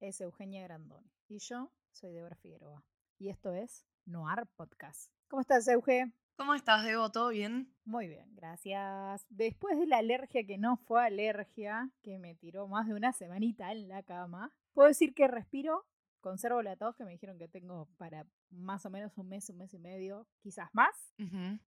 es 0.00 0.20
Eugenia 0.20 0.62
Grandón 0.62 1.04
y 1.28 1.38
yo 1.38 1.70
soy 1.92 2.12
Débora 2.12 2.36
Figueroa. 2.36 2.84
Y 3.18 3.28
esto 3.28 3.52
es 3.52 3.86
Noir 4.06 4.46
Podcast. 4.56 5.12
¿Cómo 5.28 5.42
estás, 5.42 5.68
Euge? 5.68 6.10
¿Cómo 6.36 6.54
estás, 6.54 6.84
Debo? 6.84 7.10
¿Todo 7.10 7.28
bien? 7.28 7.74
Muy 7.84 8.08
bien, 8.08 8.34
gracias. 8.34 9.26
Después 9.28 9.78
de 9.78 9.86
la 9.86 9.98
alergia 9.98 10.46
que 10.46 10.56
no 10.56 10.78
fue 10.78 11.04
alergia, 11.04 11.90
que 12.02 12.18
me 12.18 12.34
tiró 12.34 12.66
más 12.66 12.86
de 12.86 12.94
una 12.94 13.12
semanita 13.12 13.72
en 13.72 13.88
la 13.88 14.02
cama, 14.02 14.50
puedo 14.72 14.88
decir 14.88 15.12
que 15.12 15.28
respiro, 15.28 15.86
conservo 16.20 16.62
la 16.62 16.76
tos 16.76 16.96
que 16.96 17.04
me 17.04 17.12
dijeron 17.12 17.36
que 17.36 17.48
tengo 17.48 17.90
para 17.98 18.26
más 18.48 18.86
o 18.86 18.90
menos 18.90 19.18
un 19.18 19.28
mes, 19.28 19.50
un 19.50 19.58
mes 19.58 19.74
y 19.74 19.78
medio, 19.78 20.26
quizás 20.40 20.70
más, 20.72 21.14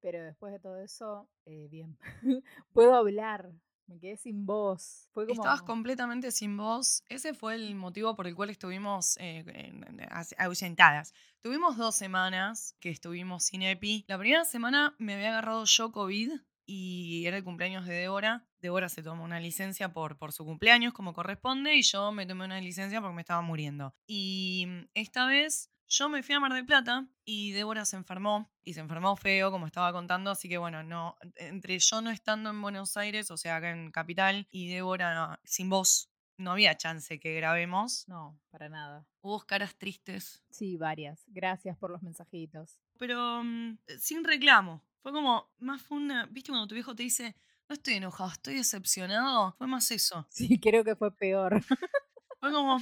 pero 0.01 0.23
después 0.23 0.51
de 0.51 0.59
todo 0.59 0.79
eso, 0.79 1.29
eh, 1.45 1.67
bien. 1.69 1.99
puedo 2.73 2.95
hablar, 2.95 3.53
me 3.87 3.99
quedé 3.99 4.17
sin 4.17 4.45
voz. 4.45 5.09
Fue 5.13 5.25
como... 5.27 5.33
Estabas 5.41 5.61
completamente 5.61 6.31
sin 6.31 6.55
voz. 6.57 7.03
Ese 7.09 7.33
fue 7.33 7.55
el 7.55 7.75
motivo 7.75 8.15
por 8.15 8.27
el 8.27 8.35
cual 8.35 8.49
estuvimos 8.49 9.17
eh, 9.17 9.43
en- 9.47 9.83
en- 9.99 10.07
as- 10.11 10.35
ausentadas. 10.37 11.13
Tuvimos 11.41 11.75
dos 11.77 11.95
semanas 11.95 12.75
que 12.79 12.89
estuvimos 12.89 13.43
sin 13.43 13.61
EPI. 13.61 14.05
La 14.07 14.17
primera 14.17 14.45
semana 14.45 14.95
me 14.99 15.15
había 15.15 15.29
agarrado 15.29 15.65
yo 15.65 15.91
COVID 15.91 16.31
y 16.65 17.25
era 17.25 17.35
el 17.37 17.43
cumpleaños 17.43 17.85
de 17.85 17.93
Débora. 17.93 18.47
Débora 18.61 18.87
se 18.87 19.03
tomó 19.03 19.25
una 19.25 19.41
licencia 19.41 19.91
por, 19.91 20.17
por 20.17 20.31
su 20.31 20.45
cumpleaños 20.45 20.93
como 20.93 21.13
corresponde 21.13 21.75
y 21.75 21.81
yo 21.81 22.13
me 22.13 22.25
tomé 22.25 22.45
una 22.45 22.61
licencia 22.61 23.01
porque 23.01 23.15
me 23.15 23.21
estaba 23.21 23.41
muriendo. 23.41 23.93
Y 24.07 24.63
mm, 24.67 24.87
esta 24.93 25.25
vez 25.25 25.69
yo 25.93 26.09
me 26.09 26.23
fui 26.23 26.33
a 26.33 26.39
Mar 26.39 26.51
del 26.53 26.65
Plata 26.65 27.07
y 27.23 27.51
Débora 27.51 27.85
se 27.85 27.95
enfermó 27.95 28.49
y 28.63 28.73
se 28.73 28.79
enfermó 28.79 29.15
feo, 29.15 29.51
como 29.51 29.67
estaba 29.67 29.91
contando, 29.93 30.31
así 30.31 30.49
que 30.49 30.57
bueno, 30.57 30.81
no 30.81 31.15
entre 31.35 31.77
yo 31.77 32.01
no 32.01 32.09
estando 32.09 32.49
en 32.49 32.59
Buenos 32.61 32.97
Aires, 32.97 33.29
o 33.29 33.37
sea, 33.37 33.57
acá 33.57 33.69
en 33.69 33.91
Capital, 33.91 34.47
y 34.49 34.69
Débora 34.73 35.39
sin 35.43 35.69
voz, 35.69 36.09
no 36.37 36.51
había 36.51 36.75
chance 36.75 37.19
que 37.19 37.35
grabemos. 37.35 38.07
No, 38.07 38.39
para 38.49 38.69
nada. 38.69 39.05
Hubo 39.21 39.39
caras 39.41 39.75
tristes, 39.75 40.43
Sí, 40.49 40.77
varias. 40.77 41.23
Gracias 41.27 41.77
por 41.77 41.91
los 41.91 42.01
mensajitos. 42.01 42.79
pero 42.97 43.43
mm, 43.43 43.77
sin 43.99 44.23
reclamo. 44.23 44.83
Fue 45.03 45.11
como, 45.11 45.51
más 45.59 45.81
fue 45.83 45.97
una, 45.97 46.25
¿viste 46.25 46.49
cuando 46.51 46.67
tu 46.67 46.73
viejo 46.73 46.95
te 46.95 47.03
dice, 47.03 47.35
no 47.69 47.75
estoy 47.75 47.95
enojado, 47.95 48.31
estoy 48.31 48.55
decepcionado? 48.55 49.53
Fue 49.59 49.67
más 49.67 49.91
eso. 49.91 50.25
Sí, 50.29 50.57
creo 50.59 50.83
que 50.83 50.95
fue 50.95 51.11
peor. 51.15 51.61
Fue 52.39 52.51
como, 52.51 52.77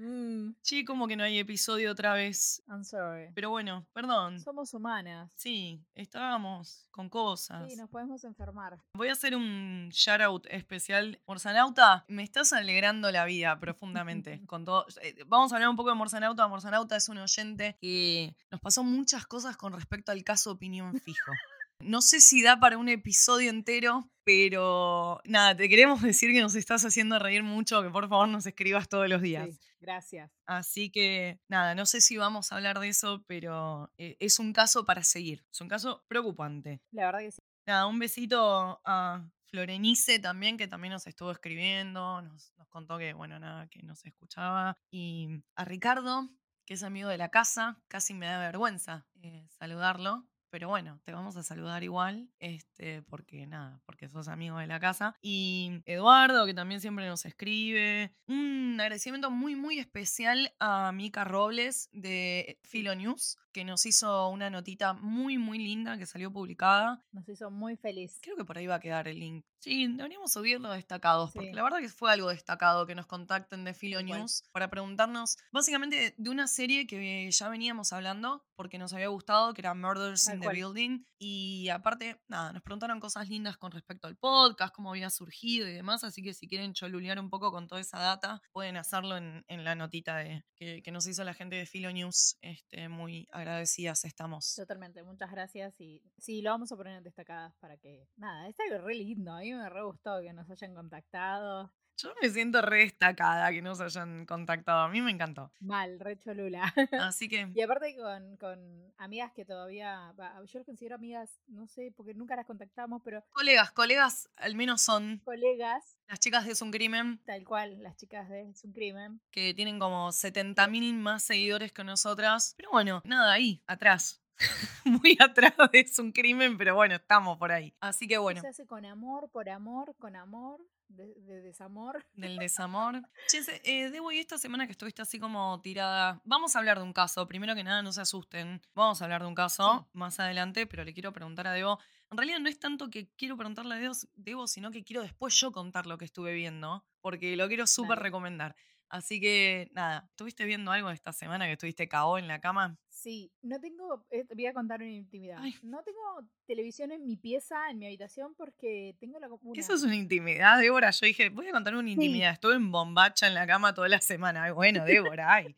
Mm, 0.00 0.54
sí, 0.62 0.84
como 0.86 1.06
que 1.06 1.14
no 1.16 1.24
hay 1.24 1.38
episodio 1.38 1.92
otra 1.92 2.14
vez. 2.14 2.62
I'm 2.68 2.84
sorry. 2.84 3.30
Pero 3.34 3.50
bueno, 3.50 3.86
perdón. 3.92 4.40
Somos 4.40 4.72
humanas. 4.72 5.30
Sí, 5.36 5.84
estábamos 5.94 6.86
con 6.90 7.10
cosas. 7.10 7.70
Sí, 7.70 7.76
nos 7.76 7.90
podemos 7.90 8.24
enfermar. 8.24 8.78
Voy 8.94 9.08
a 9.08 9.12
hacer 9.12 9.36
un 9.36 9.90
shout 9.92 10.20
out 10.22 10.46
especial. 10.48 11.20
Morsanauta, 11.26 12.04
me 12.08 12.22
estás 12.22 12.52
alegrando 12.54 13.10
la 13.10 13.26
vida 13.26 13.58
profundamente. 13.60 14.40
con 14.46 14.64
todo. 14.64 14.86
eh, 15.02 15.14
Vamos 15.26 15.52
a 15.52 15.56
hablar 15.56 15.68
un 15.68 15.76
poco 15.76 15.90
de 15.90 15.96
Morsanauta. 15.96 16.48
Morsanauta 16.48 16.96
es 16.96 17.08
un 17.10 17.18
oyente 17.18 17.76
que 17.80 18.34
nos 18.50 18.60
pasó 18.60 18.82
muchas 18.82 19.26
cosas 19.26 19.56
con 19.58 19.74
respecto 19.74 20.12
al 20.12 20.24
caso 20.24 20.52
Opinión 20.52 20.98
Fijo. 21.00 21.32
No 21.82 22.02
sé 22.02 22.20
si 22.20 22.42
da 22.42 22.60
para 22.60 22.78
un 22.78 22.88
episodio 22.88 23.50
entero, 23.50 24.10
pero 24.24 25.20
nada, 25.24 25.56
te 25.56 25.68
queremos 25.68 26.02
decir 26.02 26.32
que 26.32 26.40
nos 26.40 26.54
estás 26.54 26.84
haciendo 26.84 27.18
reír 27.18 27.42
mucho, 27.42 27.82
que 27.82 27.90
por 27.90 28.08
favor 28.08 28.28
nos 28.28 28.46
escribas 28.46 28.88
todos 28.88 29.08
los 29.08 29.22
días. 29.22 29.48
Sí, 29.48 29.60
gracias. 29.80 30.30
Así 30.46 30.90
que 30.90 31.40
nada, 31.48 31.74
no 31.74 31.86
sé 31.86 32.00
si 32.00 32.16
vamos 32.16 32.52
a 32.52 32.56
hablar 32.56 32.78
de 32.80 32.88
eso, 32.88 33.24
pero 33.26 33.90
eh, 33.98 34.16
es 34.20 34.38
un 34.38 34.52
caso 34.52 34.84
para 34.84 35.02
seguir. 35.02 35.44
Es 35.52 35.60
un 35.60 35.68
caso 35.68 36.04
preocupante. 36.06 36.82
La 36.92 37.06
verdad 37.06 37.20
que 37.20 37.32
sí. 37.32 37.38
Nada, 37.66 37.86
un 37.86 37.98
besito 37.98 38.80
a 38.84 39.28
Florenice 39.46 40.18
también, 40.18 40.56
que 40.56 40.68
también 40.68 40.92
nos 40.92 41.06
estuvo 41.06 41.30
escribiendo, 41.30 42.22
nos, 42.22 42.52
nos 42.56 42.68
contó 42.68 42.98
que, 42.98 43.12
bueno, 43.14 43.38
nada, 43.38 43.68
que 43.68 43.82
nos 43.82 44.04
escuchaba. 44.04 44.76
Y 44.90 45.42
a 45.56 45.64
Ricardo, 45.64 46.28
que 46.66 46.74
es 46.74 46.82
amigo 46.82 47.08
de 47.08 47.18
la 47.18 47.30
casa, 47.30 47.82
casi 47.88 48.14
me 48.14 48.26
da 48.26 48.38
vergüenza 48.38 49.06
eh, 49.22 49.46
saludarlo. 49.58 50.26
Pero 50.50 50.68
bueno, 50.68 51.00
te 51.04 51.12
vamos 51.12 51.36
a 51.36 51.42
saludar 51.42 51.84
igual, 51.84 52.28
este, 52.40 53.02
porque 53.02 53.46
nada, 53.46 53.80
porque 53.86 54.08
sos 54.08 54.28
amigo 54.28 54.58
de 54.58 54.66
la 54.66 54.80
casa. 54.80 55.14
Y 55.22 55.80
Eduardo, 55.86 56.44
que 56.44 56.54
también 56.54 56.80
siempre 56.80 57.06
nos 57.06 57.24
escribe. 57.24 58.12
Un 58.26 58.76
agradecimiento 58.80 59.30
muy, 59.30 59.54
muy 59.54 59.78
especial 59.78 60.52
a 60.58 60.90
Mica 60.92 61.24
Robles 61.24 61.88
de 61.92 62.58
Filo 62.64 62.94
News, 62.94 63.38
que 63.52 63.64
nos 63.64 63.86
hizo 63.86 64.28
una 64.28 64.50
notita 64.50 64.92
muy, 64.92 65.38
muy 65.38 65.58
linda 65.58 65.96
que 65.98 66.06
salió 66.06 66.32
publicada. 66.32 67.04
Nos 67.12 67.28
hizo 67.28 67.50
muy 67.50 67.76
feliz. 67.76 68.18
Creo 68.20 68.36
que 68.36 68.44
por 68.44 68.58
ahí 68.58 68.66
va 68.66 68.76
a 68.76 68.80
quedar 68.80 69.06
el 69.06 69.20
link. 69.20 69.44
Sí, 69.60 69.86
deberíamos 69.88 70.32
subirlo 70.32 70.70
destacados, 70.72 71.32
porque 71.32 71.50
Sí. 71.50 71.54
la 71.54 71.62
verdad 71.62 71.78
que 71.80 71.88
fue 71.88 72.10
algo 72.10 72.28
destacado 72.30 72.86
que 72.86 72.94
nos 72.94 73.06
contacten 73.06 73.64
de 73.64 73.74
Filo. 73.74 74.00
News 74.02 74.44
para 74.52 74.68
preguntarnos 74.70 75.36
básicamente 75.52 76.14
de 76.16 76.30
una 76.30 76.46
serie 76.48 76.86
que 76.86 77.30
ya 77.30 77.48
veníamos 77.48 77.92
hablando 77.92 78.44
porque 78.56 78.78
nos 78.78 78.92
había 78.92 79.08
gustado, 79.08 79.54
que 79.54 79.60
era 79.62 79.74
Murders 79.74 80.24
Tal 80.26 80.34
in 80.36 80.40
the. 80.40 80.48
Building. 80.48 81.04
Y 81.18 81.68
aparte, 81.70 82.20
nada, 82.28 82.52
nos 82.52 82.62
preguntaron 82.62 83.00
cosas 83.00 83.28
lindas 83.28 83.56
con 83.56 83.70
respecto 83.72 84.06
al 84.06 84.16
podcast, 84.16 84.74
cómo 84.74 84.90
había 84.90 85.08
surgido 85.10 85.66
y 85.68 85.72
demás, 85.72 86.04
así 86.04 86.22
que 86.22 86.34
si 86.34 86.46
quieren 86.48 86.72
cholulear 86.74 87.18
un 87.20 87.30
poco 87.30 87.50
con 87.52 87.68
toda 87.68 87.80
esa 87.80 87.98
data, 87.98 88.40
pueden 88.52 88.76
hacerlo 88.76 89.16
en, 89.16 89.44
en 89.48 89.64
la 89.64 89.74
notita 89.74 90.16
de, 90.18 90.44
que, 90.56 90.82
que 90.82 90.90
nos 90.92 91.06
hizo 91.06 91.24
la 91.24 91.34
gente 91.34 91.56
de 91.56 91.66
Filo 91.66 91.90
News. 91.92 92.36
Este, 92.42 92.88
muy 92.88 93.26
agradecidas 93.32 94.04
estamos. 94.04 94.54
Totalmente, 94.56 95.02
muchas 95.02 95.30
gracias. 95.30 95.78
Y 95.80 96.02
sí, 96.18 96.40
lo 96.42 96.50
vamos 96.50 96.70
a 96.72 96.76
poner 96.76 96.96
en 96.98 97.02
destacadas 97.04 97.54
para 97.60 97.76
que. 97.78 98.08
Nada, 98.16 98.48
es 98.48 98.56
algo 98.60 98.84
re 98.86 98.94
lindo. 98.94 99.32
A 99.34 99.42
mí 99.50 99.62
me 99.62 99.68
re 99.68 99.82
gustó 99.82 100.20
que 100.20 100.32
nos 100.32 100.48
hayan 100.50 100.74
contactado. 100.74 101.72
Yo 101.96 102.14
me 102.22 102.30
siento 102.30 102.62
re 102.62 102.78
destacada 102.78 103.50
que 103.50 103.60
nos 103.60 103.78
hayan 103.78 104.24
contactado. 104.24 104.80
A 104.80 104.88
mí 104.88 105.02
me 105.02 105.10
encantó. 105.10 105.52
Mal, 105.60 106.00
re 106.00 106.18
cholula. 106.18 106.72
Así 107.12 107.28
que, 107.28 107.50
Y 107.54 107.60
aparte 107.60 107.94
con, 107.94 108.36
con 108.38 108.92
amigas 108.96 109.32
que 109.32 109.44
todavía. 109.44 110.14
Yo 110.46 110.58
las 110.60 110.64
considero 110.66 110.94
amigas, 110.94 111.42
no 111.48 111.66
sé, 111.66 111.92
porque 111.94 112.14
nunca 112.14 112.36
las 112.36 112.46
contactamos, 112.46 113.02
pero 113.04 113.22
colegas, 113.32 113.70
colegas 113.72 114.30
al 114.36 114.54
menos 114.54 114.80
son 114.80 115.20
colegas, 115.24 115.98
las 116.08 116.20
chicas 116.20 116.46
de 116.46 116.52
Es 116.52 116.62
un 116.62 116.70
Crimen, 116.70 117.20
tal 117.26 117.44
cual, 117.44 117.82
las 117.82 117.96
chicas 117.96 118.30
de 118.30 118.48
Es 118.48 118.64
un 118.64 118.72
crimen. 118.72 119.20
que 119.30 119.52
tienen 119.52 119.78
como 119.78 120.08
70.000 120.10 120.94
más 120.94 121.22
seguidores 121.22 121.70
que 121.70 121.84
nosotras. 121.84 122.54
Pero 122.56 122.70
bueno, 122.70 123.02
nada, 123.04 123.30
ahí, 123.32 123.62
atrás. 123.66 124.22
Muy 124.84 125.16
atrás 125.20 125.54
Es 125.72 125.98
un 125.98 126.12
Crimen, 126.12 126.56
pero 126.56 126.74
bueno, 126.74 126.96
estamos 126.96 127.38
por 127.38 127.52
ahí. 127.52 127.74
Así 127.80 128.06
que 128.08 128.18
bueno, 128.18 128.40
Se 128.40 128.48
hace 128.48 128.66
con 128.66 128.84
amor, 128.84 129.28
por 129.30 129.48
amor, 129.48 129.94
con 129.98 130.16
amor, 130.16 130.60
de, 130.88 131.14
de 131.14 131.40
desamor. 131.40 132.04
del 132.14 132.36
desamor. 132.38 133.02
Che, 133.28 133.40
eh, 133.64 133.90
Debo, 133.90 134.12
y 134.12 134.18
esta 134.18 134.38
semana 134.38 134.66
que 134.66 134.72
estuviste 134.72 135.02
así 135.02 135.18
como 135.18 135.60
tirada, 135.62 136.20
vamos 136.24 136.56
a 136.56 136.58
hablar 136.58 136.78
de 136.78 136.84
un 136.84 136.92
caso. 136.92 137.26
Primero 137.28 137.54
que 137.54 137.64
nada, 137.64 137.82
no 137.82 137.92
se 137.92 138.00
asusten. 138.00 138.60
Vamos 138.74 139.00
a 139.00 139.04
hablar 139.04 139.22
de 139.22 139.28
un 139.28 139.34
caso 139.34 139.88
más 139.92 140.18
adelante, 140.20 140.66
pero 140.66 140.84
le 140.84 140.92
quiero 140.92 141.12
preguntar 141.12 141.46
a 141.46 141.52
Debo. 141.52 141.78
En 142.10 142.16
realidad 142.18 142.40
no 142.40 142.48
es 142.48 142.58
tanto 142.58 142.90
que 142.90 143.08
quiero 143.16 143.36
preguntarle 143.36 143.74
a 143.76 143.92
Debo, 144.16 144.46
sino 144.48 144.70
que 144.70 144.82
quiero 144.82 145.02
después 145.02 145.34
yo 145.38 145.52
contar 145.52 145.86
lo 145.86 145.96
que 145.96 146.04
estuve 146.04 146.34
viendo, 146.34 146.84
porque 147.00 147.36
lo 147.36 147.46
quiero 147.46 147.66
súper 147.68 148.00
recomendar. 148.00 148.56
Así 148.90 149.20
que 149.20 149.70
nada, 149.72 150.04
¿estuviste 150.10 150.44
viendo 150.44 150.72
algo 150.72 150.90
esta 150.90 151.12
semana 151.12 151.46
que 151.46 151.52
estuviste 151.52 151.88
KO 151.88 152.18
en 152.18 152.26
la 152.26 152.40
cama? 152.40 152.76
Sí, 152.88 153.32
no 153.40 153.60
tengo, 153.60 154.04
eh, 154.10 154.26
voy 154.34 154.46
a 154.46 154.52
contar 154.52 154.80
una 154.82 154.90
intimidad. 154.90 155.38
Ay. 155.40 155.54
No 155.62 155.82
tengo 155.84 156.00
televisión 156.44 156.90
en 156.90 157.06
mi 157.06 157.16
pieza, 157.16 157.70
en 157.70 157.78
mi 157.78 157.86
habitación, 157.86 158.34
porque 158.34 158.96
tengo 158.98 159.20
la 159.20 159.28
una. 159.28 159.58
Eso 159.60 159.74
es 159.74 159.84
una 159.84 159.94
intimidad, 159.94 160.58
Débora. 160.58 160.90
Yo 160.90 161.06
dije, 161.06 161.28
voy 161.30 161.46
a 161.48 161.52
contar 161.52 161.74
una 161.76 161.88
intimidad. 161.88 162.32
Estuve 162.32 162.56
en 162.56 162.72
bombacha 162.72 163.28
en 163.28 163.34
la 163.34 163.46
cama 163.46 163.72
toda 163.72 163.88
la 163.88 164.00
semana. 164.00 164.42
Ay, 164.42 164.50
bueno, 164.50 164.84
Débora, 165.14 165.34
ay. 165.34 165.56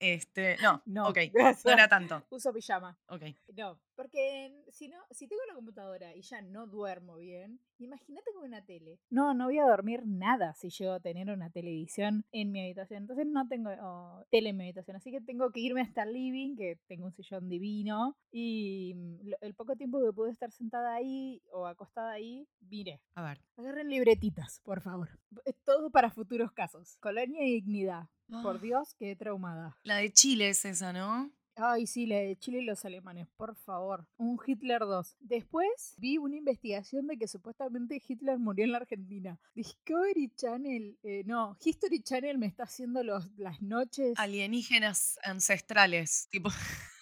Este, 0.00 0.56
no, 0.60 0.82
No, 0.84 1.08
ok, 1.08 1.18
gracias. 1.32 1.64
no 1.64 1.70
era 1.70 1.88
tanto. 1.88 2.26
Uso 2.30 2.52
pijama. 2.52 2.98
Ok. 3.06 3.22
No, 3.54 3.80
Porque 4.02 4.64
si 4.68 4.88
no, 4.88 4.96
si 5.12 5.28
tengo 5.28 5.42
la 5.48 5.54
computadora 5.54 6.14
y 6.16 6.22
ya 6.22 6.42
no 6.42 6.66
duermo 6.66 7.16
bien, 7.18 7.60
imagínate 7.78 8.32
con 8.34 8.44
una 8.44 8.64
tele. 8.64 8.98
No, 9.10 9.32
no 9.32 9.44
voy 9.44 9.58
a 9.58 9.64
dormir 9.66 10.02
nada 10.06 10.54
si 10.54 10.70
llego 10.70 10.92
a 10.94 11.00
tener 11.00 11.30
una 11.30 11.50
televisión 11.50 12.24
en 12.32 12.50
mi 12.50 12.60
habitación. 12.64 13.02
Entonces 13.04 13.26
no 13.28 13.46
tengo 13.46 13.70
oh, 13.80 14.24
tele 14.30 14.50
en 14.50 14.56
mi 14.56 14.64
habitación. 14.64 14.96
Así 14.96 15.12
que 15.12 15.20
tengo 15.20 15.52
que 15.52 15.60
irme 15.60 15.82
hasta 15.82 16.02
el 16.02 16.12
living, 16.14 16.56
que 16.56 16.80
tengo 16.88 17.06
un 17.06 17.12
sillón 17.12 17.48
divino. 17.48 18.16
Y 18.32 18.92
mm, 18.96 19.34
el 19.40 19.54
poco 19.54 19.76
tiempo 19.76 20.00
que 20.04 20.12
pude 20.12 20.30
estar 20.32 20.50
sentada 20.50 20.94
ahí 20.94 21.40
o 21.52 21.66
acostada 21.66 22.10
ahí, 22.12 22.48
mire. 22.60 23.00
A 23.14 23.22
ver. 23.22 23.40
Agarren 23.56 23.88
libretitas, 23.88 24.60
por 24.64 24.80
favor. 24.80 25.10
Es 25.44 25.54
todo 25.64 25.90
para 25.90 26.10
futuros 26.10 26.50
casos. 26.50 26.96
Colonia 26.98 27.46
y 27.46 27.52
dignidad. 27.54 28.08
Por 28.42 28.56
Ah. 28.56 28.58
Dios, 28.60 28.94
qué 28.98 29.14
traumada. 29.14 29.76
La 29.84 29.96
de 29.98 30.10
Chile 30.12 30.48
es 30.48 30.64
esa, 30.64 30.92
¿no? 30.92 31.30
Ay, 31.56 31.86
sí, 31.86 32.06
la 32.06 32.16
de 32.16 32.36
Chile 32.36 32.60
y 32.60 32.64
los 32.64 32.84
alemanes, 32.84 33.28
por 33.36 33.54
favor. 33.56 34.06
Un 34.16 34.38
Hitler 34.44 34.80
2. 34.80 35.16
Después 35.20 35.94
vi 35.98 36.16
una 36.18 36.36
investigación 36.36 37.06
de 37.06 37.18
que 37.18 37.28
supuestamente 37.28 38.00
Hitler 38.06 38.38
murió 38.38 38.64
en 38.64 38.72
la 38.72 38.78
Argentina. 38.78 39.38
Discovery 39.54 40.32
Channel, 40.34 40.98
eh, 41.02 41.22
no, 41.26 41.56
History 41.62 42.00
Channel 42.02 42.38
me 42.38 42.46
está 42.46 42.64
haciendo 42.64 43.02
los, 43.02 43.30
las 43.36 43.60
noches 43.60 44.14
Alienígenas 44.16 45.18
ancestrales. 45.24 46.26
Tipo, 46.30 46.48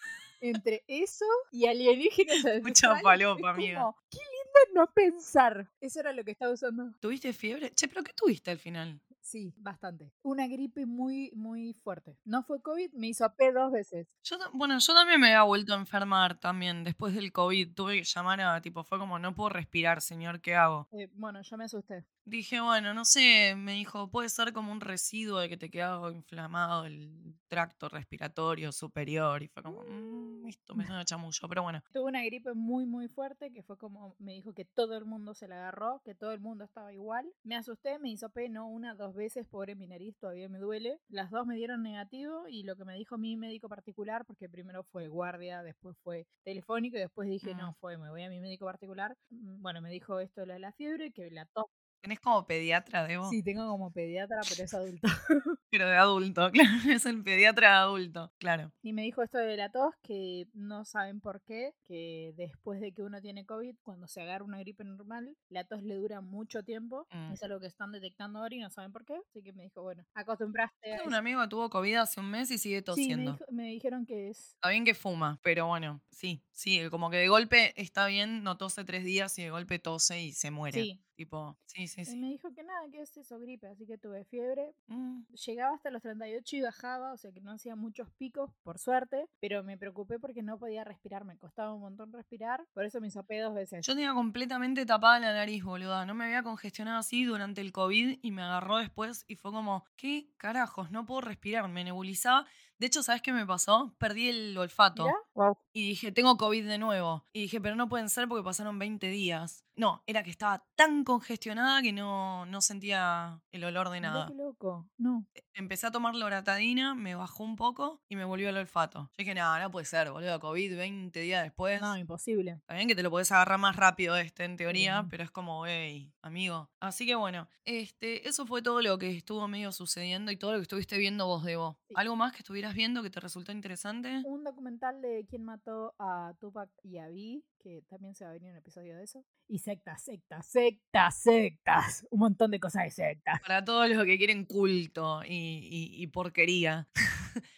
entre 0.40 0.82
eso 0.88 1.26
y 1.52 1.66
alienígenas. 1.66 2.38
Mucha 2.62 2.90
ancestrales. 2.90 3.02
falopa, 3.02 3.50
Es 3.50 3.54
amiga. 3.54 3.94
Qué 4.10 4.18
lindo 4.18 4.80
no 4.80 4.92
pensar. 4.92 5.70
Eso 5.80 6.00
era 6.00 6.12
lo 6.12 6.24
que 6.24 6.32
estaba 6.32 6.52
usando. 6.52 6.92
¿tuviste 7.00 7.32
fiebre? 7.32 7.72
Che, 7.74 7.86
¿pero 7.88 8.02
qué 8.02 8.12
tuviste 8.12 8.50
al 8.50 8.58
final? 8.58 9.00
Sí, 9.30 9.54
bastante. 9.58 10.10
Una 10.22 10.48
gripe 10.48 10.86
muy, 10.86 11.30
muy 11.36 11.72
fuerte. 11.72 12.18
No 12.24 12.42
fue 12.42 12.60
COVID, 12.60 12.92
me 12.94 13.06
hizo 13.06 13.24
AP 13.24 13.52
dos 13.52 13.70
veces. 13.70 14.08
Yo, 14.24 14.36
bueno, 14.52 14.76
yo 14.80 14.92
también 14.92 15.20
me 15.20 15.28
había 15.28 15.44
vuelto 15.44 15.72
a 15.72 15.76
enfermar 15.76 16.40
también 16.40 16.82
después 16.82 17.14
del 17.14 17.30
COVID. 17.30 17.72
Tuve 17.74 17.98
que 17.98 18.02
llamar 18.04 18.40
a, 18.40 18.60
tipo, 18.60 18.82
fue 18.82 18.98
como, 18.98 19.20
no 19.20 19.32
puedo 19.32 19.50
respirar, 19.50 20.02
señor, 20.02 20.40
¿qué 20.40 20.56
hago? 20.56 20.88
Eh, 20.90 21.08
bueno, 21.14 21.42
yo 21.42 21.56
me 21.56 21.64
asusté. 21.66 22.04
Dije, 22.24 22.60
bueno, 22.60 22.92
no 22.92 23.04
sé, 23.04 23.54
me 23.56 23.72
dijo, 23.74 24.10
puede 24.10 24.28
ser 24.30 24.52
como 24.52 24.72
un 24.72 24.80
residuo 24.80 25.38
de 25.38 25.48
que 25.48 25.56
te 25.56 25.70
quedaba 25.70 26.12
inflamado 26.12 26.84
el 26.86 27.36
tracto 27.46 27.88
respiratorio 27.88 28.72
superior. 28.72 29.44
Y 29.44 29.48
fue 29.48 29.62
como, 29.62 29.82
"Mm, 29.84 30.29
esto 30.50 30.74
me 30.74 30.86
suena 30.86 31.04
chamullo, 31.04 31.48
pero 31.48 31.62
bueno. 31.62 31.82
Tuve 31.92 32.04
una 32.04 32.24
gripe 32.24 32.54
muy, 32.54 32.84
muy 32.86 33.08
fuerte 33.08 33.52
que 33.52 33.62
fue 33.62 33.76
como 33.78 34.14
me 34.18 34.32
dijo 34.32 34.52
que 34.52 34.64
todo 34.64 34.96
el 34.96 35.04
mundo 35.04 35.34
se 35.34 35.48
la 35.48 35.56
agarró, 35.56 36.00
que 36.04 36.14
todo 36.14 36.32
el 36.32 36.40
mundo 36.40 36.64
estaba 36.64 36.92
igual. 36.92 37.32
Me 37.42 37.56
asusté, 37.56 37.98
me 37.98 38.10
hizo 38.10 38.30
no 38.50 38.68
una, 38.68 38.94
dos 38.94 39.14
veces, 39.14 39.46
pobre 39.46 39.74
mi 39.74 39.86
nariz, 39.86 40.16
todavía 40.18 40.48
me 40.48 40.58
duele. 40.58 40.98
Las 41.08 41.30
dos 41.30 41.46
me 41.46 41.56
dieron 41.56 41.82
negativo 41.82 42.48
y 42.48 42.62
lo 42.62 42.76
que 42.76 42.84
me 42.84 42.94
dijo 42.94 43.18
mi 43.18 43.36
médico 43.36 43.68
particular, 43.68 44.24
porque 44.24 44.48
primero 44.48 44.82
fue 44.84 45.08
guardia, 45.08 45.62
después 45.62 45.96
fue 45.98 46.26
telefónico 46.42 46.96
y 46.96 47.00
después 47.00 47.28
dije, 47.28 47.54
no, 47.54 47.72
Mm. 47.72 47.74
fue, 47.80 47.98
me 47.98 48.10
voy 48.10 48.22
a 48.22 48.28
mi 48.28 48.40
médico 48.40 48.64
particular. 48.66 49.16
Mm, 49.30 49.62
Bueno, 49.62 49.80
me 49.80 49.90
dijo 49.90 50.18
esto 50.20 50.40
de 50.42 50.46
la, 50.46 50.58
la 50.58 50.72
fiebre, 50.72 51.12
que 51.12 51.30
la 51.30 51.44
tos. 51.46 51.66
¿Tenés 52.02 52.18
como 52.20 52.46
pediatra, 52.46 53.06
Debo? 53.06 53.28
Sí, 53.28 53.42
tengo 53.42 53.68
como 53.68 53.92
pediatra, 53.92 54.38
pero 54.48 54.64
es 54.64 54.72
adulto. 54.74 55.02
Pero 55.72 55.86
de 55.86 55.96
adulto, 55.96 56.50
claro, 56.52 56.90
es 56.90 57.06
el 57.06 57.22
pediatra 57.22 57.68
de 57.68 57.74
adulto, 57.76 58.32
claro. 58.38 58.72
Y 58.82 58.92
me 58.92 59.02
dijo 59.02 59.22
esto 59.22 59.38
de 59.38 59.56
la 59.56 59.70
tos, 59.70 59.94
que 60.02 60.48
no 60.52 60.84
saben 60.84 61.20
por 61.20 61.42
qué, 61.42 61.74
que 61.84 62.32
después 62.36 62.80
de 62.80 62.92
que 62.92 63.02
uno 63.02 63.20
tiene 63.20 63.46
COVID, 63.46 63.76
cuando 63.82 64.08
se 64.08 64.20
agarra 64.20 64.44
una 64.44 64.58
gripe 64.58 64.82
normal, 64.82 65.36
la 65.48 65.62
tos 65.64 65.82
le 65.84 65.94
dura 65.94 66.20
mucho 66.22 66.64
tiempo. 66.64 67.06
Mm. 67.12 67.32
Es 67.34 67.42
algo 67.44 67.60
que 67.60 67.68
están 67.68 67.92
detectando 67.92 68.40
ahora 68.40 68.54
y 68.54 68.58
no 68.58 68.70
saben 68.70 68.90
por 68.90 69.04
qué. 69.04 69.14
Así 69.28 69.42
que 69.44 69.52
me 69.52 69.62
dijo, 69.62 69.82
bueno, 69.82 70.04
acostumbraste 70.14 70.96
a 70.96 71.04
un 71.04 71.14
amigo 71.14 71.40
que 71.42 71.48
tuvo 71.48 71.70
COVID 71.70 71.94
hace 71.96 72.18
un 72.18 72.30
mes 72.30 72.50
y 72.50 72.58
sigue 72.58 72.78
Sí, 72.78 72.80
me, 72.80 72.84
tosiendo. 72.84 73.32
dijo- 73.32 73.44
me 73.52 73.64
dijeron 73.68 74.06
que 74.06 74.30
es... 74.30 74.54
Está 74.54 74.70
bien 74.70 74.84
que 74.84 74.94
fuma, 74.94 75.38
pero 75.42 75.66
bueno, 75.68 76.02
sí, 76.10 76.42
sí, 76.50 76.80
como 76.90 77.10
que 77.10 77.18
de 77.18 77.28
golpe 77.28 77.80
está 77.80 78.06
bien, 78.06 78.42
no 78.42 78.56
tose 78.56 78.84
tres 78.84 79.04
días 79.04 79.38
y 79.38 79.42
de 79.44 79.50
golpe 79.50 79.78
tose 79.78 80.20
y 80.20 80.32
se 80.32 80.50
muere. 80.50 80.82
Sí. 80.82 81.00
Tipo, 81.20 81.58
sí, 81.66 81.86
sí, 81.86 82.00
Y 82.00 82.04
sí. 82.06 82.16
me 82.16 82.28
dijo 82.28 82.50
que 82.54 82.62
nada, 82.62 82.80
que 82.90 83.02
es 83.02 83.14
eso, 83.14 83.38
gripe. 83.38 83.66
Así 83.66 83.86
que 83.86 83.98
tuve 83.98 84.24
fiebre. 84.24 84.74
Mm, 84.86 85.24
Llegaba 85.46 85.74
hasta 85.74 85.90
los 85.90 86.00
38 86.00 86.56
y 86.56 86.60
bajaba, 86.62 87.12
o 87.12 87.18
sea 87.18 87.30
que 87.30 87.42
no 87.42 87.52
hacía 87.52 87.76
muchos 87.76 88.08
picos, 88.12 88.50
por 88.62 88.78
suerte. 88.78 89.26
Pero 89.38 89.62
me 89.62 89.76
preocupé 89.76 90.18
porque 90.18 90.42
no 90.42 90.58
podía 90.58 90.82
respirar, 90.82 91.26
me 91.26 91.36
costaba 91.36 91.74
un 91.74 91.82
montón 91.82 92.10
respirar. 92.10 92.64
Por 92.72 92.86
eso 92.86 93.02
me 93.02 93.08
hizo 93.08 93.22
dos 93.28 93.54
veces. 93.54 93.86
Yo 93.86 93.92
tenía 93.92 94.14
completamente 94.14 94.86
tapada 94.86 95.20
la 95.20 95.34
nariz, 95.34 95.62
boluda. 95.62 96.06
No 96.06 96.14
me 96.14 96.24
había 96.24 96.42
congestionado 96.42 97.00
así 97.00 97.24
durante 97.24 97.60
el 97.60 97.70
COVID 97.70 98.20
y 98.22 98.30
me 98.30 98.40
agarró 98.40 98.78
después 98.78 99.26
y 99.28 99.36
fue 99.36 99.52
como, 99.52 99.84
¿qué 99.96 100.30
carajos? 100.38 100.90
No 100.90 101.04
puedo 101.04 101.20
respirar, 101.20 101.68
me 101.68 101.84
nebulizaba. 101.84 102.46
De 102.80 102.86
hecho, 102.86 103.02
¿sabes 103.02 103.20
qué 103.20 103.34
me 103.34 103.44
pasó? 103.44 103.94
Perdí 103.98 104.30
el 104.30 104.56
olfato. 104.56 105.06
Wow. 105.34 105.58
Y 105.74 105.86
dije, 105.86 106.12
tengo 106.12 106.38
COVID 106.38 106.66
de 106.66 106.78
nuevo. 106.78 107.26
Y 107.30 107.42
dije, 107.42 107.60
pero 107.60 107.76
no 107.76 107.90
pueden 107.90 108.08
ser 108.08 108.26
porque 108.26 108.42
pasaron 108.42 108.78
20 108.78 109.06
días. 109.08 109.66
No, 109.76 110.02
era 110.06 110.22
que 110.22 110.30
estaba 110.30 110.66
tan 110.76 111.04
congestionada 111.04 111.80
que 111.80 111.92
no, 111.92 112.44
no 112.46 112.60
sentía 112.60 113.40
el 113.50 113.64
olor 113.64 113.88
de 113.90 114.00
nada. 114.00 114.26
qué 114.28 114.34
loco. 114.34 114.88
No. 114.98 115.26
Empecé 115.54 115.86
a 115.86 115.90
tomar 115.90 116.14
loratadina, 116.14 116.94
me 116.94 117.14
bajó 117.14 117.44
un 117.44 117.56
poco 117.56 118.02
y 118.08 118.16
me 118.16 118.24
volvió 118.24 118.48
el 118.48 118.56
olfato. 118.56 119.10
Yo 119.10 119.14
dije, 119.18 119.34
nada, 119.34 119.58
no 119.60 119.70
puede 119.70 119.86
ser, 119.86 120.10
boludo, 120.10 120.38
COVID 120.40 120.76
20 120.76 121.20
días 121.20 121.44
después. 121.44 121.80
No, 121.80 121.96
imposible. 121.96 122.52
Está 122.52 122.74
bien 122.74 122.88
que 122.88 122.94
te 122.94 123.02
lo 123.02 123.10
podés 123.10 123.30
agarrar 123.32 123.58
más 123.58 123.76
rápido 123.76 124.16
este, 124.16 124.44
en 124.44 124.56
teoría, 124.56 125.06
pero 125.08 125.22
es 125.22 125.30
como, 125.30 125.66
hey, 125.66 126.12
amigo. 126.22 126.70
Así 126.80 127.06
que 127.06 127.14
bueno, 127.14 127.48
este, 127.64 128.28
eso 128.28 128.46
fue 128.46 128.62
todo 128.62 128.82
lo 128.82 128.98
que 128.98 129.10
estuvo 129.10 129.48
medio 129.48 129.72
sucediendo 129.72 130.30
y 130.30 130.36
todo 130.36 130.52
lo 130.52 130.58
que 130.58 130.62
estuviste 130.62 130.98
viendo 130.98 131.26
vos, 131.26 131.44
Debo. 131.44 131.78
Sí. 131.88 131.94
¿Algo 131.96 132.16
más 132.16 132.32
que 132.32 132.38
estuvieras 132.38 132.69
viendo 132.74 133.02
que 133.02 133.10
te 133.10 133.20
resultó 133.20 133.52
interesante? 133.52 134.22
Un 134.24 134.44
documental 134.44 135.00
de 135.02 135.26
quién 135.28 135.44
mató 135.44 135.94
a 135.98 136.34
Tupac 136.40 136.70
y 136.82 136.98
a 136.98 137.08
Vi, 137.08 137.44
que 137.58 137.82
también 137.88 138.14
se 138.14 138.24
va 138.24 138.30
a 138.30 138.34
venir 138.34 138.50
un 138.52 138.56
episodio 138.58 138.96
de 138.96 139.04
eso. 139.04 139.24
Y 139.48 139.58
sectas, 139.58 140.02
sectas, 140.02 140.46
sectas, 140.46 141.16
sectas. 141.22 142.06
Un 142.10 142.20
montón 142.20 142.50
de 142.50 142.60
cosas 142.60 142.84
de 142.84 142.90
sectas. 142.90 143.40
Para 143.40 143.64
todos 143.64 143.88
los 143.88 144.04
que 144.04 144.16
quieren 144.18 144.44
culto 144.44 145.22
y, 145.24 145.28
y- 145.34 146.02
y 146.02 146.06
porquería. 146.08 146.88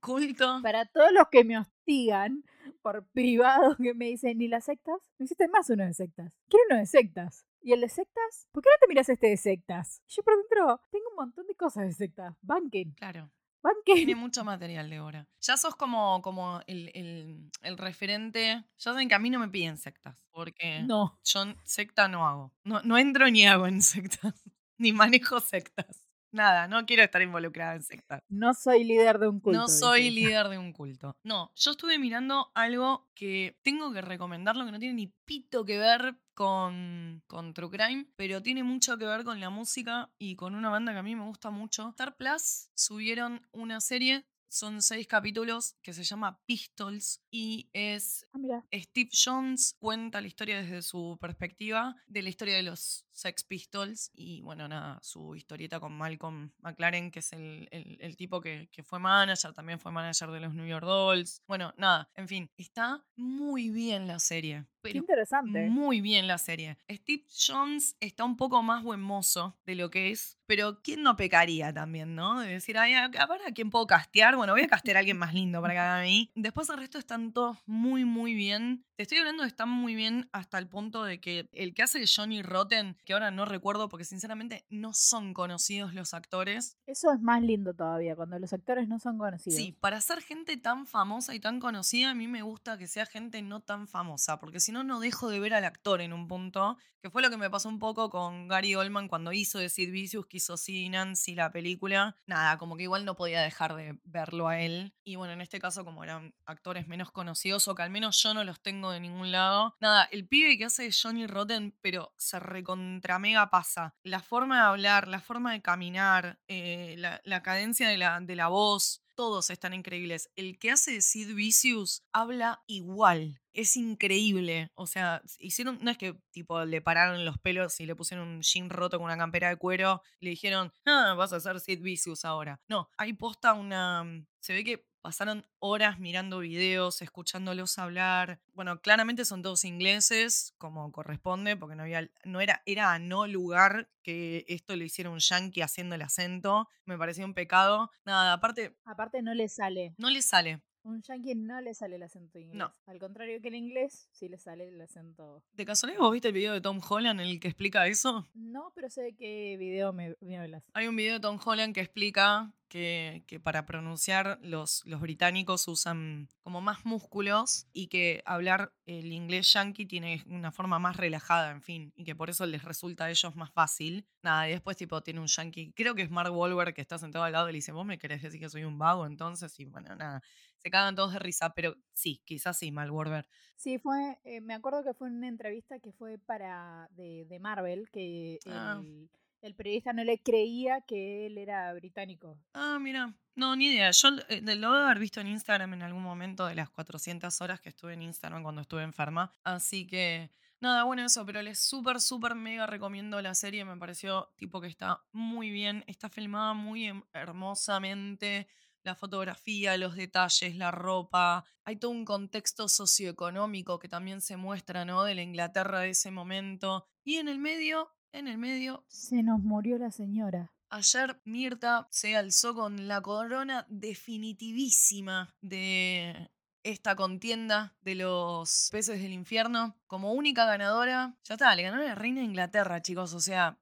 culto. 0.00 0.60
Para 0.62 0.84
todos 0.86 1.12
los 1.12 1.28
que 1.28 1.44
me 1.44 1.58
hostigan 1.58 2.42
por 2.82 3.06
privado 3.08 3.76
que 3.76 3.94
me 3.94 4.06
dicen, 4.06 4.40
¿y 4.40 4.48
las 4.48 4.64
sectas? 4.64 5.00
No 5.18 5.24
existe 5.24 5.48
más 5.48 5.68
uno 5.70 5.84
de 5.84 5.94
sectas. 5.94 6.38
Quiero 6.48 6.64
uno 6.70 6.78
de 6.80 6.86
sectas. 6.86 7.46
¿Y 7.62 7.72
el 7.72 7.80
de 7.80 7.88
sectas? 7.88 8.46
¿Por 8.52 8.62
qué 8.62 8.68
no 8.68 8.76
te 8.80 8.88
miras 8.88 9.08
este 9.08 9.28
de 9.28 9.36
sectas? 9.38 10.02
Yo 10.08 10.22
por 10.22 10.36
dentro 10.36 10.80
tengo 10.90 11.08
un 11.10 11.16
montón 11.16 11.46
de 11.46 11.54
cosas 11.54 11.84
de 11.86 11.92
sectas. 11.92 12.36
Banquen, 12.42 12.92
Claro. 12.92 13.30
Banquen. 13.64 13.96
Tiene 13.96 14.14
mucho 14.14 14.44
material 14.44 14.88
de 14.90 14.96
ahora. 14.98 15.26
Ya 15.40 15.56
sos 15.56 15.74
como, 15.74 16.22
como 16.22 16.60
el, 16.68 16.90
el- 16.94 17.50
el 17.62 17.76
referente. 17.78 18.62
Ya 18.78 18.92
saben 18.92 19.08
que 19.08 19.14
a 19.16 19.18
mí 19.18 19.30
no 19.30 19.40
me 19.40 19.48
piden 19.48 19.76
sectas. 19.78 20.16
Porque 20.30 20.82
No. 20.82 21.18
yo 21.24 21.44
secta 21.64 22.06
no 22.06 22.26
hago. 22.28 22.52
No, 22.64 22.80
no 22.82 22.96
entro 22.98 23.28
ni 23.30 23.44
hago 23.46 23.66
en 23.66 23.82
sectas. 23.82 24.34
Ni 24.78 24.92
manejo 24.92 25.40
sectas. 25.40 26.00
Nada, 26.34 26.66
no 26.66 26.84
quiero 26.84 27.04
estar 27.04 27.22
involucrada 27.22 27.76
en 27.76 27.82
sectas. 27.84 28.20
No 28.28 28.54
soy 28.54 28.82
líder 28.82 29.20
de 29.20 29.28
un 29.28 29.38
culto. 29.38 29.56
no 29.56 29.68
soy 29.68 30.10
líder 30.10 30.48
de 30.48 30.58
un 30.58 30.72
culto. 30.72 31.16
No, 31.22 31.52
yo 31.54 31.70
estuve 31.70 31.96
mirando 31.96 32.50
algo 32.56 33.08
que 33.14 33.56
tengo 33.62 33.92
que 33.92 34.00
recomendarlo, 34.00 34.64
que 34.66 34.72
no 34.72 34.80
tiene 34.80 34.94
ni 34.94 35.06
pito 35.24 35.64
que 35.64 35.78
ver 35.78 36.16
con, 36.34 37.22
con 37.28 37.54
True 37.54 37.70
Crime, 37.70 38.06
pero 38.16 38.42
tiene 38.42 38.64
mucho 38.64 38.98
que 38.98 39.06
ver 39.06 39.22
con 39.22 39.38
la 39.38 39.48
música 39.48 40.10
y 40.18 40.34
con 40.34 40.56
una 40.56 40.70
banda 40.70 40.92
que 40.92 40.98
a 40.98 41.02
mí 41.04 41.14
me 41.14 41.24
gusta 41.24 41.50
mucho. 41.50 41.90
Star 41.90 42.16
Plus 42.16 42.68
subieron 42.74 43.46
una 43.52 43.80
serie, 43.80 44.26
son 44.54 44.80
seis 44.82 45.06
capítulos, 45.06 45.76
que 45.82 45.92
se 45.92 46.04
llama 46.04 46.40
Pistols 46.46 47.20
y 47.30 47.68
es 47.72 48.26
Ah. 48.32 48.62
Steve 48.72 49.10
Jones 49.12 49.74
cuenta 49.80 50.20
la 50.20 50.26
historia 50.28 50.62
desde 50.62 50.82
su 50.82 51.18
perspectiva 51.20 51.94
de 52.06 52.22
la 52.22 52.28
historia 52.28 52.54
de 52.56 52.62
los 52.62 53.04
Sex 53.12 53.44
Pistols 53.44 54.10
y 54.14 54.42
bueno, 54.42 54.68
nada, 54.68 54.98
su 55.02 55.34
historieta 55.34 55.80
con 55.80 55.92
Malcolm 55.96 56.52
McLaren, 56.58 57.10
que 57.10 57.18
es 57.20 57.32
el, 57.32 57.68
el- 57.70 57.96
el 58.00 58.16
tipo 58.16 58.40
que, 58.40 58.68
que 58.70 58.82
fue 58.82 58.98
manager, 58.98 59.52
también 59.52 59.78
fue 59.80 59.90
manager 59.92 60.30
de 60.30 60.40
los 60.40 60.54
New 60.54 60.66
York 60.66 60.84
Dolls. 60.84 61.42
Bueno, 61.46 61.72
nada, 61.76 62.10
en 62.14 62.28
fin, 62.28 62.50
está 62.56 63.04
muy 63.16 63.70
bien 63.70 64.06
la 64.06 64.18
serie. 64.18 64.66
Qué 64.92 64.98
interesante. 64.98 65.68
muy 65.68 66.00
bien 66.00 66.26
la 66.26 66.38
serie. 66.38 66.78
Steve 66.90 67.24
Jones 67.46 67.96
está 68.00 68.24
un 68.24 68.36
poco 68.36 68.62
más 68.62 68.82
buen 68.82 69.00
mozo 69.00 69.56
de 69.66 69.74
lo 69.74 69.90
que 69.90 70.10
es, 70.10 70.38
pero 70.46 70.80
¿quién 70.82 71.02
no 71.02 71.16
pecaría 71.16 71.72
también, 71.72 72.14
no? 72.14 72.40
De 72.40 72.48
decir, 72.48 72.76
ay, 72.78 72.94
a 72.94 73.04
a 73.04 73.26
ver 73.26 73.40
a 73.46 73.52
quién 73.52 73.70
puedo 73.70 73.86
castear. 73.86 74.36
Bueno, 74.36 74.52
voy 74.52 74.62
a 74.62 74.68
castear 74.68 74.96
a 74.96 75.00
alguien 75.00 75.16
más 75.16 75.34
lindo 75.34 75.60
para 75.60 75.74
que 75.74 75.80
haga 75.80 76.00
a 76.00 76.02
mí. 76.04 76.30
Después 76.34 76.68
el 76.68 76.78
resto 76.78 76.98
están 76.98 77.32
todos 77.32 77.58
muy, 77.66 78.04
muy 78.04 78.34
bien. 78.34 78.84
Te 78.96 79.02
estoy 79.02 79.18
hablando 79.18 79.42
de 79.42 79.48
están 79.48 79.68
muy 79.68 79.94
bien 79.94 80.28
hasta 80.32 80.58
el 80.58 80.68
punto 80.68 81.04
de 81.04 81.20
que 81.20 81.48
el 81.52 81.74
que 81.74 81.82
hace 81.82 82.04
Johnny 82.06 82.42
Rotten, 82.42 82.96
que 83.04 83.12
ahora 83.12 83.30
no 83.30 83.44
recuerdo 83.44 83.88
porque 83.88 84.04
sinceramente 84.04 84.66
no 84.70 84.92
son 84.92 85.34
conocidos 85.34 85.94
los 85.94 86.14
actores. 86.14 86.76
Eso 86.86 87.12
es 87.12 87.20
más 87.20 87.42
lindo 87.42 87.74
todavía, 87.74 88.14
cuando 88.14 88.38
los 88.38 88.52
actores 88.52 88.86
no 88.88 88.98
son 88.98 89.18
conocidos. 89.18 89.58
Sí, 89.58 89.72
para 89.80 90.00
ser 90.00 90.20
gente 90.20 90.56
tan 90.56 90.86
famosa 90.86 91.34
y 91.34 91.40
tan 91.40 91.58
conocida, 91.58 92.10
a 92.10 92.14
mí 92.14 92.28
me 92.28 92.42
gusta 92.42 92.78
que 92.78 92.86
sea 92.86 93.06
gente 93.06 93.42
no 93.42 93.60
tan 93.60 93.88
famosa, 93.88 94.38
porque 94.38 94.60
si 94.60 94.70
no, 94.74 94.82
no 94.82 94.98
dejo 94.98 95.28
de 95.28 95.38
ver 95.38 95.54
al 95.54 95.64
actor 95.64 96.00
en 96.00 96.12
un 96.12 96.26
punto, 96.26 96.76
que 97.00 97.08
fue 97.08 97.22
lo 97.22 97.30
que 97.30 97.36
me 97.36 97.48
pasó 97.48 97.68
un 97.68 97.78
poco 97.78 98.10
con 98.10 98.48
Gary 98.48 98.74
Oldman 98.74 99.06
cuando 99.06 99.32
hizo 99.32 99.58
de 99.60 99.68
Sid 99.68 99.92
Vicious, 99.92 100.26
que 100.26 100.38
hizo 100.38 100.56
Nancy 100.90 101.36
la 101.36 101.52
película. 101.52 102.16
Nada, 102.26 102.58
como 102.58 102.76
que 102.76 102.82
igual 102.82 103.04
no 103.04 103.14
podía 103.14 103.40
dejar 103.40 103.76
de 103.76 103.98
verlo 104.02 104.48
a 104.48 104.60
él. 104.60 104.92
Y 105.04 105.14
bueno, 105.14 105.32
en 105.32 105.40
este 105.40 105.60
caso, 105.60 105.84
como 105.84 106.02
eran 106.02 106.34
actores 106.44 106.88
menos 106.88 107.12
conocidos, 107.12 107.68
o 107.68 107.74
que 107.74 107.82
al 107.82 107.90
menos 107.90 108.20
yo 108.20 108.34
no 108.34 108.42
los 108.42 108.60
tengo 108.60 108.90
de 108.90 108.98
ningún 108.98 109.30
lado. 109.30 109.76
Nada, 109.80 110.08
el 110.10 110.26
pibe 110.26 110.58
que 110.58 110.64
hace 110.64 110.90
Johnny 110.90 111.28
Rotten, 111.28 111.76
pero 111.80 112.12
se 112.16 112.40
recontra 112.40 113.20
mega 113.20 113.48
pasa. 113.50 113.94
La 114.02 114.20
forma 114.20 114.56
de 114.56 114.66
hablar, 114.66 115.06
la 115.06 115.20
forma 115.20 115.52
de 115.52 115.62
caminar, 115.62 116.40
eh, 116.48 116.96
la, 116.98 117.20
la 117.24 117.42
cadencia 117.42 117.88
de 117.88 117.96
la, 117.96 118.18
de 118.20 118.34
la 118.34 118.48
voz, 118.48 119.04
todos 119.14 119.50
están 119.50 119.74
increíbles. 119.74 120.30
El 120.34 120.58
que 120.58 120.70
hace 120.72 120.92
de 120.92 121.00
Sid 121.00 121.34
Vicious 121.34 122.02
habla 122.12 122.62
igual. 122.66 123.40
Es 123.54 123.76
increíble. 123.76 124.70
O 124.74 124.86
sea, 124.86 125.22
hicieron. 125.38 125.78
No 125.80 125.90
es 125.90 125.96
que 125.96 126.18
tipo 126.32 126.64
le 126.64 126.82
pararon 126.82 127.24
los 127.24 127.38
pelos 127.38 127.80
y 127.80 127.86
le 127.86 127.94
pusieron 127.94 128.28
un 128.28 128.42
jean 128.42 128.68
roto 128.68 128.98
con 128.98 129.06
una 129.06 129.16
campera 129.16 129.48
de 129.48 129.56
cuero 129.56 130.02
y 130.20 130.26
le 130.26 130.30
dijeron, 130.30 130.72
ah, 130.84 131.14
vas 131.16 131.32
a 131.32 131.40
ser 131.40 131.60
Sid 131.60 131.80
Vicious 131.80 132.24
ahora. 132.24 132.60
No, 132.68 132.90
hay 132.98 133.12
posta 133.12 133.54
una. 133.54 134.04
Se 134.40 134.52
ve 134.52 134.64
que 134.64 134.84
pasaron 135.04 135.46
horas 135.58 135.98
mirando 135.98 136.38
videos, 136.38 137.02
escuchándolos 137.02 137.78
hablar. 137.78 138.40
Bueno, 138.54 138.80
claramente 138.80 139.26
son 139.26 139.42
todos 139.42 139.66
ingleses, 139.66 140.54
como 140.56 140.90
corresponde, 140.92 141.56
porque 141.56 141.76
no 141.76 141.82
había, 141.82 142.10
no 142.24 142.40
era, 142.40 142.62
era 142.64 142.92
a 142.94 142.98
no 142.98 143.26
lugar 143.26 143.90
que 144.02 144.46
esto 144.48 144.74
lo 144.74 144.82
hiciera 144.82 145.10
un 145.10 145.18
yankee 145.18 145.60
haciendo 145.60 145.94
el 145.94 146.00
acento. 146.02 146.68
Me 146.86 146.96
parecía 146.96 147.26
un 147.26 147.34
pecado. 147.34 147.90
Nada, 148.06 148.32
aparte, 148.32 148.78
Aparte 148.86 149.20
no 149.20 149.34
le 149.34 149.48
sale. 149.48 149.94
no 149.98 150.08
le 150.08 150.22
sale. 150.22 150.62
Un 150.84 151.00
yankee 151.00 151.34
no 151.34 151.60
le 151.62 151.72
sale 151.72 151.96
el 151.96 152.02
acento 152.02 152.38
inglés. 152.38 152.56
No. 152.56 152.70
Al 152.86 152.98
contrario 152.98 153.40
que 153.40 153.48
el 153.48 153.54
inglés, 153.54 154.06
sí 154.12 154.28
le 154.28 154.36
sale 154.36 154.68
el 154.68 154.78
acento. 154.80 155.42
¿De 155.52 155.64
casualidad 155.64 156.00
vos 156.00 156.12
viste 156.12 156.28
el 156.28 156.34
video 156.34 156.52
de 156.52 156.60
Tom 156.60 156.78
Holland 156.86 157.20
en 157.20 157.26
el 157.26 157.40
que 157.40 157.48
explica 157.48 157.86
eso? 157.86 158.28
No, 158.34 158.70
pero 158.74 158.90
sé 158.90 159.00
de 159.00 159.14
qué 159.14 159.56
video 159.58 159.94
me, 159.94 160.14
me 160.20 160.38
hablas. 160.38 160.62
Hay 160.74 160.86
un 160.86 160.94
video 160.94 161.14
de 161.14 161.20
Tom 161.20 161.40
Holland 161.42 161.74
que 161.74 161.80
explica 161.80 162.52
que, 162.68 163.24
que 163.26 163.40
para 163.40 163.64
pronunciar 163.66 164.38
los, 164.42 164.84
los 164.84 165.00
británicos 165.00 165.68
usan 165.68 166.28
como 166.42 166.60
más 166.60 166.84
músculos 166.84 167.66
y 167.72 167.86
que 167.86 168.22
hablar 168.26 168.74
el 168.84 169.12
inglés 169.12 169.52
yankee 169.52 169.86
tiene 169.86 170.22
una 170.26 170.52
forma 170.52 170.78
más 170.78 170.96
relajada, 170.96 171.50
en 171.52 171.62
fin, 171.62 171.92
y 171.96 172.04
que 172.04 172.14
por 172.14 172.28
eso 172.30 172.44
les 172.46 172.62
resulta 172.64 173.04
a 173.04 173.10
ellos 173.10 173.36
más 173.36 173.50
fácil. 173.52 174.06
Nada, 174.22 174.48
y 174.48 174.52
después 174.52 174.76
tipo 174.76 175.00
tiene 175.02 175.20
un 175.20 175.28
yankee, 175.28 175.72
creo 175.72 175.94
que 175.94 176.02
es 176.02 176.10
Mark 176.10 176.34
Wahlberg 176.34 176.74
que 176.74 176.80
está 176.80 176.98
sentado 176.98 177.24
al 177.24 177.32
lado 177.32 177.48
y 177.48 177.52
le 177.52 177.58
dice, 177.58 177.72
vos 177.72 177.86
me 177.86 177.98
querés 177.98 178.20
decir 178.22 178.40
que 178.40 178.50
soy 178.50 178.64
un 178.64 178.78
vago 178.78 179.06
entonces, 179.06 179.58
y 179.60 179.64
bueno, 179.66 179.94
nada, 179.94 180.20
se 180.64 180.70
cagan 180.70 180.94
todos 180.96 181.12
de 181.12 181.18
risa, 181.18 181.52
pero 181.54 181.76
sí, 181.92 182.22
quizás 182.24 182.56
sí, 182.58 182.72
Mark 182.72 182.90
Wahlberg. 182.92 183.26
Sí, 183.54 183.78
fue, 183.78 184.18
eh, 184.24 184.40
me 184.40 184.54
acuerdo 184.54 184.82
que 184.82 184.94
fue 184.94 185.08
una 185.08 185.28
entrevista 185.28 185.78
que 185.78 185.92
fue 185.92 186.18
para 186.18 186.88
de, 186.92 187.26
de 187.28 187.38
Marvel, 187.38 187.88
que 187.92 188.38
Ah. 188.46 188.80
el, 188.82 189.10
el 189.42 189.54
periodista 189.54 189.92
no 189.92 190.02
le 190.04 190.18
creía 190.22 190.80
que 190.80 191.26
él 191.26 191.36
era 191.36 191.70
británico. 191.74 192.38
Ah, 192.54 192.78
mira, 192.80 193.14
no, 193.36 193.54
ni 193.56 193.66
idea. 193.66 193.90
Yo 193.90 194.08
eh, 194.30 194.40
lo 194.40 194.72
debo 194.72 194.84
haber 194.86 194.98
visto 194.98 195.20
en 195.20 195.26
Instagram 195.28 195.74
en 195.74 195.82
algún 195.82 196.02
momento 196.02 196.46
de 196.46 196.54
las 196.54 196.70
400 196.70 197.40
horas 197.42 197.60
que 197.60 197.68
estuve 197.68 197.92
en 197.92 198.00
Instagram 198.02 198.42
cuando 198.42 198.62
estuve 198.62 198.82
enferma. 198.82 199.30
Así 199.44 199.86
que, 199.86 200.30
nada, 200.60 200.84
bueno, 200.84 201.04
eso, 201.04 201.26
pero 201.26 201.42
les 201.42 201.58
súper, 201.58 202.00
súper 202.00 202.34
mega 202.34 202.66
recomiendo 202.66 203.20
la 203.20 203.34
serie. 203.34 203.66
Me 203.66 203.76
pareció 203.76 204.30
tipo 204.36 204.62
que 204.62 204.68
está 204.68 205.02
muy 205.12 205.50
bien, 205.50 205.84
está 205.86 206.08
filmada 206.08 206.54
muy 206.54 206.86
hem- 206.86 207.04
hermosamente. 207.12 208.48
La 208.84 208.94
fotografía, 208.94 209.76
los 209.78 209.96
detalles, 209.96 210.56
la 210.56 210.70
ropa. 210.70 211.44
Hay 211.64 211.76
todo 211.76 211.90
un 211.90 212.04
contexto 212.04 212.68
socioeconómico 212.68 213.78
que 213.78 213.88
también 213.88 214.20
se 214.20 214.36
muestra, 214.36 214.84
¿no? 214.84 215.04
De 215.04 215.14
la 215.14 215.22
Inglaterra 215.22 215.80
de 215.80 215.90
ese 215.90 216.10
momento. 216.10 216.86
Y 217.02 217.16
en 217.16 217.28
el 217.28 217.38
medio, 217.38 217.88
en 218.12 218.28
el 218.28 218.36
medio, 218.36 218.84
Se 218.88 219.22
nos 219.22 219.40
murió 219.42 219.78
la 219.78 219.90
señora. 219.90 220.52
Ayer 220.68 221.20
Mirta 221.24 221.88
se 221.90 222.14
alzó 222.14 222.54
con 222.54 222.86
la 222.86 223.00
corona 223.00 223.64
definitivísima 223.70 225.34
de 225.40 226.30
esta 226.62 226.96
contienda 226.96 227.76
de 227.80 227.94
los 227.94 228.68
peces 228.70 229.00
del 229.00 229.12
infierno. 229.12 229.76
Como 229.86 230.12
única 230.12 230.44
ganadora, 230.44 231.16
ya 231.24 231.34
está, 231.34 231.54
le 231.54 231.62
ganó 231.62 231.78
la 231.78 231.94
reina 231.94 232.20
de 232.20 232.26
Inglaterra, 232.26 232.82
chicos. 232.82 233.14
O 233.14 233.20
sea, 233.20 233.58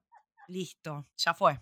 listo, 0.47 1.07
ya 1.15 1.33
fue. 1.33 1.61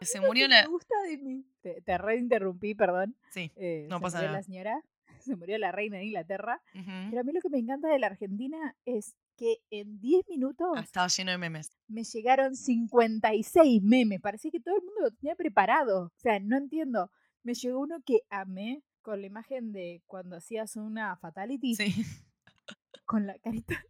Se 0.00 0.20
murió 0.20 0.48
la. 0.48 0.62
Me 0.62 0.68
gusta 0.68 0.94
de 1.08 1.18
mí. 1.18 1.44
Te, 1.60 1.80
te 1.82 1.98
reinterrumpí, 1.98 2.74
perdón. 2.74 3.16
Sí. 3.30 3.50
Eh, 3.56 3.86
No 3.88 3.98
se 3.98 4.02
pasa 4.02 4.18
murió 4.18 4.28
nada. 4.28 4.38
la 4.38 4.42
señora, 4.42 4.84
se 5.20 5.36
murió 5.36 5.58
la 5.58 5.72
reina 5.72 5.98
de 5.98 6.04
Inglaterra. 6.06 6.62
ujú. 6.74 6.90
Pero 7.10 7.20
a 7.20 7.24
mí 7.24 7.32
lo 7.32 7.40
que 7.40 7.50
me 7.50 7.58
encanta 7.58 7.88
de 7.88 7.98
la 7.98 8.06
Argentina 8.08 8.76
es 8.84 9.14
que 9.36 9.58
en 9.70 10.00
10 10.00 10.28
minutos 10.28 10.68
Ah, 10.76 10.80
Estaba 10.80 11.08
lleno 11.08 11.30
de 11.30 11.38
memes. 11.38 11.70
me 11.88 12.04
llegaron 12.04 12.54
56 12.56 13.82
memes. 13.82 14.20
Parecía 14.20 14.50
que 14.50 14.60
todo 14.60 14.76
el 14.76 14.82
mundo 14.84 15.00
lo 15.02 15.10
tenía 15.12 15.34
preparado. 15.34 16.04
O 16.06 16.12
sea, 16.18 16.38
no 16.40 16.56
entiendo. 16.56 17.10
Me 17.42 17.54
llegó 17.54 17.80
uno 17.80 18.02
que 18.04 18.20
amé 18.28 18.82
con 19.02 19.20
la 19.22 19.26
imagen 19.26 19.72
de 19.72 20.02
cuando 20.06 20.36
hacías 20.36 20.76
una 20.76 21.16
fatality 21.16 21.74
Sí. 21.74 21.94
con 23.06 23.26
la 23.26 23.38
carita. 23.38 23.82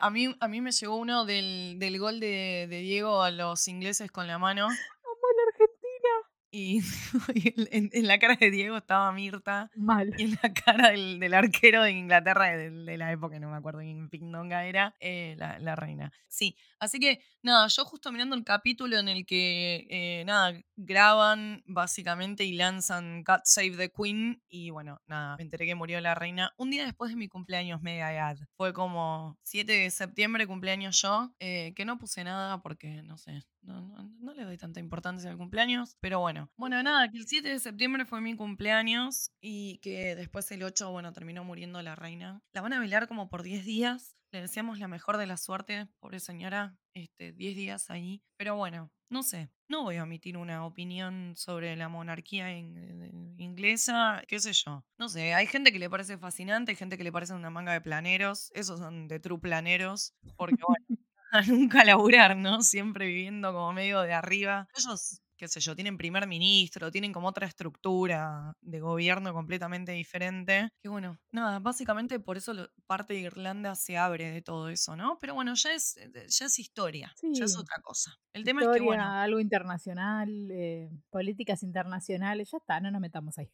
A 0.00 0.10
mí, 0.10 0.34
a 0.40 0.48
mí 0.48 0.60
me 0.60 0.72
llegó 0.72 0.96
uno 0.96 1.24
del, 1.24 1.76
del 1.78 1.98
gol 1.98 2.20
de, 2.20 2.66
de 2.68 2.78
Diego 2.80 3.22
a 3.22 3.30
los 3.30 3.66
ingleses 3.68 4.10
con 4.10 4.26
la 4.26 4.38
mano. 4.38 4.64
Amo 4.66 4.74
a 4.74 5.34
la 5.36 5.42
Argentina. 5.52 6.10
Y, 6.56 6.82
y 7.34 7.52
en, 7.76 7.90
en 7.92 8.06
la 8.06 8.20
cara 8.20 8.36
de 8.36 8.48
Diego 8.48 8.76
estaba 8.76 9.10
Mirta. 9.10 9.72
Mal. 9.74 10.14
Y 10.16 10.22
en 10.22 10.38
la 10.40 10.54
cara 10.54 10.90
del, 10.90 11.18
del 11.18 11.34
arquero 11.34 11.82
de 11.82 11.90
Inglaterra 11.90 12.56
de, 12.56 12.70
de 12.70 12.96
la 12.96 13.10
época, 13.10 13.40
no 13.40 13.50
me 13.50 13.56
acuerdo 13.56 13.80
quién 13.80 14.08
pindonga 14.08 14.64
era, 14.64 14.94
eh, 15.00 15.34
la, 15.36 15.58
la 15.58 15.74
reina. 15.74 16.12
Sí, 16.28 16.56
así 16.78 17.00
que 17.00 17.20
nada, 17.42 17.66
yo 17.66 17.84
justo 17.84 18.12
mirando 18.12 18.36
el 18.36 18.44
capítulo 18.44 18.96
en 18.98 19.08
el 19.08 19.26
que, 19.26 19.88
eh, 19.90 20.22
nada, 20.26 20.52
graban 20.76 21.64
básicamente 21.66 22.44
y 22.44 22.52
lanzan 22.52 23.24
God 23.24 23.40
Save 23.42 23.76
the 23.76 23.90
Queen 23.90 24.40
y 24.48 24.70
bueno, 24.70 25.00
nada, 25.08 25.36
me 25.36 25.42
enteré 25.42 25.66
que 25.66 25.74
murió 25.74 26.00
la 26.00 26.14
reina 26.14 26.54
un 26.56 26.70
día 26.70 26.84
después 26.84 27.10
de 27.10 27.16
mi 27.16 27.26
cumpleaños 27.26 27.82
mega 27.82 28.12
edad. 28.12 28.38
Fue 28.56 28.72
como 28.72 29.36
7 29.42 29.72
de 29.72 29.90
septiembre 29.90 30.46
cumpleaños 30.46 31.02
yo, 31.02 31.34
eh, 31.40 31.72
que 31.74 31.84
no 31.84 31.98
puse 31.98 32.22
nada 32.22 32.62
porque, 32.62 33.02
no 33.02 33.18
sé, 33.18 33.42
no, 33.64 33.80
no, 33.80 34.04
no 34.20 34.34
le 34.34 34.44
doy 34.44 34.56
tanta 34.58 34.80
importancia 34.80 35.30
al 35.30 35.36
cumpleaños, 35.36 35.96
pero 36.00 36.20
bueno. 36.20 36.50
Bueno, 36.56 36.82
nada, 36.82 37.08
que 37.10 37.18
el 37.18 37.26
7 37.26 37.48
de 37.48 37.58
septiembre 37.58 38.04
fue 38.04 38.20
mi 38.20 38.36
cumpleaños 38.36 39.30
y 39.40 39.78
que 39.78 40.14
después 40.16 40.50
el 40.52 40.62
8, 40.62 40.90
bueno, 40.90 41.12
terminó 41.12 41.44
muriendo 41.44 41.80
la 41.82 41.94
reina. 41.94 42.42
La 42.52 42.60
van 42.62 42.72
a 42.72 42.80
velar 42.80 43.08
como 43.08 43.28
por 43.28 43.42
10 43.42 43.64
días. 43.64 44.16
Le 44.32 44.40
deseamos 44.40 44.78
la 44.80 44.88
mejor 44.88 45.16
de 45.16 45.26
la 45.26 45.36
suerte, 45.36 45.86
pobre 46.00 46.18
señora, 46.20 46.76
este, 46.94 47.32
10 47.32 47.54
días 47.56 47.88
ahí. 47.90 48.22
Pero 48.36 48.56
bueno, 48.56 48.90
no 49.08 49.22
sé, 49.22 49.48
no 49.68 49.82
voy 49.84 49.96
a 49.96 50.02
emitir 50.02 50.36
una 50.36 50.66
opinión 50.66 51.34
sobre 51.36 51.76
la 51.76 51.88
monarquía 51.88 52.52
in- 52.56 53.34
inglesa, 53.38 54.22
qué 54.26 54.40
sé 54.40 54.52
yo. 54.52 54.84
No 54.98 55.08
sé, 55.08 55.34
hay 55.34 55.46
gente 55.46 55.72
que 55.72 55.78
le 55.78 55.88
parece 55.90 56.18
fascinante, 56.18 56.72
hay 56.72 56.76
gente 56.76 56.96
que 56.98 57.04
le 57.04 57.12
parece 57.12 57.34
una 57.34 57.50
manga 57.50 57.72
de 57.72 57.80
planeros, 57.80 58.50
esos 58.54 58.80
son 58.80 59.06
de 59.08 59.20
true 59.20 59.38
planeros, 59.40 60.14
porque 60.36 60.56
bueno, 60.66 60.84
a 61.34 61.42
nunca 61.52 61.84
laburar, 61.84 62.36
¿no? 62.36 62.62
Siempre 62.62 63.06
viviendo 63.06 63.52
como 63.52 63.72
medio 63.72 64.00
de 64.02 64.12
arriba. 64.14 64.68
Ellos, 64.76 65.20
qué 65.36 65.48
sé 65.48 65.60
yo, 65.60 65.74
tienen 65.74 65.96
primer 65.98 66.26
ministro, 66.26 66.90
tienen 66.90 67.12
como 67.12 67.28
otra 67.28 67.46
estructura 67.46 68.52
de 68.60 68.80
gobierno 68.80 69.32
completamente 69.32 69.92
diferente. 69.92 70.68
Que 70.82 70.88
bueno, 70.88 71.18
nada, 71.32 71.58
básicamente 71.60 72.20
por 72.20 72.36
eso 72.36 72.54
lo- 72.54 72.68
parte 72.86 73.14
de 73.14 73.20
Irlanda 73.20 73.74
se 73.74 73.96
abre 73.98 74.30
de 74.30 74.42
todo 74.42 74.68
eso, 74.68 74.96
¿no? 74.96 75.18
Pero 75.20 75.34
bueno, 75.34 75.54
ya 75.54 75.72
es, 75.74 75.96
eh, 75.96 76.10
ya 76.28 76.46
es 76.46 76.58
historia, 76.58 77.16
ya 77.32 77.44
es 77.46 77.56
Sí. 77.56 77.58
otra 77.58 77.78
cosa. 77.82 78.14
El 78.32 78.44
tema 78.44 78.62
Historia, 78.62 78.64
es 78.64 78.70
que, 78.70 78.80
bueno, 78.80 79.04
algo 79.22 79.40
internacional, 79.40 80.50
eh, 80.52 80.90
políticas 81.10 81.62
internacionales, 81.62 82.50
ya 82.52 82.58
está, 82.58 82.80
no 82.80 82.90
nos 82.90 83.00
metamos 83.00 83.38
ahí. 83.38 83.50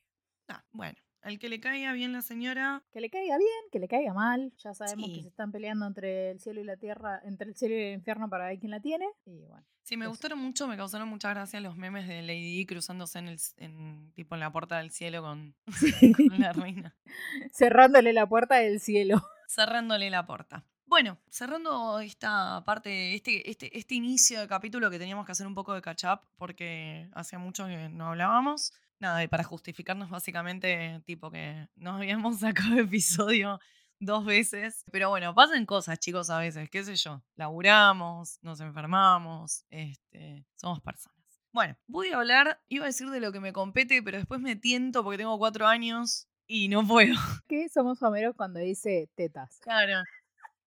nah, 0.48 0.60
bueno, 0.72 0.98
al 1.22 1.38
que 1.38 1.48
le 1.48 1.60
caiga 1.60 1.92
bien 1.92 2.12
la 2.12 2.22
señora, 2.22 2.82
Que 2.92 3.00
le 3.00 3.10
caiga 3.10 3.36
bien, 3.38 3.50
que 3.70 3.78
le 3.78 3.88
caiga 3.88 4.12
mal. 4.14 4.52
Ya 4.58 4.74
sabemos 4.74 5.06
Sí. 5.10 5.16
que 5.16 5.22
se 5.22 5.28
están 5.28 5.52
peleando 5.52 5.86
entre 5.86 6.30
el 6.30 6.40
cielo 6.40 6.60
y 6.60 6.64
la 6.64 6.76
tierra, 6.76 7.20
entre 7.24 7.48
el 7.48 7.56
cielo 7.56 7.74
y 7.76 7.80
el 7.82 7.94
infierno 7.94 8.28
para 8.30 8.46
ver 8.46 8.58
quién 8.58 8.70
la 8.70 8.80
tiene. 8.80 9.06
Y 9.26 9.44
bueno. 9.46 9.64
Sí, 9.82 9.96
me 9.96 10.04
Eso. 10.04 10.10
gustaron 10.10 10.38
mucho, 10.38 10.68
me 10.68 10.76
causaron 10.76 11.08
mucha 11.08 11.30
gracia 11.30 11.60
los 11.60 11.76
memes 11.76 12.06
de 12.06 12.22
Lady 12.22 12.56
Di 12.56 12.66
cruzándose 12.66 13.18
en 13.18 13.28
el 13.28 13.38
en, 13.56 14.12
tipo 14.14 14.34
en 14.36 14.40
la 14.40 14.52
puerta 14.52 14.78
del 14.78 14.90
cielo 14.90 15.22
con, 15.22 15.54
con 16.32 16.40
la 16.40 16.52
reina, 16.52 16.96
Cerrándole 17.52 18.12
la 18.12 18.26
puerta 18.28 18.56
del 18.56 18.80
cielo. 18.80 19.20
cerrándole 19.48 20.10
la 20.10 20.26
puerta. 20.26 20.64
Bueno, 20.86 21.18
cerrando 21.28 22.00
esta 22.00 22.64
parte, 22.64 23.14
este, 23.14 23.48
este, 23.48 23.76
este 23.78 23.94
inicio 23.94 24.40
de 24.40 24.48
capítulo 24.48 24.90
que 24.90 24.98
teníamos 24.98 25.24
que 25.24 25.32
hacer 25.32 25.46
un 25.46 25.54
poco 25.54 25.72
de 25.74 25.82
catch 25.82 26.04
up 26.04 26.20
porque 26.36 27.08
hacía 27.14 27.38
mucho 27.38 27.66
que 27.66 27.88
no 27.88 28.08
hablábamos. 28.08 28.72
Nada, 29.00 29.24
y 29.24 29.28
para 29.28 29.44
justificarnos 29.44 30.10
básicamente, 30.10 31.00
tipo 31.06 31.30
que 31.30 31.68
nos 31.74 31.96
habíamos 31.96 32.38
sacado 32.40 32.78
episodio 32.78 33.58
dos 33.98 34.26
veces. 34.26 34.84
Pero 34.92 35.08
bueno, 35.08 35.34
pasan 35.34 35.64
cosas, 35.64 35.98
chicos, 35.98 36.28
a 36.28 36.38
veces, 36.38 36.68
qué 36.68 36.84
sé 36.84 36.96
yo. 36.96 37.22
Laburamos, 37.34 38.38
nos 38.42 38.60
enfermamos, 38.60 39.64
este, 39.70 40.44
somos 40.54 40.80
personas. 40.82 41.18
Bueno, 41.52 41.76
voy 41.86 42.10
a 42.10 42.18
hablar, 42.18 42.60
iba 42.68 42.84
a 42.84 42.88
decir 42.88 43.08
de 43.08 43.20
lo 43.20 43.32
que 43.32 43.40
me 43.40 43.52
compete, 43.52 44.02
pero 44.02 44.18
después 44.18 44.40
me 44.40 44.54
tiento 44.54 45.02
porque 45.02 45.18
tengo 45.18 45.36
cuatro 45.38 45.66
años 45.66 46.28
y 46.46 46.68
no 46.68 46.86
puedo. 46.86 47.14
Que 47.48 47.68
somos 47.68 47.98
fameros 47.98 48.36
cuando 48.36 48.60
dice 48.60 49.08
tetas. 49.16 49.58
Claro. 49.60 50.02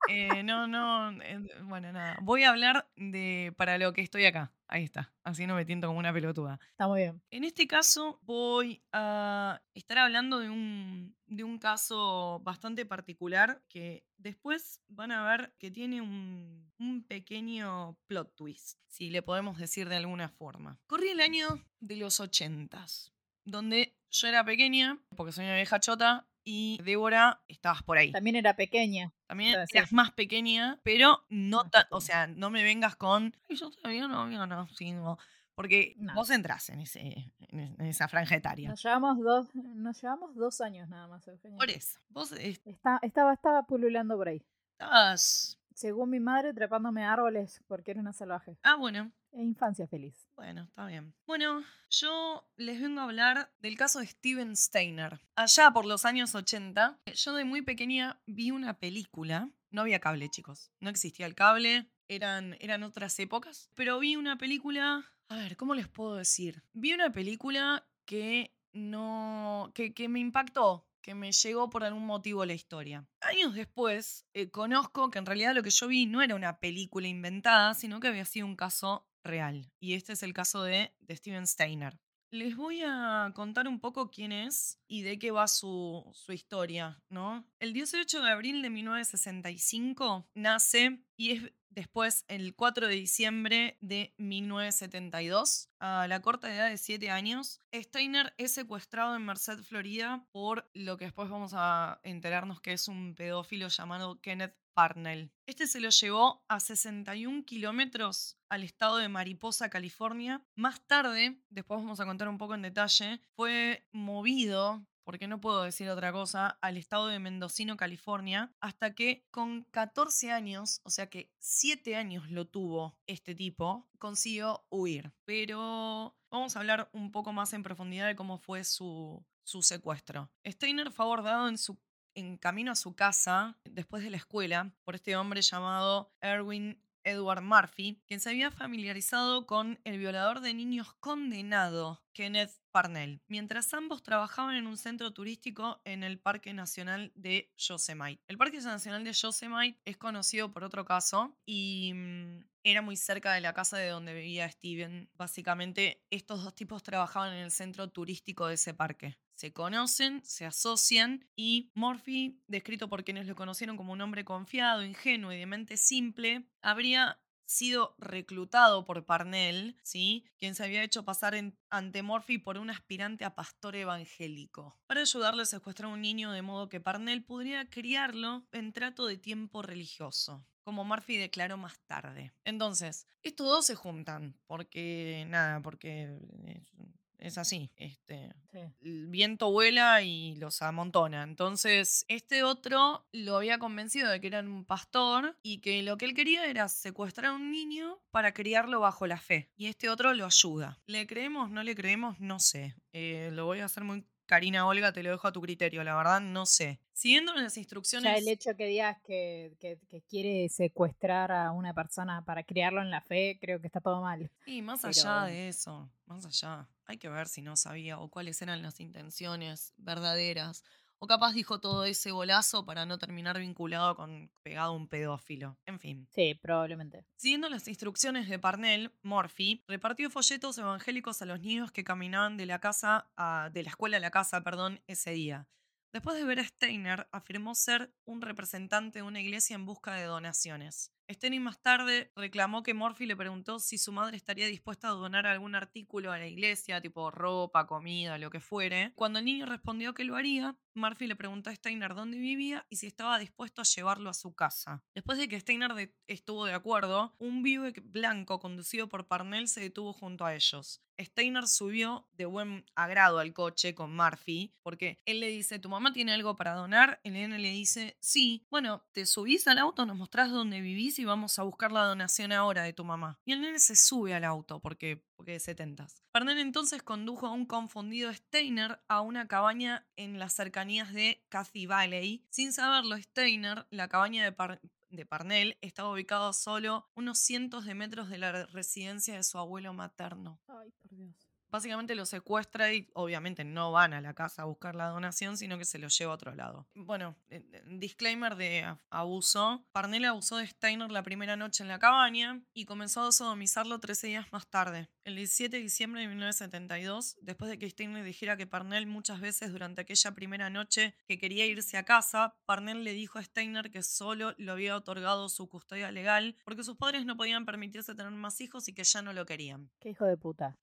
Eh, 0.10 0.44
no, 0.44 0.68
no, 0.68 1.12
eh, 1.22 1.40
bueno, 1.64 1.92
nada. 1.92 2.18
Voy 2.22 2.44
a 2.44 2.50
hablar 2.50 2.90
de 2.96 3.54
para 3.58 3.78
lo 3.78 3.94
que 3.94 4.02
estoy 4.02 4.26
acá. 4.26 4.52
Ahí 4.68 4.84
está. 4.84 5.14
Así 5.24 5.46
no 5.46 5.56
me 5.56 5.66
tiento 5.66 5.88
como 5.88 6.00
una 6.00 6.12
pelotuda. 6.12 6.60
Está 6.72 6.88
muy 6.88 7.02
bien. 7.02 7.22
En 7.32 7.44
este 7.44 7.68
caso 7.68 8.20
voy 8.24 8.82
a 8.92 9.62
estar 9.74 10.00
hablando 10.00 10.40
de 10.40 10.50
un, 10.50 11.16
de 11.28 11.44
un 11.44 11.60
caso 11.60 12.42
bastante 12.44 12.86
particular 12.86 13.62
que 13.70 14.04
después 14.18 14.82
van 14.88 15.12
a 15.12 15.24
ver 15.26 15.54
que 15.60 15.70
tiene 15.70 16.02
un, 16.02 16.72
un 16.80 17.04
pequeño 17.04 17.98
plot 18.08 18.36
twist, 18.36 18.80
si 18.88 19.10
le 19.10 19.22
podemos 19.22 19.58
decir 19.58 19.88
de 19.90 19.98
alguna 19.98 20.28
forma. 20.30 20.80
Corrí 20.88 21.10
el 21.10 21.22
año 21.22 21.48
de 21.80 21.98
los 21.98 22.20
ochentas, 22.20 23.14
donde 23.46 23.96
yo 24.10 24.28
era 24.28 24.44
pequeña, 24.44 25.00
porque 25.16 25.34
soy 25.34 25.46
una 25.46 25.56
vieja 25.56 25.80
chota, 25.80 26.28
y 26.44 26.80
Débora, 26.84 27.42
estabas 27.48 27.84
por 27.84 27.98
ahí. 27.98 28.12
También 28.12 28.36
era 28.36 28.56
pequeña. 28.56 29.14
También 29.28 29.56
sí. 29.68 29.78
eras 29.78 29.94
más 29.94 30.12
pequeña, 30.12 30.80
pero 30.84 31.24
no 31.30 31.70
tan, 31.70 31.86
o 31.92 32.02
sea, 32.02 32.28
no 32.28 32.50
me 32.50 32.64
vengas 32.64 32.96
con, 32.96 33.36
"Ay, 33.50 33.56
yo 33.56 33.70
todavía 33.72 34.08
no 34.08 34.22
había 34.22 34.46
nacido", 34.46 35.18
porque 35.56 35.94
No. 35.98 36.14
vos 36.16 36.30
entras 36.32 36.70
en, 36.70 36.82
ese, 36.82 37.32
en 37.40 37.60
es- 37.60 37.80
en 37.80 37.86
esa 37.86 38.08
franja 38.08 38.36
etaria. 38.36 38.70
Nos 38.70 38.82
llevamos 38.84 39.18
dos, 39.20 39.54
nos 39.56 40.02
llevamos 40.02 40.36
dos 40.36 40.60
años 40.62 40.90
nada 40.90 41.08
más, 41.08 41.28
Eugenia. 41.28 41.58
Por 41.58 41.70
eso, 41.70 42.00
vos 42.10 42.32
est- 42.34 42.66
Está, 42.68 43.00
estaba, 43.04 43.34
estaba 43.34 43.64
pululando 43.64 44.18
por 44.18 44.28
ahí. 44.30 44.42
estabas... 44.74 45.60
Según 45.76 46.10
mi 46.10 46.20
madre, 46.20 46.54
trepándome 46.54 47.04
a 47.04 47.14
árboles 47.14 47.64
porque 47.68 47.92
era 47.92 48.00
una 48.02 48.14
salvaje. 48.14 48.58
Ah, 48.64 48.76
bueno, 48.76 49.12
E 49.32 49.42
infancia 49.44 49.88
feliz. 49.88 50.28
bueno, 50.36 50.64
está 50.64 50.86
bien. 50.86 51.14
Bueno, 51.26 51.64
yo 51.90 52.48
les 52.58 52.80
vengo 52.82 53.02
a 53.02 53.06
hablar 53.06 53.52
del 53.62 53.78
caso 53.78 54.00
de 54.00 54.08
Steven 54.08 54.56
Steiner. 54.56 55.20
Allá 55.36 55.72
por 55.72 55.86
los 55.86 56.06
años 56.06 56.36
80, 56.36 57.00
yo 57.14 57.34
de 57.34 57.44
muy 57.46 57.62
pequeña 57.62 58.20
vi 58.28 58.52
una 58.52 58.80
película. 58.80 59.50
No 59.72 59.82
había 59.82 60.00
cable, 60.00 60.30
chicos. 60.30 60.72
No 60.80 60.90
existía 60.90 61.26
el 61.26 61.34
cable. 61.36 61.90
Eran, 62.08 62.56
eran 62.60 62.84
otras 62.84 63.18
épocas. 63.20 63.70
Pero 63.74 63.98
vi 64.00 64.16
una 64.16 64.38
película. 64.38 65.04
A 65.30 65.36
ver, 65.38 65.58
¿cómo 65.58 65.74
les 65.74 65.88
puedo 65.88 66.16
decir? 66.16 66.62
Vi 66.74 66.94
una 66.94 67.12
película 67.12 67.84
que 68.06 68.54
no. 68.74 69.72
que, 69.74 69.94
que 69.94 70.08
me 70.10 70.20
impactó. 70.20 70.86
Que 71.04 71.14
me 71.14 71.32
llegó 71.32 71.70
por 71.70 71.84
algún 71.84 72.06
motivo 72.06 72.46
la 72.46 72.54
historia. 72.54 73.06
Años 73.22 73.54
después, 73.54 74.26
eh, 74.34 74.50
conozco 74.50 75.12
que 75.12 75.20
en 75.20 75.26
realidad 75.26 75.54
lo 75.54 75.62
que 75.62 75.70
yo 75.70 75.88
vi 75.88 76.06
no 76.06 76.22
era 76.22 76.34
una 76.34 76.60
película 76.60 77.08
inventada, 77.08 77.74
sino 77.76 78.00
que 78.00 78.08
había 78.08 78.26
sido 78.26 78.48
un 78.48 78.56
caso 78.56 79.06
real. 79.24 79.70
Y 79.80 79.94
este 79.94 80.14
es 80.14 80.24
el 80.24 80.34
caso 80.34 80.64
de, 80.64 80.96
de 81.02 81.16
Steven 81.16 81.46
Steiner. 81.46 82.00
Les 82.32 82.56
voy 82.56 82.82
a 82.84 83.32
contar 83.36 83.68
un 83.68 83.80
poco 83.80 84.10
quién 84.10 84.32
es 84.32 84.80
y 84.88 85.04
de 85.04 85.20
qué 85.20 85.30
va 85.30 85.48
su, 85.48 86.10
su 86.16 86.32
historia, 86.32 87.00
¿no? 87.10 87.46
El 87.60 87.74
18 87.74 88.24
de 88.24 88.32
abril 88.32 88.64
de 88.64 88.72
1965 88.72 90.28
nace 90.34 91.04
y 91.16 91.32
es 91.32 91.54
después 91.74 92.26
el 92.28 92.56
4 92.56 92.88
de 92.88 92.96
diciembre 92.96 93.78
de 93.82 94.14
1972, 94.18 95.70
a 95.80 96.08
la 96.08 96.22
corta 96.22 96.54
edad 96.54 96.70
de 96.70 96.78
7 96.78 97.10
años, 97.10 97.60
Steiner 97.74 98.34
es 98.38 98.54
secuestrado 98.54 99.16
en 99.16 99.26
Merced, 99.26 99.60
Florida, 99.64 100.26
por 100.32 100.70
lo 100.74 100.98
que 100.98 101.06
después 101.06 101.30
vamos 101.30 101.54
a 101.56 102.00
enterarnos 102.04 102.62
que 102.62 102.74
es 102.74 102.88
un 102.88 103.16
pedófilo 103.16 103.68
llamado 103.68 104.20
Kenneth 104.22 104.56
Parnell. 104.74 105.32
Este 105.46 105.68
se 105.68 105.80
lo 105.80 105.90
llevó 105.90 106.44
a 106.48 106.60
61 106.60 107.46
kilómetros 107.46 108.38
al 108.50 108.64
estado 108.64 108.98
de 108.98 109.10
Mariposa, 109.10 109.70
California. 109.70 110.44
Más 110.56 110.86
tarde, 110.88 111.42
después 111.50 111.80
vamos 111.80 112.00
a 112.00 112.06
contar 112.06 112.28
un 112.28 112.38
poco 112.38 112.56
en 112.56 112.64
detalle, 112.64 113.22
fue 113.36 113.88
movido 113.92 114.86
porque 115.04 115.28
no 115.28 115.40
puedo 115.42 115.64
decir 115.64 115.90
otra 115.90 116.12
cosa, 116.12 116.58
al 116.62 116.78
estado 116.78 117.08
de 117.08 117.20
Mendocino, 117.20 117.78
California, 117.78 118.54
hasta 118.60 118.94
que 118.94 119.26
con 119.32 119.64
14 119.72 120.32
años, 120.32 120.82
o 120.84 120.90
sea 120.90 121.10
que 121.10 121.32
7 121.40 121.96
años 121.96 122.30
lo 122.30 122.46
tuvo 122.46 122.98
este 123.08 123.36
tipo, 123.36 123.88
consiguió 124.00 124.66
huir. 124.70 125.14
Pero 125.26 126.16
vamos 126.32 126.56
a 126.56 126.60
hablar 126.60 126.90
un 126.94 127.12
poco 127.12 127.34
más 127.34 127.54
en 127.54 127.64
profundidad 127.64 128.08
de 128.08 128.16
cómo 128.16 128.38
fue 128.38 128.64
su, 128.64 129.26
su 129.44 129.62
secuestro. 129.62 130.32
Steiner 130.46 130.92
fue 130.92 131.06
abordado 131.06 131.48
en 131.48 131.58
su 131.58 131.78
en 132.16 132.38
camino 132.38 132.72
a 132.72 132.76
su 132.76 132.96
casa, 132.96 133.58
después 133.64 134.04
de 134.04 134.12
la 134.12 134.18
escuela, 134.18 134.72
por 134.84 134.94
este 134.96 135.16
hombre 135.16 135.42
llamado 135.42 136.12
Erwin 136.22 136.80
Edward 137.04 137.42
Murphy, 137.42 138.02
quien 138.08 138.20
se 138.20 138.30
había 138.30 138.52
familiarizado 138.52 139.46
con 139.46 139.80
el 139.84 139.98
violador 139.98 140.42
de 140.42 140.54
niños 140.54 140.94
condenado, 141.00 142.04
Kenneth 142.14 142.52
Parnell, 142.72 143.22
mientras 143.28 143.74
ambos 143.74 144.04
trabajaban 144.04 144.56
en 144.56 144.68
un 144.68 144.78
centro 144.78 145.14
turístico 145.14 145.82
en 145.86 146.04
el 146.04 146.20
Parque 146.20 146.54
Nacional 146.54 147.12
de 147.16 147.52
Yosemite. 147.58 148.22
El 148.28 148.38
Parque 148.38 148.60
Nacional 148.60 149.04
de 149.04 149.14
Yosemite 149.14 149.80
es 149.86 149.98
conocido 149.98 150.52
por 150.52 150.64
otro 150.64 150.86
caso 150.86 151.38
y 151.46 151.92
mm, 151.94 152.44
era 152.64 152.82
muy 152.82 152.96
cerca 152.96 153.34
de 153.34 153.42
la 153.42 153.54
casa 153.54 153.78
de 153.78 153.90
donde 153.90 154.14
vivía 154.14 154.50
Steven. 154.50 155.10
Básicamente, 155.16 156.04
estos 156.10 156.44
dos 156.44 156.56
tipos 156.56 156.84
trabajaban 156.84 157.34
en 157.34 157.44
el 157.44 157.52
centro 157.52 157.90
turístico 157.90 158.48
de 158.48 158.56
ese 158.56 158.74
parque. 158.74 159.18
Se 159.36 159.52
conocen, 159.52 160.24
se 160.24 160.46
asocian 160.46 161.28
y 161.36 161.72
Murphy, 161.74 162.42
descrito 162.48 162.88
por 162.88 163.04
quienes 163.04 163.28
lo 163.28 163.36
conocieron 163.36 163.78
como 163.78 163.94
un 163.94 164.02
hombre 164.02 164.24
confiado, 164.24 164.86
ingenuo 164.86 165.34
y 165.34 165.38
de 165.38 165.46
mente 165.46 165.76
simple, 165.76 166.48
habría 166.62 167.20
sido 167.46 167.96
reclutado 167.98 168.86
por 168.86 169.06
Parnell, 169.06 169.76
¿sí? 169.84 170.26
quien 170.38 170.56
se 170.56 170.64
había 170.64 170.84
hecho 170.84 171.04
pasar 171.04 171.36
ante 171.70 172.02
Murphy 172.02 172.38
por 172.38 172.58
un 172.58 172.70
aspirante 172.70 173.26
a 173.26 173.36
pastor 173.36 173.76
evangélico, 173.76 174.80
para 174.88 175.02
ayudarle 175.02 175.44
a 175.44 175.46
secuestrar 175.46 175.90
a 175.90 175.94
un 175.94 176.02
niño 176.02 176.32
de 176.32 176.42
modo 176.42 176.70
que 176.70 176.80
Parnell 176.80 177.24
podría 177.24 177.70
criarlo 177.70 178.48
en 178.52 178.72
trato 178.72 179.06
de 179.06 179.18
tiempo 179.18 179.62
religioso 179.62 180.46
como 180.64 180.84
Murphy 180.84 181.18
declaró 181.18 181.58
más 181.58 181.80
tarde. 181.86 182.32
Entonces, 182.46 183.08
estos 183.22 183.48
dos 183.48 183.66
se 183.66 183.76
juntan, 183.76 184.36
porque 184.48 185.26
nada, 185.28 185.62
porque 185.62 186.18
es, 186.48 186.72
es 187.20 187.38
así. 187.38 187.70
Este, 187.78 188.34
Sí. 188.52 188.60
el 188.82 189.08
viento 189.08 189.50
vuela 189.52 190.04
y 190.04 190.36
los 190.36 190.62
amontona. 190.62 191.24
Entonces, 191.24 192.06
este 192.08 192.44
otro 192.44 193.08
lo 193.12 193.38
había 193.38 193.58
convencido 193.58 194.10
de 194.12 194.22
que 194.22 194.28
era 194.28 194.42
un 194.42 194.64
pastor 194.66 195.36
y 195.42 195.60
que 195.60 195.82
lo 195.82 195.98
que 195.98 196.06
él 196.06 196.14
quería 196.14 196.46
era 196.46 196.68
secuestrar 196.70 197.32
a 197.32 197.34
un 197.34 197.50
niño 197.52 198.00
para 198.12 198.32
criarlo 198.34 198.80
bajo 198.80 199.08
la 199.08 199.18
fe. 199.18 199.50
Y 199.56 199.68
este 199.68 199.90
otro 199.90 200.14
lo 200.14 200.26
ayuda. 200.26 200.80
¿Le 200.86 201.08
creemos? 201.08 201.50
¿No 201.50 201.64
le 201.64 201.74
creemos? 201.76 202.20
No 202.20 202.40
sé. 202.40 202.76
Eh, 202.92 203.30
lo 203.34 203.46
voy 203.46 203.62
a 203.62 203.66
hacer 203.66 203.84
muy... 203.84 204.06
Karina 204.34 204.66
Olga, 204.66 204.92
te 204.92 205.04
lo 205.04 205.12
dejo 205.12 205.28
a 205.28 205.32
tu 205.32 205.42
criterio, 205.42 205.84
la 205.84 205.96
verdad 205.96 206.20
no 206.20 206.48
sé. 206.48 206.80
Siguiendo 206.92 207.36
las 207.36 207.56
instrucciones... 207.56 208.12
Ya 208.12 208.18
el 208.18 208.28
hecho 208.28 208.56
que 208.56 208.66
digas 208.66 208.98
que, 209.06 209.54
que- 209.60 209.78
que 209.88 210.02
quiere 210.02 210.50
secuestrar 210.50 211.32
a 211.32 211.52
una 211.52 211.72
persona 211.76 212.26
para 212.26 212.42
criarlo 212.44 212.82
en 212.82 212.90
la 212.90 213.02
fe, 213.02 213.38
creo 213.40 213.62
que 213.62 213.68
está 213.68 213.80
todo 213.80 214.02
mal. 214.02 214.32
Y 214.48 214.64
más 214.64 214.82
Pero 214.82 214.90
allá 214.90 215.26
de 215.26 215.50
eso, 215.50 215.88
más 216.08 216.26
allá, 216.26 216.68
hay 216.88 216.98
que 216.98 217.10
ver 217.10 217.28
si 217.28 217.44
no 217.44 217.56
sabía 217.56 218.00
o 218.00 218.10
cuáles 218.10 218.42
eran 218.42 218.64
las 218.64 218.80
intenciones 218.80 219.76
verdaderas. 219.78 220.64
O 221.04 221.06
capaz 221.06 221.34
dijo 221.34 221.60
todo 221.60 221.84
ese 221.84 222.12
golazo 222.12 222.66
para 222.66 222.86
no 222.86 222.98
terminar 222.98 223.38
vinculado 223.38 223.94
con 223.94 224.32
pegado 224.42 224.72
a 224.72 224.76
un 224.78 224.88
pedófilo. 224.88 225.58
En 225.66 225.78
fin. 225.78 226.08
Sí, 226.16 226.34
probablemente. 226.42 227.04
Siguiendo 227.18 227.50
las 227.50 227.68
instrucciones 227.68 228.30
de 228.30 228.40
Parnell, 228.40 228.90
Murphy 229.02 229.66
repartió 229.68 230.10
folletos 230.10 230.58
evangélicos 230.58 231.22
a 231.22 231.26
los 231.26 231.42
niños 231.42 231.74
que 231.74 231.84
caminaban 231.84 232.38
de 232.38 232.46
la 232.46 232.60
casa 232.60 233.12
a- 233.18 233.50
de 233.52 233.64
la 233.64 233.70
escuela 233.72 233.98
a 233.98 234.00
la 234.00 234.12
casa, 234.12 234.46
perdón, 234.46 234.82
ese 234.88 235.12
día. 235.12 235.46
Después 235.92 236.16
de 236.16 236.24
ver 236.24 236.40
a 236.40 236.46
Steiner, 236.46 237.10
afirmó 237.12 237.54
ser 237.54 237.94
un 238.06 238.22
representante 238.22 239.00
de 239.00 239.04
una 239.04 239.20
iglesia 239.20 239.56
en 239.56 239.66
busca 239.66 239.94
de 239.96 240.06
donaciones. 240.06 240.94
Steiner 241.10 241.42
más 241.42 241.62
tarde 241.62 242.12
reclamó 242.16 242.64
que 242.64 242.74
Murphy 242.74 243.06
le 243.06 243.16
preguntó 243.16 243.60
si 243.60 243.78
su 243.78 243.92
madre 243.92 244.18
estaría 244.18 244.48
dispuesta 244.48 244.88
a 244.88 244.92
donar 244.92 245.28
algún 245.28 245.56
artículo 245.56 246.12
a 246.12 246.18
la 246.18 246.28
iglesia, 246.28 246.82
tipo 246.82 247.12
ropa, 247.12 247.68
comida, 247.68 248.18
lo 248.18 248.30
que 248.30 248.40
fuere. 248.40 248.94
Cuando 248.96 249.20
el 249.20 249.26
niño 249.26 249.46
respondió 249.46 249.94
que 249.94 250.06
lo 250.06 250.16
haría, 250.16 250.58
Murphy 250.76 251.08
le 251.08 251.16
preguntó 251.16 251.50
a 251.50 251.56
Steiner 251.56 251.94
dónde 251.94 252.18
vivía 252.18 252.66
y 252.70 252.78
si 252.78 252.88
estaba 252.88 253.20
dispuesto 253.20 253.62
a 253.62 253.66
llevarlo 253.66 254.10
a 254.10 254.14
su 254.14 254.34
casa. 254.34 254.84
Después 254.96 255.18
de 255.18 255.28
que 255.28 255.40
Steiner 255.40 255.94
estuvo 256.08 256.46
de 256.46 256.54
acuerdo, 256.54 257.16
un 257.20 257.44
Buick 257.44 257.82
blanco 257.84 258.40
conducido 258.40 258.88
por 258.90 259.08
Parnell 259.08 259.48
se 259.48 259.62
detuvo 259.62 259.94
junto 259.94 260.26
a 260.26 260.34
ellos. 260.34 260.82
Steiner 261.00 261.48
subió 261.48 262.08
de 262.14 262.26
buen 262.26 262.66
agrado 262.76 263.20
al 263.20 263.34
coche 263.34 263.74
con 263.74 263.96
Murphy, 263.96 264.54
porque 264.62 265.00
él 265.06 265.20
le 265.20 265.28
dice, 265.28 265.60
¿tu 265.60 265.70
mamá 265.70 265.92
tiene 265.92 266.14
algo 266.14 266.36
para 266.36 266.54
donar? 266.54 267.00
El 267.04 267.14
nene 267.14 267.40
le 267.40 267.50
dice, 267.50 267.98
sí. 268.00 268.46
Bueno, 268.50 268.86
te 268.92 269.06
subís 269.06 269.48
al 269.48 269.58
auto, 269.58 269.86
nos 269.86 269.98
mostrás 269.98 270.32
dónde 270.32 270.62
vivís 270.62 270.93
y 271.00 271.06
vamos 271.06 271.38
a 271.40 271.44
buscar 271.44 271.72
la 271.72 271.86
donación 271.86 272.32
ahora 272.32 272.64
de 272.64 272.74
tu 272.74 272.84
mamá. 272.84 273.20
Y 273.26 273.34
el 273.34 273.42
nene 273.42 273.60
se 273.60 273.76
sube 273.76 274.14
al 274.14 274.24
auto, 274.24 274.60
porque, 274.60 275.06
porque 275.16 275.36
es 275.36 275.44
setentas. 275.44 276.04
Parnell 276.12 276.40
entonces 276.40 276.84
condujo 276.84 277.28
a 277.28 277.32
un 277.32 277.46
confundido 277.46 278.14
Steiner 278.14 278.82
a 278.88 279.02
una 279.02 279.28
cabaña 279.28 279.88
en 279.96 280.20
las 280.20 280.34
cercanías 280.34 280.94
de 280.94 281.24
Cathy 281.30 281.66
Valley. 281.66 282.26
Sin 282.30 282.54
saberlo, 282.54 282.98
Steiner, 282.98 283.68
la 283.70 283.88
cabaña 283.88 284.24
de, 284.24 284.32
Par- 284.32 284.62
de 284.90 285.06
Parnell, 285.06 285.58
estaba 285.62 285.92
ubicada 285.92 286.30
a 286.30 286.34
solo 286.34 286.90
unos 286.96 287.20
cientos 287.20 287.66
de 287.66 287.76
metros 287.76 288.10
de 288.10 288.18
la 288.18 288.46
residencia 288.48 289.16
de 289.16 289.24
su 289.24 289.38
abuelo 289.38 289.74
materno. 289.74 290.40
Ay, 290.48 290.72
por 290.82 290.96
Dios. 290.96 291.16
Básicamente 291.54 291.94
lo 291.94 292.08
secuestra 292.08 292.74
y 292.74 292.90
obviamente 292.96 293.44
no 293.44 293.72
van 293.72 293.94
a 293.94 294.02
la 294.02 294.16
casa 294.16 294.42
a 294.42 294.46
buscar 294.46 294.74
la 294.74 294.88
donación, 294.88 295.38
sino 295.38 295.60
que 295.60 295.66
se 295.66 295.78
lo 295.78 295.88
lleva 295.88 296.12
a 296.12 296.16
otro 296.16 296.34
lado. 296.34 296.68
Bueno, 296.74 297.16
eh, 297.30 297.46
eh, 297.54 297.64
disclaimer 297.68 298.36
de 298.36 298.76
abuso. 298.90 299.64
Parnell 299.72 300.06
abusó 300.06 300.38
de 300.38 300.48
Steiner 300.48 300.92
la 300.92 301.04
primera 301.04 301.36
noche 301.36 301.62
en 301.62 301.70
la 301.70 301.78
cabaña 301.78 302.42
y 302.56 302.66
comenzó 302.66 303.02
a 303.02 303.12
sodomizarlo 303.12 303.80
13 303.80 304.08
días 304.08 304.26
más 304.32 304.48
tarde. 304.48 304.90
El 305.04 305.16
17 305.16 305.58
de 305.58 305.62
diciembre 305.62 306.02
de 306.02 306.08
1972, 306.08 307.18
después 307.22 307.52
de 307.52 307.60
que 307.60 307.70
Steiner 307.70 308.04
dijera 308.04 308.36
que 308.36 308.48
Parnell 308.48 308.88
muchas 308.88 309.22
veces 309.22 309.52
durante 309.52 309.82
aquella 309.82 310.16
primera 310.16 310.50
noche 310.50 310.96
que 311.06 311.20
quería 311.20 311.46
irse 311.46 311.78
a 311.78 311.86
casa, 311.86 312.36
Parnell 312.48 312.84
le 312.84 312.94
dijo 312.94 313.20
a 313.20 313.24
Steiner 313.24 313.70
que 313.70 313.84
solo 313.84 314.34
lo 314.40 314.54
había 314.54 314.76
otorgado 314.76 315.30
su 315.30 315.48
custodia 315.48 315.92
legal 315.92 316.36
porque 316.46 316.64
sus 316.64 316.78
padres 316.78 317.06
no 317.06 317.16
podían 317.16 317.46
permitirse 317.46 317.94
tener 317.94 318.12
más 318.12 318.42
hijos 318.42 318.68
y 318.70 318.74
que 318.74 318.84
ya 318.84 319.04
no 319.04 319.14
lo 319.14 319.28
querían. 319.28 319.70
Qué 319.80 319.90
hijo 319.90 320.06
de 320.06 320.18
puta. 320.18 320.58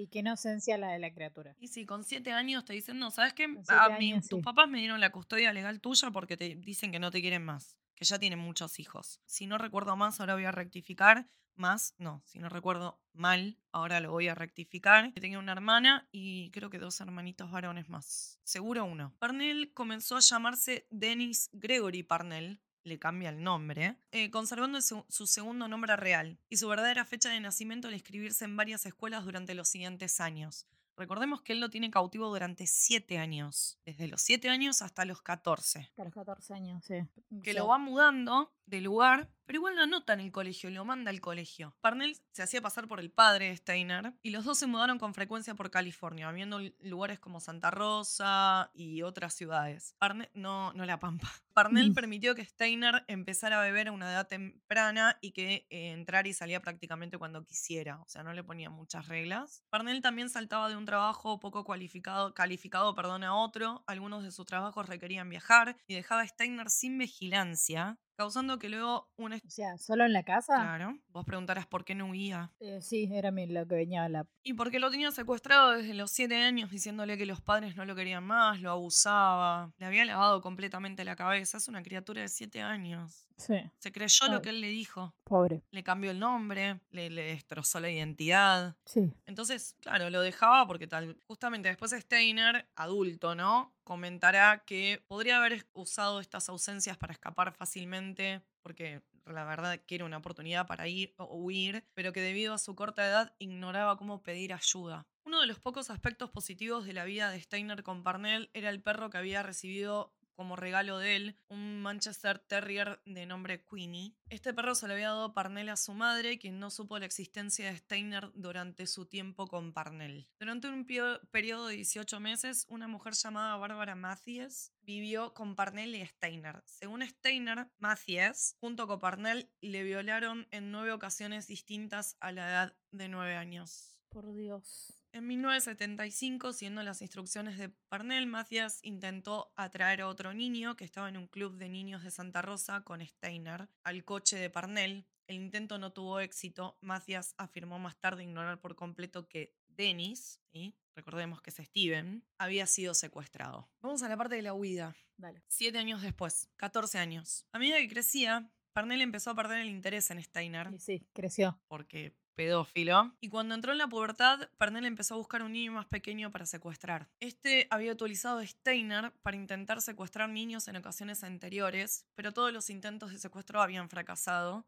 Y 0.00 0.06
qué 0.08 0.20
inocencia 0.20 0.78
la 0.78 0.92
de 0.92 0.98
la 0.98 1.12
criatura. 1.12 1.54
Y 1.58 1.68
si 1.68 1.84
con 1.84 2.04
siete 2.04 2.32
años 2.32 2.64
te 2.64 2.72
dicen, 2.72 2.98
no, 2.98 3.10
¿sabes 3.10 3.34
qué? 3.34 3.44
A 3.68 3.88
mí, 3.98 4.12
años, 4.12 4.28
tus 4.28 4.38
sí. 4.38 4.42
papás 4.42 4.68
me 4.68 4.78
dieron 4.78 4.98
la 5.00 5.12
custodia 5.12 5.52
legal 5.52 5.80
tuya 5.80 6.10
porque 6.10 6.36
te 6.36 6.54
dicen 6.56 6.90
que 6.90 6.98
no 6.98 7.10
te 7.10 7.20
quieren 7.20 7.44
más, 7.44 7.76
que 7.94 8.04
ya 8.06 8.18
tienen 8.18 8.38
muchos 8.38 8.78
hijos. 8.78 9.20
Si 9.26 9.46
no 9.46 9.58
recuerdo 9.58 9.96
más, 9.96 10.20
ahora 10.20 10.34
voy 10.34 10.44
a 10.44 10.52
rectificar. 10.52 11.28
Más, 11.56 11.94
no, 11.98 12.22
si 12.24 12.38
no 12.38 12.48
recuerdo 12.48 12.98
mal, 13.12 13.58
ahora 13.72 14.00
lo 14.00 14.10
voy 14.12 14.28
a 14.28 14.34
rectificar. 14.34 15.12
Tenía 15.12 15.38
una 15.38 15.52
hermana 15.52 16.08
y 16.10 16.50
creo 16.52 16.70
que 16.70 16.78
dos 16.78 16.98
hermanitos 17.02 17.50
varones 17.50 17.90
más. 17.90 18.38
Seguro 18.44 18.86
uno. 18.86 19.14
Parnell 19.18 19.70
comenzó 19.74 20.16
a 20.16 20.20
llamarse 20.20 20.86
Dennis 20.88 21.50
Gregory 21.52 22.02
Parnell, 22.02 22.62
le 22.84 22.98
cambia 22.98 23.28
el 23.30 23.42
nombre, 23.42 23.96
eh, 24.12 24.30
conservando 24.30 24.80
su 24.80 25.26
segundo 25.26 25.68
nombre 25.68 25.96
real 25.96 26.38
y 26.48 26.56
su 26.56 26.68
verdadera 26.68 27.04
fecha 27.04 27.28
de 27.30 27.40
nacimiento 27.40 27.88
al 27.88 27.94
inscribirse 27.94 28.44
en 28.44 28.56
varias 28.56 28.86
escuelas 28.86 29.24
durante 29.24 29.54
los 29.54 29.68
siguientes 29.68 30.20
años. 30.20 30.66
Recordemos 30.96 31.40
que 31.40 31.54
él 31.54 31.60
lo 31.60 31.70
tiene 31.70 31.90
cautivo 31.90 32.28
durante 32.28 32.66
siete 32.66 33.16
años, 33.16 33.78
desde 33.86 34.06
los 34.06 34.20
siete 34.20 34.50
años 34.50 34.82
hasta 34.82 35.06
los 35.06 35.22
14, 35.22 35.78
Hasta 35.80 36.04
los 36.04 36.12
14 36.12 36.52
años, 36.54 36.84
sí. 36.84 36.94
que 37.42 37.52
Sí. 37.52 37.56
lo 37.56 37.68
va 37.68 37.78
mudando 37.78 38.52
de 38.66 38.82
lugar, 38.82 39.30
pero 39.50 39.58
igual 39.58 39.74
lo 39.74 39.82
anota 39.82 40.12
en 40.12 40.20
el 40.20 40.30
colegio, 40.30 40.70
lo 40.70 40.84
manda 40.84 41.10
al 41.10 41.20
colegio. 41.20 41.74
Parnell 41.80 42.16
se 42.30 42.44
hacía 42.44 42.62
pasar 42.62 42.86
por 42.86 43.00
el 43.00 43.10
padre 43.10 43.48
de 43.48 43.56
Steiner 43.56 44.14
y 44.22 44.30
los 44.30 44.44
dos 44.44 44.58
se 44.58 44.68
mudaron 44.68 45.00
con 45.00 45.12
frecuencia 45.12 45.56
por 45.56 45.72
California, 45.72 46.30
viendo 46.30 46.60
lugares 46.78 47.18
como 47.18 47.40
Santa 47.40 47.72
Rosa 47.72 48.70
y 48.74 49.02
otras 49.02 49.34
ciudades. 49.34 49.96
Parnell, 49.98 50.30
no, 50.34 50.72
no 50.74 50.84
La 50.84 51.00
Pampa. 51.00 51.28
Parnell 51.52 51.90
Mm. 51.90 51.94
permitió 51.94 52.36
que 52.36 52.44
Steiner 52.44 53.04
empezara 53.08 53.58
a 53.60 53.64
beber 53.64 53.88
a 53.88 53.92
una 53.92 54.08
edad 54.12 54.28
temprana 54.28 55.18
y 55.20 55.32
que 55.32 55.66
eh, 55.68 55.90
entrara 55.90 56.28
y 56.28 56.32
salía 56.32 56.60
prácticamente 56.60 57.18
cuando 57.18 57.44
quisiera, 57.44 58.00
o 58.02 58.08
sea, 58.08 58.22
no 58.22 58.32
le 58.32 58.44
ponía 58.44 58.70
muchas 58.70 59.08
reglas. 59.08 59.64
Parnell 59.68 60.00
también 60.00 60.28
saltaba 60.30 60.68
de 60.68 60.76
un 60.76 60.84
trabajo 60.84 61.40
poco 61.40 61.64
cualificado, 61.64 62.34
calificado 62.34 62.94
perdón, 62.94 63.24
a 63.24 63.34
otro, 63.34 63.82
algunos 63.88 64.22
de 64.22 64.30
sus 64.30 64.46
trabajos 64.46 64.88
requerían 64.88 65.28
viajar 65.28 65.76
y 65.88 65.94
dejaba 65.96 66.20
a 66.22 66.28
Steiner 66.28 66.70
sin 66.70 66.98
vigilancia, 66.98 67.98
causando 68.20 68.58
que 68.58 68.68
luego 68.68 69.08
un... 69.16 69.32
O 69.32 69.38
sea, 69.48 69.78
¿solo 69.78 70.04
en 70.04 70.12
la 70.12 70.22
casa? 70.24 70.56
Claro, 70.56 70.98
vos 71.08 71.24
preguntarás 71.24 71.66
por 71.66 71.86
qué 71.86 71.94
no 71.94 72.10
huía. 72.10 72.50
Eh, 72.60 72.82
sí, 72.82 73.08
era 73.10 73.30
mi- 73.30 73.46
lo 73.46 73.66
que 73.66 73.74
venía 73.76 74.04
a 74.04 74.08
la... 74.10 74.26
Y 74.42 74.52
porque 74.52 74.78
lo 74.78 74.90
tenía 74.90 75.10
secuestrado 75.10 75.70
desde 75.70 75.94
los 75.94 76.10
siete 76.10 76.36
años, 76.36 76.70
diciéndole 76.70 77.16
que 77.16 77.24
los 77.24 77.40
padres 77.40 77.76
no 77.76 77.86
lo 77.86 77.94
querían 77.94 78.22
más, 78.24 78.60
lo 78.60 78.70
abusaba, 78.70 79.72
le 79.78 79.86
había 79.86 80.04
lavado 80.04 80.42
completamente 80.42 81.02
la 81.04 81.16
cabeza. 81.16 81.56
Es 81.56 81.68
una 81.68 81.82
criatura 81.82 82.20
de 82.20 82.28
siete 82.28 82.60
años. 82.60 83.26
Sí, 83.40 83.54
Se 83.78 83.90
creyó 83.90 84.28
lo 84.28 84.42
que 84.42 84.50
él 84.50 84.60
le 84.60 84.68
dijo. 84.68 85.14
pobre. 85.24 85.62
Le 85.70 85.82
cambió 85.82 86.10
el 86.10 86.18
nombre, 86.18 86.80
le, 86.90 87.10
le 87.10 87.22
destrozó 87.24 87.80
la 87.80 87.90
identidad. 87.90 88.76
Sí. 88.84 89.12
Entonces, 89.26 89.76
claro, 89.80 90.10
lo 90.10 90.20
dejaba 90.20 90.66
porque 90.66 90.86
tal. 90.86 91.16
Justamente 91.26 91.68
después 91.68 91.90
Steiner, 91.92 92.68
adulto, 92.76 93.34
¿no? 93.34 93.74
Comentará 93.84 94.62
que 94.64 95.02
podría 95.08 95.38
haber 95.38 95.66
usado 95.72 96.20
estas 96.20 96.48
ausencias 96.48 96.96
para 96.96 97.12
escapar 97.12 97.52
fácilmente, 97.52 98.42
porque 98.62 99.02
la 99.26 99.44
verdad 99.44 99.78
que 99.86 99.94
era 99.94 100.04
una 100.04 100.18
oportunidad 100.18 100.66
para 100.66 100.88
ir 100.88 101.14
o 101.16 101.24
huir, 101.36 101.84
pero 101.94 102.12
que 102.12 102.20
debido 102.20 102.54
a 102.54 102.58
su 102.58 102.74
corta 102.74 103.06
edad 103.06 103.34
ignoraba 103.38 103.96
cómo 103.96 104.22
pedir 104.22 104.52
ayuda. 104.52 105.06
Uno 105.24 105.40
de 105.40 105.46
los 105.46 105.58
pocos 105.58 105.90
aspectos 105.90 106.30
positivos 106.30 106.84
de 106.86 106.92
la 106.92 107.04
vida 107.04 107.30
de 107.30 107.40
Steiner 107.40 107.82
con 107.82 108.02
Parnell 108.02 108.50
era 108.54 108.70
el 108.70 108.82
perro 108.82 109.10
que 109.10 109.18
había 109.18 109.42
recibido 109.42 110.12
como 110.40 110.56
regalo 110.56 110.98
de 110.98 111.16
él, 111.16 111.36
un 111.48 111.82
Manchester 111.82 112.38
Terrier 112.38 113.02
de 113.04 113.26
nombre 113.26 113.62
Queenie. 113.62 114.14
Este 114.30 114.54
perro 114.54 114.74
se 114.74 114.88
lo 114.88 114.94
había 114.94 115.08
dado 115.08 115.34
Parnell 115.34 115.68
a 115.68 115.76
su 115.76 115.92
madre, 115.92 116.38
quien 116.38 116.58
no 116.58 116.70
supo 116.70 116.98
la 116.98 117.04
existencia 117.04 117.70
de 117.70 117.76
Steiner 117.76 118.30
durante 118.32 118.86
su 118.86 119.04
tiempo 119.04 119.46
con 119.48 119.74
Parnell. 119.74 120.26
Durante 120.38 120.68
un 120.68 120.86
periodo 121.30 121.66
de 121.66 121.74
18 121.74 122.20
meses, 122.20 122.64
una 122.70 122.88
mujer 122.88 123.12
llamada 123.12 123.58
Bárbara 123.58 123.94
Mathies 123.96 124.72
vivió 124.80 125.34
con 125.34 125.56
Parnell 125.56 125.94
y 125.94 126.06
Steiner. 126.06 126.62
Según 126.64 127.06
Steiner, 127.06 127.68
Mathies, 127.78 128.56
junto 128.60 128.86
con 128.86 128.98
Parnell, 128.98 129.50
le 129.60 129.82
violaron 129.82 130.48
en 130.52 130.70
nueve 130.70 130.92
ocasiones 130.92 131.48
distintas 131.48 132.16
a 132.18 132.32
la 132.32 132.48
edad 132.48 132.76
de 132.92 133.08
nueve 133.08 133.36
años. 133.36 133.99
Por 134.10 134.34
Dios. 134.34 134.92
En 135.12 135.26
1975, 135.26 136.52
siguiendo 136.52 136.82
las 136.82 137.00
instrucciones 137.00 137.58
de 137.58 137.68
Parnell, 137.88 138.26
Matías 138.26 138.80
intentó 138.82 139.52
atraer 139.56 140.02
a 140.02 140.08
otro 140.08 140.32
niño 140.34 140.76
que 140.76 140.84
estaba 140.84 141.08
en 141.08 141.16
un 141.16 141.26
club 141.26 141.56
de 141.56 141.68
niños 141.68 142.02
de 142.02 142.10
Santa 142.10 142.42
Rosa 142.42 142.82
con 142.82 143.04
Steiner 143.06 143.68
al 143.82 144.04
coche 144.04 144.36
de 144.36 144.50
Parnell. 144.50 145.06
El 145.26 145.36
intento 145.36 145.78
no 145.78 145.92
tuvo 145.92 146.20
éxito. 146.20 146.76
Matías 146.80 147.34
afirmó 147.38 147.78
más 147.78 147.96
tarde 148.00 148.24
ignorar 148.24 148.60
por 148.60 148.74
completo 148.76 149.28
que 149.28 149.54
Dennis, 149.68 150.40
¿sí? 150.52 150.74
recordemos 150.94 151.40
que 151.40 151.50
es 151.50 151.56
Steven, 151.56 152.24
había 152.38 152.66
sido 152.66 152.94
secuestrado. 152.94 153.70
Vamos 153.80 154.02
a 154.02 154.08
la 154.08 154.16
parte 154.16 154.34
de 154.34 154.42
la 154.42 154.54
huida. 154.54 154.94
Dale. 155.16 155.42
Siete 155.48 155.78
años 155.78 156.02
después, 156.02 156.50
14 156.56 156.98
años. 156.98 157.46
A 157.52 157.58
medida 157.58 157.78
que 157.78 157.88
crecía, 157.88 158.50
Parnell 158.72 159.00
empezó 159.02 159.30
a 159.30 159.34
perder 159.34 159.60
el 159.60 159.68
interés 159.68 160.10
en 160.10 160.22
Steiner 160.22 160.68
Y 160.72 160.78
sí, 160.78 161.06
creció. 161.12 161.60
porque 161.68 162.16
pedófilo. 162.40 163.14
Y 163.20 163.28
cuando 163.28 163.54
entró 163.54 163.72
en 163.72 163.76
la 163.76 163.86
pubertad, 163.86 164.48
Parnell 164.56 164.86
empezó 164.86 165.12
a 165.12 165.18
buscar 165.18 165.42
un 165.42 165.52
niño 165.52 165.72
más 165.72 165.84
pequeño 165.84 166.30
para 166.30 166.46
secuestrar. 166.46 167.06
Este 167.20 167.66
había 167.68 167.92
utilizado 167.92 168.42
Steiner 168.42 169.12
para 169.20 169.36
intentar 169.36 169.82
secuestrar 169.82 170.30
niños 170.30 170.66
en 170.66 170.76
ocasiones 170.76 171.22
anteriores, 171.22 172.06
pero 172.14 172.32
todos 172.32 172.50
los 172.50 172.70
intentos 172.70 173.12
de 173.12 173.18
secuestro 173.18 173.60
habían 173.60 173.90
fracasado. 173.90 174.64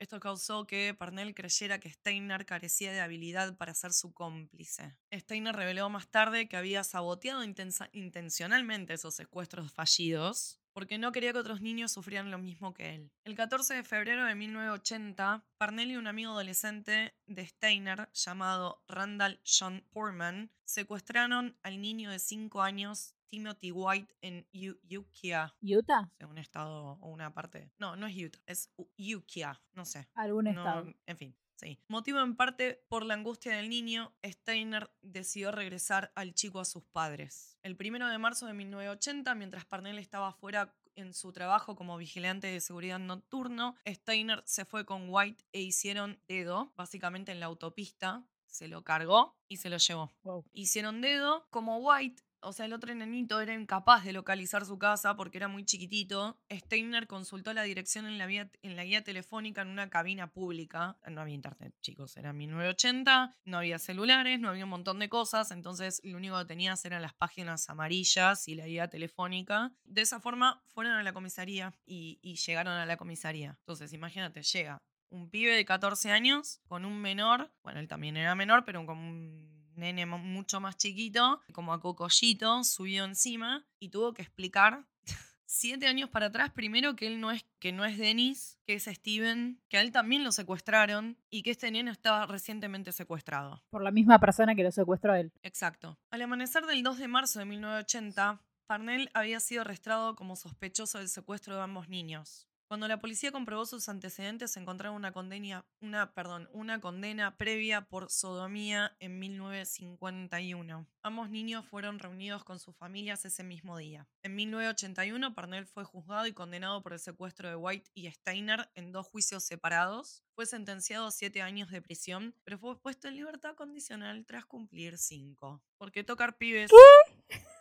Esto 0.00 0.18
causó 0.18 0.66
que 0.66 0.94
Parnell 0.98 1.32
creyera 1.32 1.78
que 1.78 1.92
Steiner 1.92 2.44
carecía 2.44 2.90
de 2.90 3.00
habilidad 3.00 3.56
para 3.56 3.72
ser 3.72 3.92
su 3.92 4.12
cómplice. 4.12 4.96
Steiner 5.14 5.54
reveló 5.54 5.88
más 5.90 6.08
tarde 6.08 6.48
que 6.48 6.56
había 6.56 6.82
saboteado 6.82 7.44
intencionalmente 7.44 8.94
esos 8.94 9.14
secuestros 9.14 9.70
fallidos 9.70 10.61
porque 10.72 10.98
no 10.98 11.12
quería 11.12 11.32
que 11.32 11.38
otros 11.38 11.60
niños 11.60 11.92
sufrieran 11.92 12.30
lo 12.30 12.38
mismo 12.38 12.72
que 12.74 12.94
él. 12.94 13.10
El 13.24 13.34
14 13.34 13.74
de 13.74 13.82
febrero 13.84 14.24
de 14.24 14.34
1980, 14.34 15.44
Parnell 15.58 15.90
y 15.90 15.96
un 15.96 16.06
amigo 16.06 16.32
adolescente 16.32 17.14
de 17.26 17.46
Steiner 17.46 18.08
llamado 18.12 18.82
Randall 18.88 19.40
John 19.44 19.84
Portman 19.90 20.50
secuestraron 20.64 21.56
al 21.62 21.80
niño 21.80 22.10
de 22.10 22.18
5 22.18 22.62
años 22.62 23.14
Timothy 23.28 23.70
White 23.72 24.14
en 24.20 24.46
U- 24.52 24.98
Ukiah, 24.98 25.54
¿Utah? 25.62 26.10
un 26.28 26.36
estado 26.38 26.98
o 27.00 27.08
una 27.08 27.32
parte. 27.32 27.70
No, 27.78 27.96
no 27.96 28.06
es 28.06 28.14
Utah, 28.16 28.38
es 28.46 28.70
U- 28.76 28.88
Ukiah, 29.16 29.58
no 29.72 29.84
sé. 29.86 30.06
Algún 30.14 30.44
No, 30.44 30.50
estado. 30.50 30.94
en 31.06 31.16
fin, 31.16 31.36
sí. 31.62 31.78
Motivo 31.88 32.20
en 32.20 32.36
parte 32.36 32.84
por 32.88 33.04
la 33.04 33.14
angustia 33.14 33.56
del 33.56 33.68
niño, 33.68 34.12
Steiner 34.24 34.90
decidió 35.00 35.52
regresar 35.52 36.12
al 36.14 36.34
chico 36.34 36.60
a 36.60 36.64
sus 36.64 36.84
padres. 36.84 37.58
El 37.62 37.76
primero 37.76 38.08
de 38.08 38.18
marzo 38.18 38.46
de 38.46 38.52
1980, 38.54 39.34
mientras 39.34 39.64
Parnell 39.64 39.98
estaba 39.98 40.32
fuera 40.32 40.74
en 40.94 41.14
su 41.14 41.32
trabajo 41.32 41.74
como 41.74 41.96
vigilante 41.96 42.48
de 42.48 42.60
seguridad 42.60 42.98
nocturno, 42.98 43.76
Steiner 43.86 44.42
se 44.44 44.64
fue 44.64 44.84
con 44.84 45.06
White 45.08 45.44
e 45.52 45.60
hicieron 45.62 46.20
dedo, 46.28 46.72
básicamente 46.76 47.32
en 47.32 47.40
la 47.40 47.46
autopista. 47.46 48.24
Se 48.46 48.68
lo 48.68 48.84
cargó 48.84 49.34
y 49.48 49.56
se 49.56 49.70
lo 49.70 49.78
llevó 49.78 50.12
Wow. 50.24 50.44
hicieron 50.52 51.00
dedo. 51.00 51.46
Como 51.48 51.78
White, 51.78 52.22
o 52.42 52.52
sea, 52.52 52.66
el 52.66 52.72
otro 52.72 52.92
enanito 52.92 53.40
era 53.40 53.54
incapaz 53.54 54.04
de 54.04 54.12
localizar 54.12 54.64
su 54.64 54.78
casa 54.78 55.16
porque 55.16 55.38
era 55.38 55.48
muy 55.48 55.64
chiquitito, 55.64 56.38
Steiner 56.50 57.06
consultó 57.06 57.52
la 57.52 57.62
dirección 57.62 58.06
en 58.06 58.18
la, 58.18 58.26
vía- 58.26 58.50
guía 58.62 59.04
telefónica 59.04 59.62
en 59.62 59.68
una 59.68 59.88
cabina 59.90 60.26
pública. 60.32 60.98
No 61.08 61.20
había 61.20 61.34
internet, 61.34 61.74
chicos, 61.80 62.16
era 62.16 62.32
1980, 62.32 63.36
no 63.44 63.58
había 63.58 63.78
celulares, 63.78 64.40
no 64.40 64.48
había 64.48 64.64
un 64.64 64.70
montón 64.70 64.98
de 64.98 65.08
cosas, 65.08 65.50
entonces 65.50 66.00
lo 66.04 66.16
único 66.16 66.38
que 66.38 66.44
tenías 66.46 66.84
eran 66.84 67.02
las 67.02 67.14
páginas 67.14 67.68
amarillas 67.70 68.48
y 68.48 68.54
la 68.54 68.66
guía 68.66 68.88
telefónica. 68.88 69.72
De 69.84 70.02
esa 70.02 70.20
forma 70.20 70.62
fueron 70.66 70.92
a 70.94 71.02
la 71.02 71.12
comisaría 71.12 71.72
y, 71.86 72.18
y 72.22 72.36
llegaron 72.36 72.74
a 72.74 72.86
la 72.86 72.96
comisaría. 72.96 73.56
Entonces, 73.60 73.92
imagínate, 73.92 74.42
llega 74.42 74.82
un 75.10 75.30
pibe 75.30 75.52
de 75.54 75.64
14 75.64 76.10
años 76.10 76.60
con 76.66 76.84
un 76.84 76.98
menor, 77.00 77.52
bueno, 77.62 77.80
él 77.80 77.88
también 77.88 78.16
era 78.16 78.34
menor, 78.34 78.64
pero 78.64 78.84
con 78.86 78.96
un 78.98 79.61
nene 79.76 80.06
mucho 80.06 80.60
más 80.60 80.76
chiquito, 80.76 81.40
como 81.52 81.72
a 81.72 81.80
cocollito, 81.80 82.64
subido 82.64 83.04
encima, 83.04 83.66
y 83.78 83.88
tuvo 83.88 84.14
que 84.14 84.22
explicar 84.22 84.86
siete 85.46 85.86
años 85.86 86.10
para 86.10 86.26
atrás, 86.26 86.50
primero 86.50 86.96
que 86.96 87.06
él 87.06 87.20
no 87.20 87.30
es, 87.30 87.44
que 87.58 87.72
no 87.72 87.84
es 87.84 87.98
Dennis, 87.98 88.58
que 88.66 88.74
es 88.74 88.84
Steven, 88.84 89.60
que 89.68 89.78
a 89.78 89.80
él 89.80 89.92
también 89.92 90.24
lo 90.24 90.32
secuestraron 90.32 91.16
y 91.30 91.42
que 91.42 91.50
este 91.50 91.70
nene 91.70 91.90
estaba 91.90 92.26
recientemente 92.26 92.92
secuestrado. 92.92 93.62
Por 93.70 93.82
la 93.82 93.90
misma 93.90 94.18
persona 94.18 94.54
que 94.54 94.62
lo 94.62 94.72
secuestró 94.72 95.12
a 95.12 95.20
él. 95.20 95.32
Exacto. 95.42 95.98
Al 96.10 96.22
amanecer 96.22 96.66
del 96.66 96.82
2 96.82 96.98
de 96.98 97.08
marzo 97.08 97.38
de 97.38 97.44
1980, 97.44 98.40
Parnell 98.66 99.10
había 99.12 99.40
sido 99.40 99.62
arrestado 99.62 100.16
como 100.16 100.36
sospechoso 100.36 100.98
del 100.98 101.08
secuestro 101.08 101.56
de 101.56 101.62
ambos 101.62 101.88
niños. 101.88 102.48
Cuando 102.72 102.88
la 102.88 103.00
policía 103.00 103.32
comprobó 103.32 103.66
sus 103.66 103.90
antecedentes, 103.90 104.56
encontraron 104.56 104.96
una 104.96 105.12
condena, 105.12 105.66
una, 105.82 106.14
perdón, 106.14 106.48
una 106.54 106.80
condena 106.80 107.36
previa 107.36 107.82
por 107.82 108.10
sodomía 108.10 108.96
en 108.98 109.18
1951. 109.18 110.86
Ambos 111.02 111.28
niños 111.28 111.66
fueron 111.66 111.98
reunidos 111.98 112.44
con 112.44 112.58
sus 112.58 112.74
familias 112.74 113.26
ese 113.26 113.44
mismo 113.44 113.76
día. 113.76 114.08
En 114.22 114.34
1981, 114.36 115.34
Parnell 115.34 115.66
fue 115.66 115.84
juzgado 115.84 116.26
y 116.26 116.32
condenado 116.32 116.82
por 116.82 116.94
el 116.94 116.98
secuestro 116.98 117.50
de 117.50 117.56
White 117.56 117.90
y 117.92 118.10
Steiner 118.10 118.70
en 118.74 118.90
dos 118.90 119.06
juicios 119.06 119.44
separados. 119.44 120.24
Fue 120.34 120.46
sentenciado 120.46 121.06
a 121.06 121.10
siete 121.10 121.42
años 121.42 121.70
de 121.70 121.82
prisión, 121.82 122.34
pero 122.44 122.58
fue 122.58 122.80
puesto 122.80 123.06
en 123.08 123.16
libertad 123.16 123.54
condicional 123.54 124.24
tras 124.24 124.46
cumplir 124.46 124.96
cinco. 124.96 125.62
Porque 125.76 126.04
tocar 126.04 126.38
pibes 126.38 126.70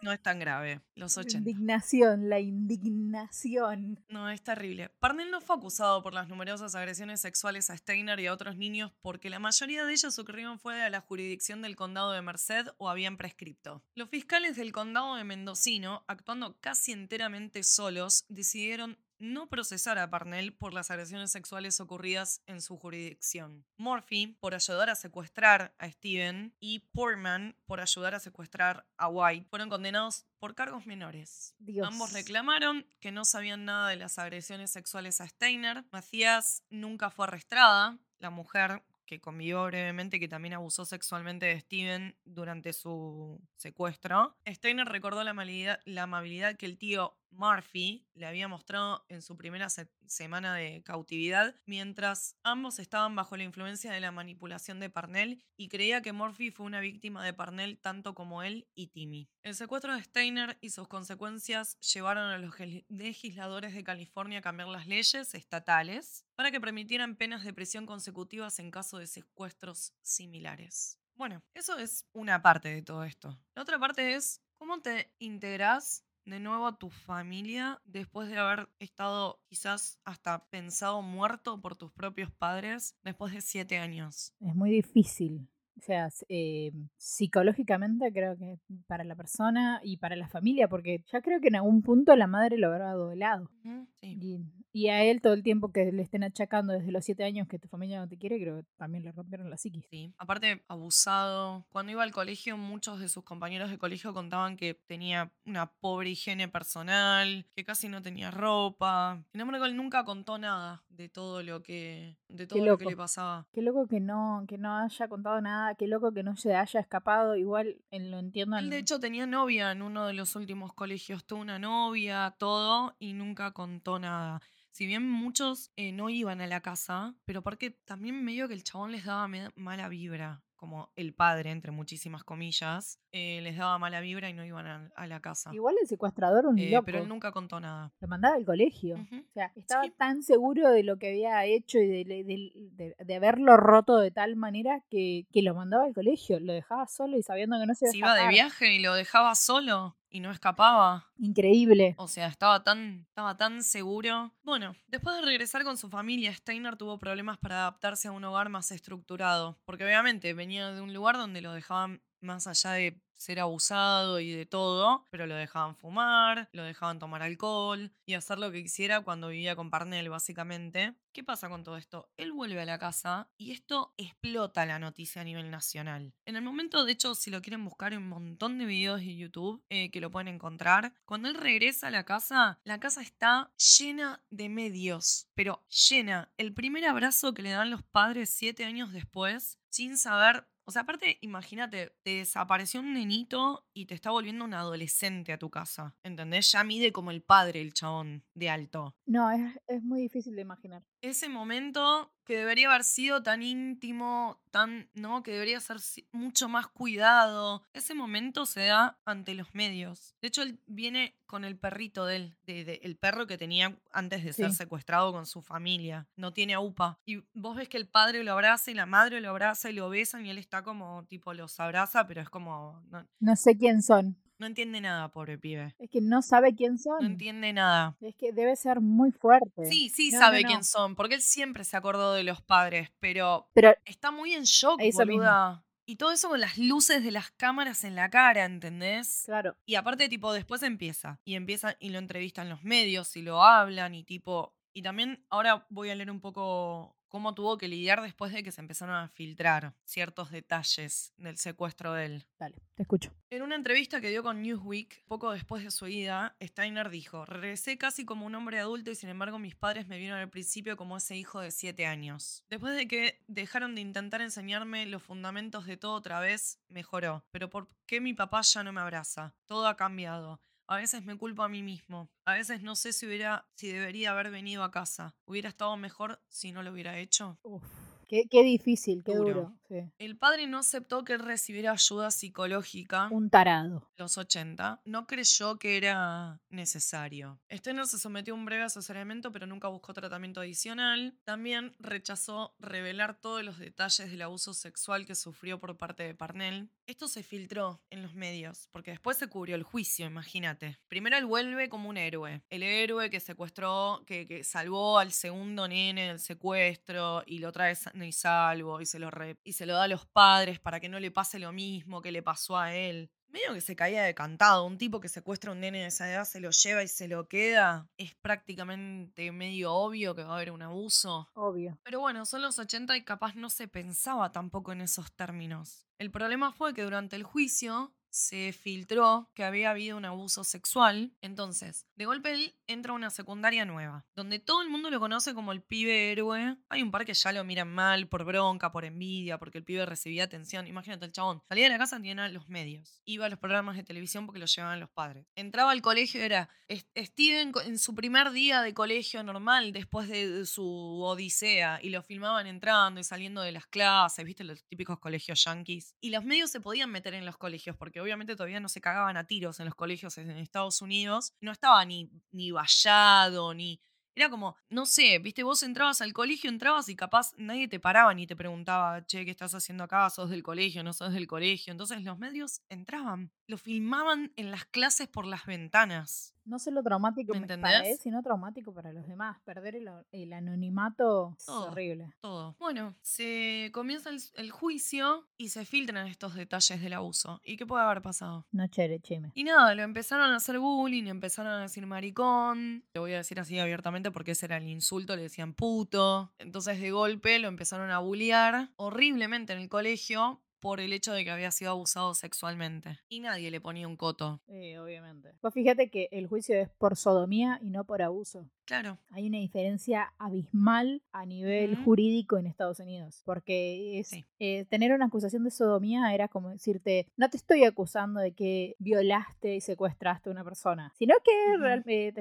no 0.02 0.12
es 0.14 0.22
tan 0.22 0.40
grave. 0.40 0.82
Los 0.96 1.18
La 1.18 1.22
80. 1.22 1.38
indignación, 1.40 2.30
la 2.30 2.40
indignación. 2.40 4.00
No, 4.10 4.30
es 4.30 4.42
terrible. 4.42 4.90
Parnell 5.00 5.32
no 5.32 5.42
fue 5.42 5.56
acusado 5.56 6.02
por 6.02 6.14
las 6.14 6.28
numerosas 6.30 6.74
agresiones 6.76 7.20
sexuales 7.22 7.70
a 7.70 7.78
Steiner 7.78 8.20
y 8.20 8.28
a 8.28 8.34
otros 8.34 8.56
niños 8.58 8.92
porque 9.02 9.30
la 9.30 9.40
mayoría 9.40 9.86
de 9.86 9.92
ellas 9.92 10.18
ocurrieron 10.18 10.60
fuera 10.60 10.84
de 10.86 10.90
la 10.90 11.02
jurisdicción 11.02 11.62
del 11.62 11.76
condado 11.76 12.12
de 12.12 12.22
Merced 12.22 12.68
o 12.78 12.90
habían 12.90 13.18
prescripto. 13.18 13.84
Los 13.96 14.10
fiscales 14.10 14.56
del 14.56 14.72
condado 14.72 15.16
de 15.16 15.24
Mendocino, 15.24 16.04
actuando 16.08 16.58
casi 16.62 16.94
enteramente 16.94 17.64
solos, 17.64 18.26
decidieron 18.30 18.98
no 19.22 19.48
procesar 19.48 19.98
a 20.00 20.10
Parnell 20.10 20.54
por 20.54 20.74
las 20.74 20.92
agresiones 20.92 21.32
sexuales 21.32 21.80
ocurridas 21.80 22.42
en 22.48 22.62
su 22.62 22.78
jurisdicción. 22.78 23.66
Murphy 23.78 24.36
por 24.40 24.54
ayudar 24.54 24.90
a 24.90 24.96
secuestrar 24.96 25.74
a 25.78 25.90
Steven 25.90 26.54
y 26.60 26.80
Portman 26.80 27.56
por 27.66 27.80
ayudar 27.80 28.16
a 28.16 28.20
secuestrar 28.20 28.86
a 28.98 29.08
White 29.08 29.48
fueron 29.50 29.70
condenados 29.70 30.26
por 30.40 30.56
cargos 30.56 30.86
menores. 30.86 31.56
Dios. 31.60 31.88
Ambos 31.88 32.14
reclamaron 32.14 32.86
que 33.00 33.12
no 33.12 33.24
sabían 33.26 33.66
nada 33.66 33.90
de 33.90 33.96
las 33.96 34.18
agresiones 34.20 34.72
sexuales 34.72 35.22
a 35.22 35.28
Steiner. 35.28 35.86
Macías 35.92 36.64
nunca 36.70 37.10
fue 37.10 37.28
arrestada. 37.28 37.98
La 38.20 38.30
mujer 38.30 38.84
que 39.12 39.20
convivió 39.20 39.66
brevemente, 39.66 40.22
que 40.22 40.30
también 40.30 40.54
abusó 40.54 40.86
sexualmente 40.86 41.46
de 41.46 41.60
Steven 41.60 42.16
durante 42.24 42.72
su 42.72 43.42
secuestro. 43.58 44.38
Steiner 44.48 44.88
recordó 44.88 45.22
la 45.26 45.32
amabilidad, 45.32 45.82
la 45.84 46.04
amabilidad 46.04 46.56
que 46.56 46.66
el 46.66 46.78
tío 46.78 47.18
Murphy 47.32 48.08
le 48.14 48.28
había 48.28 48.48
mostrado 48.48 49.06
en 49.10 49.22
su 49.22 49.38
primera 49.38 49.70
se- 49.70 49.90
semana 50.06 50.56
de 50.56 50.84
cautividad, 50.84 51.56
mientras 51.66 52.36
ambos 52.44 52.80
estaban 52.80 53.16
bajo 53.16 53.38
la 53.38 53.44
influencia 53.44 53.92
de 53.92 54.00
la 54.02 54.12
manipulación 54.12 54.80
de 54.80 54.90
Parnell 54.90 55.44
y 55.58 55.70
creía 55.70 56.02
que 56.02 56.12
Murphy 56.14 56.52
fue 56.52 56.66
una 56.66 56.80
víctima 56.82 57.24
de 57.26 57.34
Parnell 57.34 57.80
tanto 57.80 58.14
como 58.14 58.44
él 58.44 58.68
y 58.76 58.88
Timmy. 58.88 59.30
El 59.44 59.56
secuestro 59.56 59.96
de 59.96 60.04
Steiner 60.04 60.58
y 60.62 60.70
sus 60.70 60.88
consecuencias 60.88 61.80
llevaron 61.80 62.30
a 62.30 62.38
los 62.38 62.54
legisladores 62.90 63.74
de 63.74 63.84
California 63.84 64.40
a 64.40 64.42
cambiar 64.42 64.68
las 64.70 64.88
leyes 64.88 65.34
estatales 65.34 66.26
para 66.36 66.52
que 66.52 66.62
permitieran 66.62 67.16
penas 67.16 67.44
de 67.44 67.54
prisión 67.54 67.86
consecutivas 67.86 68.60
en 68.60 68.72
caso 68.72 68.98
de 68.98 69.08
secuestros 69.08 69.94
similares. 70.02 70.98
Bueno, 71.16 71.44
eso 71.54 71.78
es 71.78 72.06
una 72.14 72.42
parte 72.42 72.70
de 72.70 72.82
todo 72.82 73.04
esto. 73.04 73.40
La 73.56 73.62
otra 73.62 73.80
parte 73.80 74.16
es 74.16 74.42
cómo 74.58 74.82
te 74.82 75.14
integras 75.20 76.06
de 76.26 76.40
nuevo 76.40 76.68
a 76.68 76.78
tu 76.78 76.90
familia 76.90 77.82
después 77.86 78.30
de 78.30 78.38
haber 78.38 78.70
estado 78.80 79.40
quizás 79.48 80.00
hasta 80.04 80.46
pensado 80.50 81.02
muerto 81.02 81.62
por 81.62 81.76
tus 81.76 81.92
propios 81.92 82.32
padres 82.32 82.96
después 83.04 83.34
de 83.34 83.42
siete 83.42 83.78
años. 83.78 84.34
Es 84.40 84.56
muy 84.56 84.72
difícil. 84.72 85.48
O 85.78 85.84
sea, 85.84 86.10
eh, 86.30 86.72
psicológicamente 86.98 88.12
creo 88.14 88.38
que 88.38 88.60
para 88.88 89.04
la 89.04 89.16
persona 89.16 89.80
y 89.84 89.98
para 89.98 90.16
la 90.16 90.28
familia, 90.28 90.68
porque 90.68 91.04
ya 91.12 91.22
creo 91.22 91.40
que 91.42 91.48
en 91.48 91.56
algún 91.56 91.82
punto 91.82 92.16
la 92.16 92.28
madre 92.28 92.58
lo 92.58 92.68
habrá 92.68 92.92
doblado. 92.92 93.50
Sí. 93.64 93.80
Y, 94.02 94.40
y 94.74 94.88
a 94.88 95.04
él 95.04 95.22
todo 95.22 95.34
el 95.34 95.44
tiempo 95.44 95.72
que 95.72 95.92
le 95.92 96.02
estén 96.02 96.24
achacando 96.24 96.74
desde 96.74 96.92
los 96.92 97.04
siete 97.04 97.24
años 97.24 97.48
que 97.48 97.60
tu 97.60 97.68
familia 97.68 98.00
no 98.00 98.08
te 98.08 98.18
quiere, 98.18 98.40
creo 98.40 98.58
que 98.58 98.66
también 98.78 99.04
le 99.04 99.12
rompieron 99.12 99.50
la 99.50 99.58
psiquis. 99.58 99.86
Sí. 99.90 100.14
Aparte, 100.18 100.64
abusado. 100.68 101.66
Cuando 101.70 101.92
iba 101.92 102.04
al 102.04 102.12
colegio, 102.12 102.58
muchos 102.58 103.00
de 103.00 103.10
sus 103.10 103.24
compañeros 103.24 103.70
de 103.70 103.78
colegio 103.78 104.14
contaban 104.14 104.56
que 104.56 104.74
tenía 104.74 105.32
una 105.46 105.72
pobre 105.72 106.12
higiene 106.12 106.48
personal, 106.48 107.46
que 107.56 107.66
casi 107.66 107.90
no 107.90 108.02
tenía 108.02 108.32
ropa. 108.32 109.24
Sin 109.32 109.42
embargo, 109.42 109.66
él 109.66 109.76
nunca 109.76 110.06
contó 110.06 110.38
nada 110.38 110.84
de 110.90 111.10
todo 111.10 111.44
lo 111.44 111.62
que, 111.64 112.18
de 112.30 112.48
todo 112.48 112.64
lo 112.64 112.78
que 112.78 112.86
le 112.86 112.96
pasaba. 112.96 113.48
Qué 113.52 113.62
loco 113.62 113.88
que 113.88 114.00
no, 114.00 114.46
que 114.48 114.58
no 114.58 114.78
haya 114.78 115.08
contado 115.08 115.42
nada, 115.42 115.76
qué 115.76 115.88
loco 115.88 116.14
que 116.14 116.24
no 116.24 116.36
se 116.38 116.56
haya 116.56 116.80
escapado. 116.80 117.36
Igual 117.36 117.78
lo 117.92 118.20
entiendo. 118.20 118.58
Él, 118.58 118.70
de 118.70 118.78
hecho, 118.78 119.00
tenía 119.00 119.26
novia 119.26 119.72
en 119.72 119.82
uno 119.82 120.08
de 120.08 120.14
los 120.14 120.36
últimos 120.36 120.74
colegios. 120.74 121.26
Tuvo 121.26 121.42
una 121.42 121.60
novia, 121.60 122.36
todo, 122.38 122.96
y 123.00 123.14
nunca 123.14 123.52
contó 123.52 124.00
nada. 124.00 124.42
Si 124.72 124.86
bien 124.88 125.08
muchos 125.08 125.72
eh, 125.76 125.92
no 125.92 126.10
iban 126.10 126.42
a 126.42 126.48
la 126.48 126.62
casa, 126.62 127.14
pero 127.26 127.42
porque 127.42 127.72
también 127.72 128.24
medio 128.24 128.48
que 128.48 128.54
el 128.54 128.64
chabón 128.64 128.92
les 128.92 129.06
daba 129.06 129.28
mala 129.56 129.90
vibra. 129.90 130.44
Como 130.56 130.92
el 130.96 131.16
padre, 131.16 131.50
entre 131.50 131.72
muchísimas 131.72 132.24
comillas, 132.24 133.00
eh, 133.12 133.42
les 133.42 133.58
daba 133.58 133.80
mala 133.80 134.00
vibra 134.00 134.30
y 134.30 134.34
no 134.34 134.46
iban 134.46 134.68
a, 134.68 134.92
a 134.96 135.08
la 135.08 135.20
casa. 135.20 135.50
Igual 135.56 135.74
el 135.82 135.88
secuestrador 135.88 136.46
un 136.46 136.60
Eh, 136.60 136.70
loco. 136.70 136.86
pero 136.86 137.00
él 137.00 137.08
nunca 137.10 137.32
contó 137.32 137.60
nada. 137.60 137.92
Lo 138.00 138.08
mandaba 138.08 138.36
al 138.36 138.46
colegio. 138.46 138.96
O 138.98 139.34
sea, 139.34 139.52
estaba 139.56 139.86
Sí. 139.86 139.92
tan 139.98 140.22
seguro 140.22 140.70
de 140.70 140.84
lo 140.84 140.98
que 140.98 141.10
había 141.10 141.44
hecho 141.46 141.80
y 141.80 141.88
de, 141.88 142.06
de- 142.06 142.52
de- 142.74 142.96
de 143.04 143.16
haberlo 143.16 143.58
roto 143.58 143.98
de 143.98 144.12
tal 144.12 144.36
manera 144.36 144.84
que, 144.92 145.26
que 145.34 145.42
lo 145.42 145.56
mandaba 145.56 145.86
al 145.86 145.96
colegio. 145.96 146.40
Lo 146.40 146.54
dejaba 146.54 146.86
solo 146.86 147.18
y 147.18 147.24
sabiendo 147.24 147.60
que 147.60 147.66
no 147.66 147.74
se 147.74 147.86
iba 147.86 147.90
a 147.90 147.92
Se 147.92 147.98
iba 147.98 148.14
de 148.16 148.28
viaje 148.28 148.76
y 148.76 148.80
lo 148.84 148.94
dejaba 148.94 149.34
solo 149.34 149.98
y 150.12 150.20
no 150.20 150.30
escapaba. 150.30 151.08
Increíble. 151.18 151.96
O 151.98 152.08
sea, 152.08 152.28
estaba 152.28 152.64
tan, 152.64 153.06
estaba 153.08 153.38
tan 153.38 153.64
seguro. 153.64 154.34
Bueno, 154.44 154.76
después 154.88 155.16
de 155.16 155.24
regresar 155.24 155.64
con 155.64 155.78
su 155.78 155.90
familia, 155.90 156.34
Steiner 156.34 156.76
tuvo 156.76 157.00
problemas 157.00 157.38
para 157.38 157.62
adaptarse 157.62 158.10
a 158.10 158.12
un 158.12 158.24
hogar 158.24 158.50
más 158.50 158.72
estructurado. 158.72 159.58
Porque 159.66 159.86
obviamente 159.86 160.34
venía 160.34 160.72
de 160.72 160.82
un 160.82 160.94
lugar 160.94 161.18
donde 161.18 161.42
lo 161.42 161.54
dejaban 161.54 162.02
más 162.20 162.46
allá 162.46 162.72
de 162.74 163.02
ser 163.22 163.40
abusado 163.40 164.20
y 164.20 164.32
de 164.32 164.48
todo, 164.48 165.08
pero 165.12 165.28
lo 165.28 165.36
dejaban 165.36 165.76
fumar, 165.76 166.50
lo 166.54 166.64
dejaban 166.64 166.98
tomar 166.98 167.22
alcohol 167.22 167.94
y 168.06 168.16
hacer 168.16 168.40
lo 168.40 168.52
que 168.52 168.64
quisiera 168.64 169.02
cuando 169.02 169.28
vivía 169.28 169.56
con 169.56 169.70
Parnell, 169.70 170.10
básicamente. 170.10 170.96
¿Qué 171.14 171.24
pasa 171.24 171.48
con 171.50 171.64
todo 171.64 171.78
esto? 171.78 172.10
Él 172.18 172.32
vuelve 172.32 172.62
a 172.62 172.66
la 172.66 172.80
casa 172.80 173.30
y 173.38 173.52
esto 173.52 173.94
explota 173.98 174.66
la 174.66 174.80
noticia 174.80 175.22
a 175.22 175.26
nivel 175.26 175.52
nacional. 175.52 176.14
En 176.26 176.36
el 176.36 176.42
momento, 176.42 176.84
de 176.84 176.94
hecho, 176.94 177.14
si 177.14 177.30
lo 177.30 177.42
quieren 177.42 177.64
buscar, 177.64 177.92
hay 177.92 177.98
un 177.98 178.10
montón 178.10 178.58
de 178.58 178.66
videos 178.66 179.02
de 179.02 179.16
YouTube 179.16 179.64
eh, 179.70 179.92
que 179.92 180.02
lo 180.02 180.10
pueden 180.10 180.30
encontrar. 180.30 180.94
Cuando 181.06 181.28
él 181.28 181.36
regresa 181.36 181.88
a 181.88 181.92
la 181.92 182.06
casa, 182.06 182.60
la 182.64 182.80
casa 182.80 183.02
está 183.02 183.52
llena 183.78 184.24
de 184.32 184.50
medios, 184.50 185.28
pero 185.36 185.64
llena. 185.68 186.32
El 186.38 186.54
primer 186.54 186.86
abrazo 186.86 187.34
que 187.34 187.44
le 187.44 187.52
dan 187.52 187.70
los 187.70 187.84
padres 187.84 188.32
siete 188.32 188.66
años 188.66 188.92
después, 188.94 189.60
sin 189.70 189.98
saber 189.98 190.48
o 190.72 190.74
sea, 190.74 190.84
aparte, 190.84 191.18
imagínate, 191.20 191.92
te 192.02 192.12
desapareció 192.12 192.80
un 192.80 192.94
nenito 192.94 193.68
y 193.74 193.88
te 193.88 193.94
está 193.94 194.10
volviendo 194.10 194.46
un 194.46 194.54
adolescente 194.54 195.34
a 195.34 195.38
tu 195.38 195.50
casa. 195.50 195.98
¿Entendés? 196.02 196.50
Ya 196.54 196.64
mide 196.64 196.94
como 196.94 197.12
el 197.12 197.22
padre 197.22 197.60
el 197.60 197.74
chabón 197.74 198.24
de 198.36 198.50
alto. 198.50 198.96
No, 199.06 199.30
es, 199.30 199.60
es 199.68 199.84
muy 199.84 200.00
difícil 200.00 200.34
de 200.34 200.44
imaginar. 200.44 200.82
Ese 201.02 201.30
momento 201.30 202.12
que 202.26 202.38
debería 202.38 202.70
haber 202.70 202.84
sido 202.84 203.24
tan 203.24 203.42
íntimo, 203.42 204.40
tan, 204.52 204.88
¿no? 204.94 205.24
Que 205.24 205.32
debería 205.32 205.60
ser 205.60 205.78
mucho 206.12 206.48
más 206.48 206.68
cuidado. 206.68 207.64
Ese 207.74 207.94
momento 207.96 208.46
se 208.46 208.66
da 208.66 209.00
ante 209.06 209.34
los 209.34 209.54
medios. 209.56 210.16
De 210.22 210.28
hecho, 210.28 210.44
él 210.44 210.60
viene 210.68 211.16
con 211.26 211.44
el 211.44 211.58
perrito 211.58 212.06
de 212.06 212.16
él, 212.18 212.36
de- 212.44 212.64
de- 212.64 212.80
el 212.84 212.96
perro 212.98 213.26
que 213.26 213.38
tenía 213.38 213.76
antes 213.92 214.24
de 214.24 214.34
ser 214.34 214.54
secuestrado 214.54 215.12
con 215.12 215.26
su 215.26 215.42
familia. 215.42 216.08
No 216.16 216.32
tiene 216.34 216.58
UPA. 216.58 217.00
Y 217.06 217.24
vos 217.34 217.56
ves 217.56 217.68
que 217.68 217.78
el 217.78 217.88
padre 217.88 218.24
lo 218.24 218.34
abraza 218.34 218.70
y 218.70 218.76
la 218.76 218.86
madre 218.86 219.22
lo 219.22 219.30
abraza 219.32 219.70
y 219.70 219.74
lo 219.74 219.90
besan 219.90 220.26
y 220.26 220.30
él 220.30 220.38
está 220.38 220.62
como, 220.64 221.04
tipo, 221.06 221.34
los 221.34 221.60
abraza, 221.60 222.06
pero 222.06 222.22
es 222.22 222.30
como, 222.30 222.82
no, 222.92 223.08
No 223.20 223.36
sé 223.36 223.58
quién 223.58 223.82
son. 223.82 224.18
No 224.42 224.48
entiende 224.48 224.82
nada, 224.82 225.10
pobre 225.10 225.38
pibe. 225.38 225.74
Es 225.80 225.90
que 225.90 226.02
no 226.02 226.22
sabe 226.22 226.54
quién 226.56 226.78
son. 226.78 226.98
No 227.00 227.06
entiende 227.06 227.54
nada. 227.54 227.96
Es 228.02 228.16
que 228.16 228.34
debe 228.34 228.56
ser 228.58 228.82
muy 228.82 229.12
fuerte. 229.12 229.66
Sí, 229.66 229.90
sí 229.90 230.10
No, 230.12 230.20
sabe 230.20 230.38
no, 230.42 230.44
no. 230.44 230.48
quién 230.50 230.64
son, 230.66 230.96
porque 230.96 231.16
él 231.16 231.22
siempre 231.22 231.64
se 231.64 231.78
acordó 231.78 232.14
de 232.14 232.24
los 232.24 232.42
padres, 232.42 232.90
pero 233.00 233.48
Pero 233.54 233.74
está 233.86 234.12
muy 234.12 234.34
en 234.34 234.44
shock, 234.44 234.82
boluda. 234.94 235.64
Y 235.86 235.96
todo 235.98 236.12
eso 236.12 236.30
con 236.30 236.40
las 236.40 236.58
luces 236.58 237.04
de 237.04 237.12
las 237.12 237.32
cámaras 237.32 237.84
en 237.84 237.96
la 237.96 238.10
cara, 238.10 238.46
¿entendés? 238.46 239.24
claro, 239.26 239.56
Y 239.66 239.76
aparte, 239.76 240.10
tipo, 240.10 240.32
después 240.34 240.64
empieza. 240.64 241.20
Y 241.26 241.36
empieza 241.36 241.76
y 241.80 241.90
lo 241.90 242.00
entrevistan 242.00 242.50
los 242.50 242.64
medios 242.64 243.16
y 243.18 243.22
lo 243.22 243.44
hablan 243.44 243.94
y 243.96 244.04
tipo. 244.04 244.56
Y 244.74 244.82
también 244.84 245.26
ahora 245.30 245.66
voy 245.70 245.90
a 245.90 245.96
leer 245.96 246.10
un 246.12 246.22
poco 246.22 246.96
cómo 247.12 247.36
tuvo 247.36 247.58
que 247.58 247.68
lidiar 247.68 248.02
después 248.02 248.32
de 248.32 248.42
que 248.42 248.54
se 248.54 248.62
empezaron 248.62 248.96
a 248.96 249.10
filtrar 249.10 249.74
ciertos 249.84 250.32
detalles 250.32 251.14
del 251.18 251.38
secuestro 251.38 251.92
de 251.92 252.06
él. 252.06 252.26
Dale, 252.40 252.56
te 252.74 252.84
escucho. 252.84 253.12
En 253.30 253.42
una 253.42 253.56
entrevista 253.56 254.00
que 254.00 254.10
dio 254.10 254.24
con 254.24 254.42
Newsweek, 254.42 255.04
poco 255.08 255.32
después 255.32 255.62
de 255.64 255.72
su 255.72 255.88
ida, 255.88 256.38
Steiner 256.42 256.90
dijo, 256.90 257.26
regresé 257.26 257.78
casi 257.78 258.06
como 258.06 258.26
un 258.26 258.34
hombre 258.34 258.62
adulto 258.62 258.92
y 258.92 258.96
sin 258.96 259.10
embargo 259.10 259.40
mis 259.40 259.56
padres 259.56 259.88
me 259.88 259.98
vieron 259.98 260.20
al 260.20 260.30
principio 260.30 260.78
como 260.78 260.98
ese 260.98 261.18
hijo 261.18 261.42
de 261.42 261.52
siete 261.52 261.86
años. 261.86 262.46
Después 262.50 262.76
de 262.76 262.88
que 262.88 263.22
dejaron 263.28 263.76
de 263.76 263.82
intentar 263.82 264.22
enseñarme 264.22 264.86
los 264.86 265.04
fundamentos 265.04 265.66
de 265.66 265.76
todo 265.76 265.96
otra 265.96 266.22
vez, 266.22 266.60
mejoró. 266.70 267.26
Pero 267.32 267.50
¿por 267.50 267.68
qué 267.86 268.00
mi 268.00 268.14
papá 268.14 268.42
ya 268.42 268.64
no 268.64 268.72
me 268.72 268.80
abraza? 268.80 269.36
Todo 269.48 269.68
ha 269.68 269.76
cambiado. 269.76 270.40
A 270.72 270.78
veces 270.78 271.04
me 271.04 271.18
culpo 271.18 271.44
a 271.44 271.50
mí 271.50 271.64
mismo. 271.64 272.10
A 272.26 272.34
veces 272.36 272.62
no 272.64 272.76
sé 272.78 272.94
si 272.94 273.06
hubiera, 273.06 273.46
si 273.56 273.68
debería 273.72 274.12
haber 274.12 274.32
venido 274.32 274.64
a 274.64 274.72
casa. 274.72 275.18
Hubiera 275.26 275.50
estado 275.50 275.76
mejor 275.76 276.24
si 276.30 276.54
no 276.54 276.64
lo 276.64 276.72
hubiera 276.72 276.98
hecho. 276.98 277.40
Uf, 277.44 277.64
qué, 278.08 278.24
qué 278.28 278.42
difícil, 278.42 279.04
qué 279.04 279.14
Duro. 279.14 279.16
duro. 279.16 279.60
Sí. 279.72 279.92
El 280.00 280.18
padre 280.18 280.48
no 280.48 280.58
aceptó 280.60 281.04
que 281.04 281.14
él 281.14 281.20
recibiera 281.20 281.72
ayuda 281.72 282.12
psicológica. 282.12 283.08
Un 283.12 283.30
tarado. 283.30 283.88
los 283.98 284.18
80, 284.18 284.82
no 284.86 285.06
creyó 285.08 285.58
que 285.58 285.78
era 285.78 286.40
necesario. 286.50 287.40
Steiner 287.52 287.86
se 287.86 288.00
sometió 288.00 288.34
a 288.34 288.38
un 288.38 288.46
breve 288.46 288.64
asesoramiento, 288.64 289.32
pero 289.32 289.46
nunca 289.46 289.68
buscó 289.68 289.94
tratamiento 289.94 290.42
adicional. 290.42 291.16
También 291.24 291.76
rechazó 291.80 292.56
revelar 292.60 293.20
todos 293.20 293.44
los 293.44 293.58
detalles 293.60 294.10
del 294.12 294.22
abuso 294.24 294.54
sexual 294.54 295.06
que 295.06 295.16
sufrió 295.16 295.60
por 295.60 295.78
parte 295.78 296.04
de 296.04 296.16
Parnell. 296.16 296.70
Esto 296.88 297.08
se 297.08 297.24
filtró 297.24 297.82
en 297.90 298.02
los 298.02 298.14
medios, 298.16 298.68
porque 298.72 298.92
después 298.92 299.18
se 299.18 299.28
cubrió 299.28 299.56
el 299.56 299.64
juicio, 299.64 300.06
imagínate. 300.08 300.78
Primero 300.88 301.18
él 301.18 301.26
vuelve 301.26 301.70
como 301.70 301.88
un 301.90 301.98
héroe. 301.98 302.42
El 302.50 302.64
héroe 302.64 303.10
que 303.10 303.20
secuestró, 303.20 304.04
que, 304.06 304.26
que 304.28 304.44
salvó 304.44 305.00
al 305.00 305.12
segundo 305.12 305.68
nene 305.68 306.08
del 306.08 306.20
secuestro 306.20 307.24
y 307.26 307.40
lo 307.40 307.52
trae 307.52 307.78
y 307.94 308.12
salvo 308.12 308.82
y 308.82 308.86
se, 308.86 309.00
lo 309.00 309.10
re- 309.12 309.38
y 309.44 309.54
se 309.62 309.68
lo 309.68 309.76
da 309.76 309.84
a 309.84 309.88
los 309.88 310.08
padres 310.08 310.60
para 310.60 310.80
que 310.80 310.90
no 310.90 311.00
le 311.00 311.12
pase 311.12 311.38
lo 311.38 311.52
mismo 311.52 312.02
que 312.02 312.12
le 312.12 312.24
pasó 312.24 312.58
a 312.58 312.74
él. 312.74 313.12
Medio 313.28 313.54
que 313.54 313.62
se 313.62 313.76
caía 313.76 314.02
de 314.02 314.16
cantado. 314.16 314.66
Un 314.66 314.80
tipo 314.80 315.00
que 315.00 315.08
secuestra 315.08 315.52
a 315.52 315.54
un 315.54 315.60
nene 315.60 315.82
de 315.82 315.86
esa 315.86 316.12
edad, 316.12 316.26
se 316.26 316.40
lo 316.40 316.50
lleva 316.50 316.82
y 316.82 316.88
se 316.88 317.08
lo 317.08 317.28
queda. 317.28 317.88
Es 317.96 318.16
prácticamente 318.16 319.32
medio 319.32 319.72
obvio 319.72 320.16
que 320.16 320.24
va 320.24 320.32
a 320.32 320.36
haber 320.38 320.50
un 320.50 320.64
abuso. 320.64 321.30
Obvio. 321.36 321.78
Pero 321.84 322.00
bueno, 322.00 322.26
son 322.26 322.42
los 322.42 322.58
80 322.58 322.98
y 322.98 323.04
capaz 323.04 323.36
no 323.36 323.52
se 323.52 323.68
pensaba 323.68 324.32
tampoco 324.32 324.72
en 324.72 324.82
esos 324.82 325.12
términos. 325.14 325.86
El 326.00 326.10
problema 326.10 326.52
fue 326.52 326.74
que 326.74 326.82
durante 326.82 327.16
el 327.16 327.24
juicio 327.24 327.94
se 328.12 328.54
filtró 328.54 329.30
que 329.34 329.44
había 329.44 329.72
habido 329.72 329.98
un 329.98 330.06
abuso 330.06 330.44
sexual. 330.44 331.14
Entonces, 331.22 331.88
de 331.96 332.06
golpe 332.06 332.34
él 332.34 332.56
entra 332.68 332.94
a 332.94 332.96
una 332.96 333.10
secundaria 333.10 333.66
nueva, 333.66 334.06
donde 334.16 334.40
todo 334.40 334.62
el 334.62 334.70
mundo 334.70 334.90
lo 334.90 335.00
conoce 335.00 335.34
como 335.34 335.52
el 335.52 335.62
pibe 335.62 336.12
héroe. 336.12 336.58
Hay 336.70 336.82
un 336.82 336.92
par 336.92 337.06
que 337.06 337.14
ya 337.14 337.32
lo 337.32 337.44
miran 337.44 337.74
mal 337.74 338.08
por 338.08 338.24
bronca, 338.24 338.72
por 338.72 338.86
envidia, 338.86 339.38
porque 339.38 339.58
el 339.58 339.64
pibe 339.64 339.86
recibía 339.86 340.24
atención. 340.24 340.68
Imagínate, 340.68 341.06
el 341.06 341.12
chabón 341.12 341.42
salía 341.50 341.66
de 341.66 341.72
la 341.72 341.78
casa, 341.78 341.98
tenía 341.98 342.28
los 342.30 342.48
medios. 342.48 343.02
Iba 343.06 343.26
a 343.26 343.30
los 343.30 343.40
programas 343.40 343.76
de 343.76 343.84
televisión 343.84 344.26
porque 344.26 344.40
lo 344.40 344.46
llevaban 344.46 344.80
los 344.80 344.90
padres. 344.90 345.26
Entraba 345.36 345.72
al 345.72 345.82
colegio, 345.82 346.22
era 346.22 346.50
Steven 346.98 347.52
en 347.66 347.78
su 347.78 347.96
primer 347.96 348.32
día 348.32 348.62
de 348.62 348.74
colegio 348.74 349.24
normal, 349.24 349.74
después 349.74 350.08
de 350.08 350.22
de 350.30 350.46
su 350.46 351.02
odisea, 351.02 351.80
y 351.82 351.90
lo 351.90 352.02
filmaban 352.02 352.48
entrando 352.48 353.00
y 353.00 353.04
saliendo 353.04 353.42
de 353.42 353.52
las 353.52 353.68
clases, 353.68 354.26
viste, 354.26 354.44
los 354.44 354.64
típicos 354.66 355.00
colegios 355.00 355.44
yanquis. 355.44 355.96
Y 356.02 356.10
los 356.10 356.24
medios 356.24 356.50
se 356.50 356.60
podían 356.60 356.92
meter 356.92 357.14
en 357.14 357.26
los 357.26 357.38
colegios, 357.38 357.76
porque 357.76 358.01
obviamente 358.02 358.36
todavía 358.36 358.60
no 358.60 358.70
se 358.70 358.82
cagaban 358.82 359.18
a 359.18 359.26
tiros 359.26 359.60
en 359.60 359.66
los 359.66 359.76
colegios 359.76 360.18
en 360.18 360.30
Estados 360.32 360.82
Unidos. 360.82 361.34
No 361.42 361.52
estaba 361.52 361.84
ni, 361.86 362.10
ni 362.32 362.52
vallado, 362.52 363.54
ni... 363.54 363.80
Era 364.14 364.30
como, 364.30 364.58
no 364.70 364.86
sé, 364.86 365.20
viste, 365.20 365.42
vos 365.42 365.64
entrabas 365.64 366.02
al 366.02 366.12
colegio, 366.12 366.50
entrabas 366.50 366.90
y 366.90 366.98
capaz 366.98 367.32
nadie 367.38 367.70
te 367.70 367.80
paraba 367.80 368.14
ni 368.14 368.28
te 368.28 368.36
preguntaba, 368.36 369.06
che, 369.06 369.24
¿qué 369.24 369.32
estás 369.32 369.56
haciendo 369.56 369.86
acá? 369.86 370.10
¿Sos 370.10 370.30
del 370.30 370.44
colegio? 370.44 370.84
¿No 370.84 370.92
sos 370.92 371.14
del 371.14 371.28
colegio? 371.28 371.72
Entonces 371.72 372.04
los 372.04 372.20
medios 372.20 372.62
entraban, 372.68 373.32
lo 373.48 373.58
filmaban 373.58 374.34
en 374.36 374.52
las 374.52 374.66
clases 374.66 375.08
por 375.08 375.26
las 375.26 375.46
ventanas. 375.46 376.36
No 376.52 376.60
solo 376.60 376.84
traumático 376.84 377.34
¿Me 377.34 377.48
para 377.48 377.88
él, 377.88 377.98
sino 377.98 378.22
traumático 378.22 378.74
para 378.74 378.92
los 378.92 379.08
demás. 379.08 379.40
Perder 379.46 379.78
el, 379.78 379.90
el 380.12 380.34
anonimato 380.34 381.34
es 381.38 381.48
horrible. 381.48 382.14
Todo. 382.20 382.58
Bueno, 382.60 382.94
se 383.02 383.70
comienza 383.72 384.10
el, 384.10 384.20
el 384.34 384.52
juicio 384.52 385.30
y 385.38 385.48
se 385.48 385.64
filtran 385.64 386.08
estos 386.08 386.36
detalles 386.36 386.82
del 386.82 386.92
abuso. 386.92 387.40
¿Y 387.46 387.56
qué 387.56 387.66
puede 387.66 387.86
haber 387.86 388.02
pasado? 388.02 388.46
No 388.52 388.68
chere, 388.68 389.00
chime. 389.00 389.32
Y 389.34 389.46
nada, 389.46 389.74
lo 389.76 389.84
empezaron 389.84 390.30
a 390.32 390.36
hacer 390.36 390.60
bullying, 390.60 391.06
empezaron 391.06 391.54
a 391.54 391.62
decir 391.62 391.86
maricón. 391.86 392.84
Lo 392.94 393.00
voy 393.00 393.14
a 393.14 393.20
decir 393.20 393.40
así 393.40 393.58
abiertamente 393.58 394.12
porque 394.12 394.32
ese 394.32 394.48
era 394.48 394.58
el 394.58 394.68
insulto, 394.68 395.16
le 395.16 395.22
decían 395.22 395.54
puto. 395.54 396.34
Entonces 396.38 396.82
de 396.82 396.92
golpe 396.92 397.40
lo 397.40 397.48
empezaron 397.48 397.92
a 397.92 398.00
bullear 398.00 398.72
horriblemente 398.76 399.54
en 399.54 399.60
el 399.60 399.70
colegio 399.70 400.42
por 400.62 400.80
el 400.80 400.94
hecho 400.94 401.12
de 401.12 401.24
que 401.26 401.32
había 401.32 401.52
sido 401.52 401.72
abusado 401.72 402.14
sexualmente. 402.14 403.00
Y 403.10 403.20
nadie 403.20 403.52
le 403.52 403.60
ponía 403.60 403.88
un 403.88 403.98
coto. 403.98 404.42
Sí, 404.48 404.78
obviamente. 404.78 405.34
Vos 405.42 405.54
fíjate 405.54 405.90
que 405.90 406.08
el 406.12 406.28
juicio 406.28 406.56
es 406.58 406.70
por 406.70 406.96
sodomía 406.96 407.60
y 407.62 407.72
no 407.72 407.84
por 407.84 408.02
abuso. 408.02 408.48
Claro. 408.66 409.00
Hay 409.10 409.28
una 409.28 409.40
diferencia 409.40 410.14
abismal 410.18 411.02
a 411.12 411.26
nivel 411.26 411.76
jurídico 411.84 412.38
en 412.38 412.46
Estados 412.46 412.80
Unidos. 412.80 413.22
Porque 413.26 414.00
es, 414.00 414.10
Sí. 414.10 414.24
eh, 414.40 414.66
tener 414.70 414.94
una 414.94 415.06
acusación 415.08 415.44
de 415.44 415.52
sodomía 415.52 416.14
era 416.14 416.28
como 416.28 416.52
decirte, 416.52 417.08
no 417.18 417.30
te 417.30 417.38
estoy 417.38 417.64
acusando 417.66 418.20
de 418.22 418.34
que 418.34 418.76
violaste 418.80 419.56
y 419.56 419.62
secuestraste 419.62 420.30
a 420.30 420.32
una 420.32 420.44
persona, 420.44 420.94
sino 420.96 421.16
que 421.26 421.32
Ujú. 421.56 421.62
realmente 421.64 422.14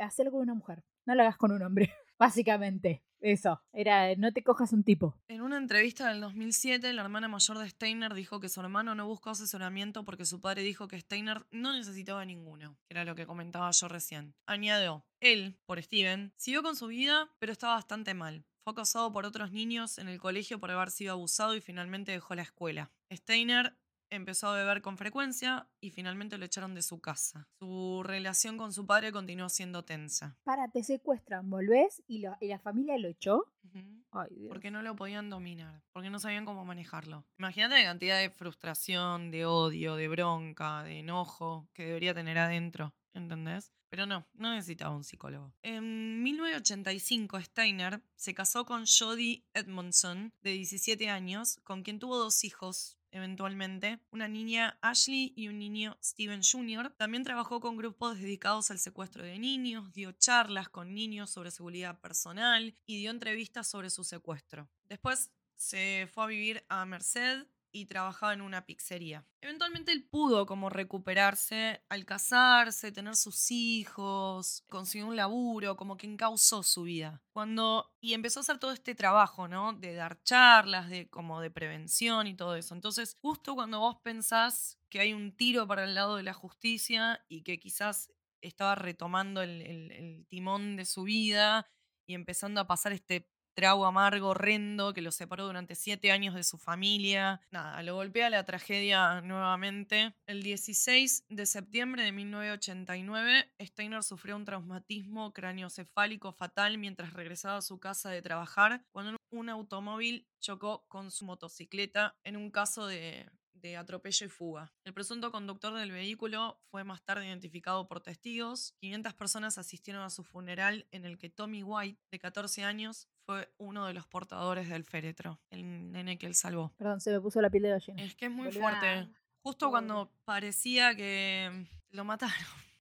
hacerlo 0.00 0.32
con 0.32 0.40
una 0.42 0.54
mujer. 0.54 0.82
No 1.06 1.14
lo 1.14 1.22
hagas 1.22 1.36
con 1.36 1.52
un 1.52 1.62
hombre. 1.62 1.90
Básicamente, 2.18 3.02
eso. 3.32 3.60
Era, 3.72 4.14
no 4.16 4.32
te 4.32 4.42
cojas 4.42 4.72
un 4.72 4.84
tipo. 4.84 5.14
En 5.28 5.40
una 5.40 5.56
entrevista 5.56 6.08
del 6.08 6.20
2007, 6.20 6.92
la 6.92 7.02
hermana 7.02 7.28
mayor 7.28 7.58
de 7.58 7.68
Steiner 7.68 8.14
dijo 8.14 8.40
que 8.40 8.48
su 8.48 8.60
hermano 8.60 8.94
no 8.94 9.06
buscó 9.06 9.30
asesoramiento 9.30 10.04
porque 10.04 10.24
su 10.24 10.40
padre 10.40 10.62
dijo 10.62 10.88
que 10.88 11.00
Steiner 11.00 11.46
no 11.50 11.72
necesitaba 11.72 12.24
ninguno, 12.24 12.76
que 12.88 12.94
era 12.94 13.04
lo 13.04 13.14
que 13.14 13.26
comentaba 13.26 13.70
yo 13.70 13.88
recién. 13.88 14.34
Añadió, 14.46 15.04
él, 15.20 15.58
por 15.66 15.82
Steven, 15.82 16.32
siguió 16.36 16.62
con 16.62 16.76
su 16.76 16.86
vida, 16.86 17.30
pero 17.38 17.52
estaba 17.52 17.74
bastante 17.74 18.14
mal. 18.14 18.44
Fue 18.64 18.72
acosado 18.72 19.12
por 19.12 19.24
otros 19.24 19.52
niños 19.52 19.98
en 19.98 20.08
el 20.08 20.18
colegio 20.18 20.58
por 20.58 20.72
haber 20.72 20.90
sido 20.90 21.12
abusado 21.12 21.54
y 21.54 21.60
finalmente 21.60 22.12
dejó 22.12 22.34
la 22.34 22.42
escuela. 22.42 22.90
Steiner 23.12 23.76
empezó 24.10 24.48
a 24.48 24.56
beber 24.56 24.82
con 24.82 24.96
frecuencia 24.98 25.68
y 25.80 25.90
finalmente 25.90 26.38
lo 26.38 26.44
echaron 26.44 26.74
de 26.74 26.82
su 26.82 27.00
casa. 27.00 27.48
Su 27.58 28.02
relación 28.04 28.56
con 28.56 28.72
su 28.72 28.86
padre 28.86 29.12
continuó 29.12 29.48
siendo 29.48 29.84
tensa. 29.84 30.36
Para, 30.44 30.68
te 30.68 30.82
secuestran, 30.82 31.50
volvés 31.50 32.02
y, 32.06 32.20
lo- 32.20 32.36
y 32.40 32.48
la 32.48 32.58
familia 32.58 32.96
lo 32.98 33.08
echó. 33.08 33.52
Ujú. 33.64 34.04
Ay, 34.12 34.28
Dios. 34.34 34.48
Porque 34.48 34.70
no 34.70 34.80
lo 34.82 34.94
podían 34.96 35.28
dominar, 35.28 35.82
porque 35.92 36.08
no 36.10 36.18
sabían 36.20 36.44
cómo 36.44 36.64
manejarlo. 36.64 37.26
Imagínate 37.38 37.76
la 37.76 37.84
cantidad 37.84 38.18
de 38.18 38.30
frustración, 38.30 39.30
de 39.30 39.44
odio, 39.44 39.96
de 39.96 40.08
bronca, 40.08 40.82
de 40.84 41.00
enojo 41.00 41.68
que 41.74 41.84
debería 41.86 42.14
tener 42.14 42.38
adentro, 42.38 42.94
¿entendés? 43.16 43.72
Pero 43.88 44.06
no, 44.06 44.26
no 44.34 44.52
necesitaba 44.52 44.94
un 44.94 45.04
psicólogo. 45.04 45.52
En 45.62 46.22
1985, 46.22 47.40
Steiner 47.40 48.02
se 48.14 48.34
casó 48.34 48.66
con 48.66 48.84
Jodie 48.86 49.44
Edmondson, 49.54 50.32
de 50.42 50.52
17 50.52 51.08
años, 51.08 51.58
con 51.64 51.82
quien 51.82 51.98
tuvo 51.98 52.18
dos 52.18 52.44
hijos, 52.44 52.98
eventualmente, 53.10 54.00
una 54.10 54.28
niña 54.28 54.78
Ashley 54.82 55.32
y 55.36 55.48
un 55.48 55.58
niño 55.58 55.96
Steven 56.02 56.42
Jr. 56.42 56.92
También 56.96 57.24
trabajó 57.24 57.60
con 57.60 57.76
grupos 57.76 58.18
dedicados 58.18 58.70
al 58.70 58.78
secuestro 58.78 59.24
de 59.24 59.38
niños, 59.38 59.92
dio 59.92 60.12
charlas 60.12 60.68
con 60.68 60.94
niños 60.94 61.30
sobre 61.30 61.50
seguridad 61.50 62.00
personal 62.00 62.76
y 62.86 62.98
dio 62.98 63.10
entrevistas 63.10 63.66
sobre 63.66 63.90
su 63.90 64.04
secuestro. 64.04 64.68
Después 64.88 65.30
se 65.54 66.08
fue 66.12 66.24
a 66.24 66.26
vivir 66.26 66.64
a 66.68 66.84
Merced 66.84 67.46
y 67.76 67.86
trabajaba 67.86 68.32
en 68.32 68.40
una 68.40 68.64
pizzería. 68.64 69.26
Eventualmente 69.42 69.92
él 69.92 70.08
pudo 70.08 70.46
como 70.46 70.70
recuperarse 70.70 71.82
al 71.88 72.04
casarse, 72.04 72.90
tener 72.90 73.16
sus 73.16 73.50
hijos, 73.50 74.64
consiguió 74.68 75.06
un 75.06 75.16
laburo, 75.16 75.76
como 75.76 75.96
que 75.96 76.06
encauzó 76.06 76.62
su 76.62 76.84
vida. 76.84 77.22
Cuando 77.32 77.92
y 78.00 78.14
empezó 78.14 78.40
a 78.40 78.42
hacer 78.42 78.58
todo 78.58 78.72
este 78.72 78.94
trabajo, 78.94 79.46
¿no? 79.46 79.72
De 79.74 79.94
dar 79.94 80.22
charlas, 80.22 80.88
de 80.88 81.08
como 81.10 81.40
de 81.40 81.50
prevención 81.50 82.26
y 82.26 82.34
todo 82.34 82.56
eso. 82.56 82.74
Entonces, 82.74 83.16
justo 83.20 83.54
cuando 83.54 83.80
vos 83.80 83.96
pensás 84.02 84.78
que 84.88 85.00
hay 85.00 85.12
un 85.12 85.36
tiro 85.36 85.66
para 85.66 85.84
el 85.84 85.94
lado 85.94 86.16
de 86.16 86.22
la 86.22 86.32
justicia 86.32 87.24
y 87.28 87.42
que 87.42 87.58
quizás 87.58 88.10
estaba 88.40 88.74
retomando 88.74 89.42
el, 89.42 90.26
timón 90.28 90.76
de 90.76 90.84
su 90.84 91.02
vida 91.04 91.66
y 92.06 92.14
empezando 92.14 92.60
a 92.60 92.66
pasar 92.66 92.92
este 92.92 93.28
trago 93.56 93.86
amargo, 93.86 94.28
horrendo, 94.28 94.92
que 94.92 95.00
lo 95.00 95.10
separó 95.10 95.46
durante 95.46 95.74
siete 95.74 96.12
años 96.12 96.34
de 96.34 96.44
su 96.44 96.58
familia. 96.58 97.40
Nada, 97.50 97.82
lo 97.82 97.94
golpea 97.94 98.30
la 98.30 98.44
tragedia 98.44 99.22
nuevamente. 99.22 100.14
El 100.26 100.42
16 100.42 101.24
de 101.30 101.46
septiembre 101.46 102.04
de 102.04 102.12
1989, 102.12 103.50
Steiner 103.60 104.02
sufrió 104.04 104.36
un 104.36 104.44
traumatismo 104.44 105.32
craneocefálico 105.32 106.32
fatal 106.32 106.76
mientras 106.76 107.14
regresaba 107.14 107.56
a 107.56 107.62
su 107.62 107.80
casa 107.80 108.10
de 108.10 108.20
trabajar, 108.20 108.84
cuando 108.92 109.16
un 109.30 109.48
automóvil 109.48 110.28
chocó 110.38 110.84
con 110.88 111.10
su 111.10 111.24
motocicleta 111.24 112.14
en 112.24 112.36
un 112.36 112.50
caso 112.50 112.86
de, 112.86 113.26
atropello 113.74 114.26
y 114.26 114.28
fuga. 114.28 114.72
El 114.84 114.92
presunto 114.92 115.32
conductor 115.32 115.74
del 115.74 115.90
vehículo 115.90 116.60
fue 116.70 116.84
más 116.84 117.02
tarde 117.02 117.26
identificado 117.26 117.88
por 117.88 118.00
testigos. 118.00 118.74
500 118.78 119.14
personas 119.14 119.58
asistieron 119.58 120.02
a 120.02 120.10
su 120.10 120.22
funeral 120.22 120.86
en 120.90 121.04
el 121.04 121.16
que 121.16 121.30
Tommy 121.30 121.62
White, 121.62 122.00
de 122.10 122.18
14 122.18 122.64
años, 122.64 123.08
fue 123.24 123.52
uno 123.58 123.86
de 123.86 123.94
los 123.94 124.06
portadores 124.06 124.68
del 124.68 124.84
féretro, 124.84 125.40
el 125.50 125.90
nene 125.90 126.18
que 126.18 126.26
él 126.26 126.34
salvó. 126.34 126.72
Perdón, 126.76 127.00
se 127.00 127.10
me 127.10 127.20
puso 127.20 127.40
la 127.40 127.50
piel 127.50 127.64
de 127.64 127.70
gallina. 127.70 128.02
Es 128.02 128.14
que 128.14 128.26
es 128.26 128.30
muy 128.30 128.52
fuerte. 128.52 129.08
Justo 129.42 129.70
cuando 129.70 130.12
parecía 130.24 130.94
que 130.94 131.66
lo 131.90 132.04
mataron. 132.04 132.36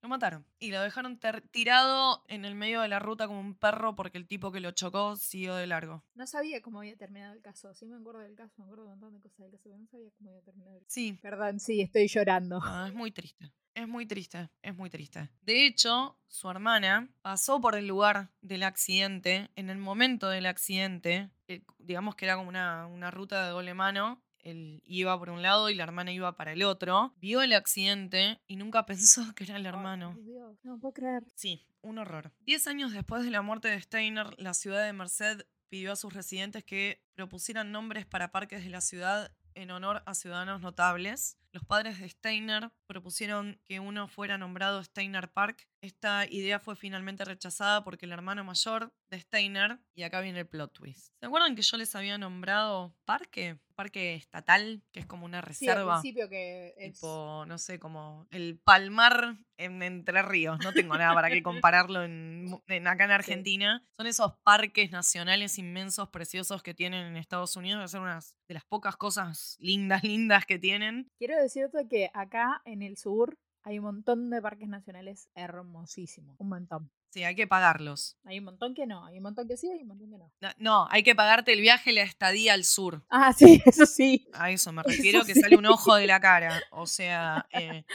Lo 0.05 0.09
mataron. 0.09 0.45
Y 0.59 0.69
lo 0.69 0.81
dejaron 0.83 1.19
tirado 1.49 2.23
en 2.27 2.45
el 2.45 2.53
medio 2.53 2.81
de 2.81 2.87
la 2.87 2.99
ruta 2.99 3.25
como 3.25 3.39
un 3.39 3.55
perro 3.55 3.95
porque 3.95 4.19
el 4.19 4.27
tipo 4.27 4.51
que 4.51 4.59
lo 4.59 4.69
chocó 4.69 5.15
siguió 5.15 5.55
de 5.55 5.65
largo. 5.65 6.03
No 6.13 6.27
sabía 6.27 6.61
cómo 6.61 6.77
había 6.77 6.95
terminado 6.95 7.33
el 7.33 7.41
caso. 7.41 7.73
Sí 7.73 7.87
me 7.87 7.95
acuerdo 7.95 8.19
del 8.19 8.35
caso, 8.35 8.53
me 8.57 8.65
acuerdo 8.65 8.83
de 8.83 8.93
un 8.93 8.99
montón 8.99 9.13
de 9.15 9.19
cosas 9.19 9.39
del 9.39 9.51
caso, 9.53 9.63
pero 9.63 9.79
no 9.79 9.87
sabía 9.87 10.11
cómo 10.15 10.29
había 10.29 10.43
terminado 10.43 10.75
el 10.77 10.83
caso. 10.83 10.93
Sí, 10.93 11.13
Perdón, 11.23 11.59
sí, 11.59 11.81
estoy 11.81 12.07
llorando. 12.07 12.59
no, 12.59 12.85
es 12.85 12.93
muy 12.93 13.09
triste. 13.11 13.51
Es 13.73 13.87
muy 13.87 14.05
triste, 14.05 14.47
es 14.61 14.75
muy 14.75 14.91
triste. 14.91 15.27
De 15.41 15.65
hecho, 15.65 16.19
su 16.27 16.51
hermana 16.51 17.09
pasó 17.23 17.59
por 17.59 17.75
el 17.75 17.87
lugar 17.87 18.29
del 18.41 18.61
accidente. 18.61 19.49
En 19.55 19.71
el 19.71 19.79
momento 19.79 20.29
del 20.29 20.45
accidente, 20.45 21.31
eh, 21.47 21.63
digamos 21.79 22.15
que 22.15 22.25
era 22.25 22.35
como 22.37 22.47
una, 22.47 22.85
una 22.85 23.09
ruta 23.09 23.43
de 23.43 23.49
doble 23.49 23.73
mano. 23.73 24.21
Él 24.45 24.81
iba 24.85 25.17
por 25.17 25.31
un 25.31 25.41
lado 25.41 25.69
y 25.69 25.75
la 25.75 25.83
hermana 25.83 26.13
iba 26.13 26.37
para 26.37 26.53
el 26.53 26.63
otro. 26.63 27.13
Vio 27.17 27.41
el 27.41 27.51
accidente 27.51 28.39
y 28.47 28.55
nunca 28.55 28.85
pensó 28.85 29.33
que 29.35 29.43
era 29.43 29.57
el 29.57 29.65
hermano. 29.65 30.13
Ay, 30.15 30.23
Dios, 30.23 30.57
no 30.63 30.79
puedo 30.79 30.93
creer. 30.93 31.23
Sí, 31.35 31.67
un 31.81 31.97
horror. 31.97 32.31
Diez 32.41 32.67
años 32.67 32.93
después 32.93 33.25
de 33.25 33.31
la 33.31 33.41
muerte 33.41 33.67
de 33.67 33.81
Steiner, 33.81 34.27
la 34.37 34.53
ciudad 34.53 34.85
de 34.85 34.93
Merced 34.93 35.45
pidió 35.67 35.91
a 35.91 35.95
sus 35.95 36.13
residentes 36.13 36.63
que 36.63 37.03
propusieran 37.15 37.71
nombres 37.71 38.05
para 38.05 38.31
parques 38.31 38.63
de 38.63 38.69
la 38.69 38.81
ciudad 38.81 39.31
en 39.55 39.71
honor 39.71 40.03
a 40.05 40.13
ciudadanos 40.13 40.61
notables. 40.61 41.37
Los 41.51 41.65
padres 41.65 41.99
de 41.99 42.07
Steiner 42.09 42.71
propusieron 42.85 43.59
que 43.65 43.79
uno 43.79 44.07
fuera 44.07 44.37
nombrado 44.37 44.83
Steiner 44.83 45.31
Park. 45.31 45.67
Esta 45.81 46.25
idea 46.29 46.59
fue 46.59 46.75
finalmente 46.75 47.25
rechazada 47.25 47.83
porque 47.83 48.05
el 48.05 48.11
hermano 48.11 48.43
mayor 48.43 48.91
de 49.11 49.19
Steiner, 49.19 49.79
y 49.93 50.01
acá 50.03 50.19
viene 50.21 50.39
el 50.39 50.47
plot 50.47 50.73
twist. 50.73 51.13
¿Se 51.19 51.25
acuerdan 51.27 51.55
que 51.55 51.61
yo 51.61 51.77
les 51.77 51.95
había 51.95 52.17
nombrado 52.17 52.95
parque? 53.05 53.59
Parque 53.75 54.15
estatal, 54.15 54.81
que 54.91 55.01
es 55.01 55.05
como 55.05 55.25
una 55.25 55.41
Sí, 55.41 55.67
al 55.67 55.75
reserva. 55.75 56.01
principio 56.01 56.29
que 56.29 56.73
es... 56.77 56.93
Tipo, 56.93 57.45
no 57.45 57.57
sé, 57.57 57.77
como 57.77 58.25
el 58.31 58.57
Palmar 58.63 59.37
en 59.57 59.83
Entre 59.83 60.21
Ríos. 60.21 60.57
No 60.63 60.71
tengo 60.73 60.97
nada 60.97 61.13
para 61.13 61.29
qué 61.29 61.43
compararlo 61.43 62.03
en, 62.03 62.47
acá 62.87 63.03
en 63.05 63.11
Argentina. 63.11 63.85
Son 63.97 64.07
esos 64.07 64.33
parques 64.43 64.91
nacionales 64.91 65.59
inmensos, 65.59 66.09
preciosos 66.09 66.63
que 66.63 66.73
tienen 66.73 67.05
en 67.05 67.17
Estados 67.17 67.55
Unidos. 67.57 67.83
que 67.83 67.87
Son 67.89 68.01
unas 68.03 68.35
de 68.47 68.53
las 68.55 68.63
pocas 68.65 68.95
cosas 68.95 69.57
lindas, 69.59 70.03
lindas 70.03 70.45
que 70.45 70.57
tienen. 70.57 71.09
Quiero 71.19 71.35
decirte 71.39 71.85
que 71.89 72.09
acá 72.13 72.61
en 72.65 72.81
el 72.81 72.97
sur 72.97 73.37
hay 73.65 73.79
un 73.79 73.85
montón 73.85 74.29
de 74.29 74.41
parques 74.41 74.69
nacionales 74.69 75.27
hermosísimos. 75.33 76.35
Un 76.39 76.49
montón. 76.49 76.91
Sí, 77.09 77.23
hay 77.23 77.35
que 77.35 77.47
pagarlos. 77.47 78.17
Hay 78.23 78.37
un 78.37 78.45
montón 78.45 78.75
que 78.75 78.85
no, 78.85 79.05
hay 79.05 79.17
un 79.17 79.23
montón 79.23 79.47
que 79.47 79.57
sí, 79.57 79.71
hay 79.71 79.81
un 79.81 79.87
montón 79.87 80.11
que 80.11 80.17
no. 80.19 80.31
No, 80.39 80.49
no, 80.57 80.87
hay 80.91 81.01
que 81.01 81.15
pagarte 81.15 81.51
el 81.51 81.61
viaje 81.61 81.91
y 81.91 81.95
la 81.95 82.03
estadía 82.03 82.53
al 82.53 82.63
sur. 82.63 83.03
Ah, 83.09 83.33
sí, 83.37 83.61
eso 83.65 83.85
sí. 83.87 84.27
A 84.33 84.51
eso 84.51 84.71
me 84.71 84.81
Eso 84.81 84.89
refiero, 84.91 85.25
que 85.25 85.33
sí. 85.33 85.41
sale 85.41 85.57
un 85.57 85.65
ojo 85.65 85.95
de 85.95 86.05
la 86.05 86.19
cara. 86.19 86.61
O 86.71 86.85
sea, 86.85 87.47
eh, 87.51 87.85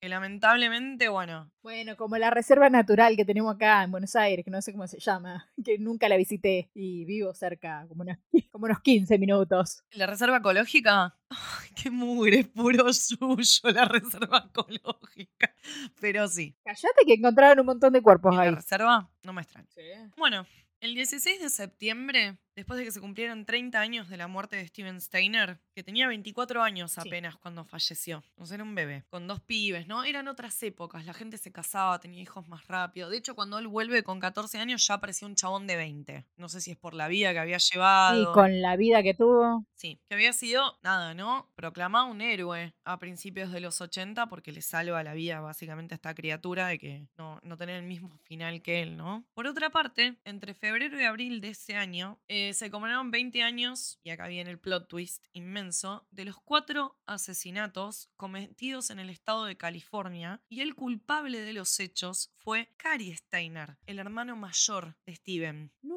que 0.00 0.08
lamentablemente, 0.08 1.08
bueno, 1.08 1.50
Bueno, 1.62 1.94
como 1.96 2.16
la 2.16 2.30
reserva 2.30 2.70
natural 2.70 3.16
que 3.16 3.24
tenemos 3.26 3.54
acá 3.54 3.82
en 3.84 3.90
Buenos 3.90 4.16
Aires, 4.16 4.44
que 4.44 4.50
no 4.50 4.62
sé 4.62 4.72
cómo 4.72 4.86
se 4.86 4.98
llama, 4.98 5.46
que 5.64 5.78
nunca 5.78 6.08
la 6.08 6.16
visité 6.16 6.70
y 6.74 7.04
vivo 7.04 7.34
cerca, 7.34 7.84
como 7.86 8.02
unos, 8.02 8.16
como 8.50 8.64
unos 8.64 8.80
15 8.80 9.18
minutos. 9.18 9.84
La 9.92 10.06
reserva 10.06 10.38
ecológica, 10.38 11.18
ay, 11.30 11.68
qué 11.76 11.90
mugre, 11.90 12.44
puro 12.44 12.90
suyo 12.94 13.70
la 13.74 13.84
reserva 13.84 14.46
ecológica. 14.48 15.54
Pero 16.00 16.26
sí, 16.28 16.56
Callate 16.64 17.04
que 17.06 17.14
encontraron 17.14 17.60
un 17.60 17.66
montón 17.66 17.92
de 17.92 18.00
cuerpos 18.00 18.32
¿y 18.32 18.36
la 18.36 18.42
ahí. 18.44 18.50
reserva? 18.54 19.10
No 19.22 19.34
me 19.34 19.42
extraña. 19.42 19.68
Sí. 19.74 19.82
Bueno, 20.16 20.46
el 20.80 20.94
16 20.94 21.40
de 21.40 21.50
septiembre, 21.50 22.38
después 22.56 22.78
de 22.78 22.84
que 22.84 22.90
se 22.92 23.00
cumplieron 23.00 23.44
30 23.44 23.80
años 23.80 24.08
de 24.08 24.16
la 24.16 24.28
muerte 24.28 24.56
de 24.56 24.66
Steven 24.66 25.00
Steiner, 25.00 25.60
que 25.74 25.82
tenía 25.82 26.08
24 26.08 26.62
años 26.62 26.92
Sí. 26.92 27.00
apenas 27.00 27.36
cuando 27.36 27.64
falleció, 27.64 28.22
o 28.36 28.46
sea, 28.46 28.56
era 28.56 28.64
un 28.64 28.74
bebé, 28.74 29.04
con 29.10 29.26
dos 29.26 29.40
pibes, 29.40 29.86
¿no? 29.86 30.04
Eran 30.04 30.26
otras 30.28 30.62
épocas, 30.62 31.04
la 31.06 31.14
gente 31.14 31.36
se 31.38 31.52
casaba, 31.52 32.00
tenía 32.00 32.20
hijos 32.22 32.48
más 32.48 32.66
rápido. 32.66 33.08
De 33.10 33.16
hecho, 33.18 33.34
cuando 33.34 33.58
él 33.58 33.68
vuelve 33.68 34.02
con 34.02 34.20
14 34.20 34.58
años 34.58 34.86
ya 34.86 34.98
parecía 35.00 35.28
un 35.28 35.34
chabón 35.36 35.66
de 35.66 35.76
20. 35.76 36.26
No 36.36 36.48
sé 36.48 36.60
si 36.60 36.70
es 36.70 36.76
por 36.76 36.94
la 36.94 37.08
vida 37.08 37.32
que 37.32 37.38
había 37.38 37.58
llevado. 37.58 38.22
Y 38.22 38.34
con 38.34 38.60
la 38.62 38.76
vida 38.76 39.02
que 39.02 39.14
tuvo. 39.14 39.66
Sí, 39.74 40.00
que 40.08 40.14
había 40.14 40.32
sido, 40.32 40.78
nada, 40.82 41.14
¿no? 41.14 41.50
Proclamado 41.54 42.06
un 42.06 42.20
héroe 42.20 42.74
a 42.84 42.98
principios 42.98 43.52
de 43.52 43.60
los 43.60 43.80
80 43.80 44.26
porque 44.28 44.52
le 44.52 44.60
salva 44.62 45.02
la 45.02 45.14
vida 45.14 45.40
básicamente 45.40 45.94
a 45.94 45.96
esta 45.96 46.14
criatura 46.14 46.68
de 46.68 46.78
que 46.78 47.08
no, 47.16 47.38
no 47.42 47.56
tener 47.56 47.76
el 47.76 47.86
mismo 47.86 48.10
final 48.24 48.60
que 48.62 48.82
él, 48.82 48.96
¿no? 48.96 49.24
Por 49.34 49.46
otra 49.46 49.70
parte, 49.70 50.16
entre 50.24 50.52
febrero 50.54 50.69
y 50.70 51.04
abril 51.04 51.40
de 51.40 51.48
ese 51.48 51.74
año 51.74 52.20
eh, 52.28 52.54
se 52.54 52.70
conmemoraron 52.70 53.10
20 53.10 53.42
años, 53.42 53.98
y 54.04 54.10
acá 54.10 54.28
viene 54.28 54.50
el 54.50 54.60
plot 54.60 54.88
twist 54.88 55.26
inmenso, 55.32 56.06
de 56.10 56.24
los 56.24 56.36
cuatro 56.36 56.96
asesinatos 57.06 58.10
cometidos 58.16 58.90
en 58.90 59.00
el 59.00 59.10
estado 59.10 59.44
de 59.46 59.56
California 59.56 60.42
y 60.48 60.60
el 60.60 60.74
culpable 60.74 61.40
de 61.40 61.52
los 61.52 61.80
hechos 61.80 62.32
fue 62.38 62.72
Cary 62.76 63.14
Steiner, 63.14 63.78
el 63.86 63.98
hermano 63.98 64.36
mayor 64.36 64.96
de 65.06 65.16
Steven. 65.16 65.72
No. 65.82 65.96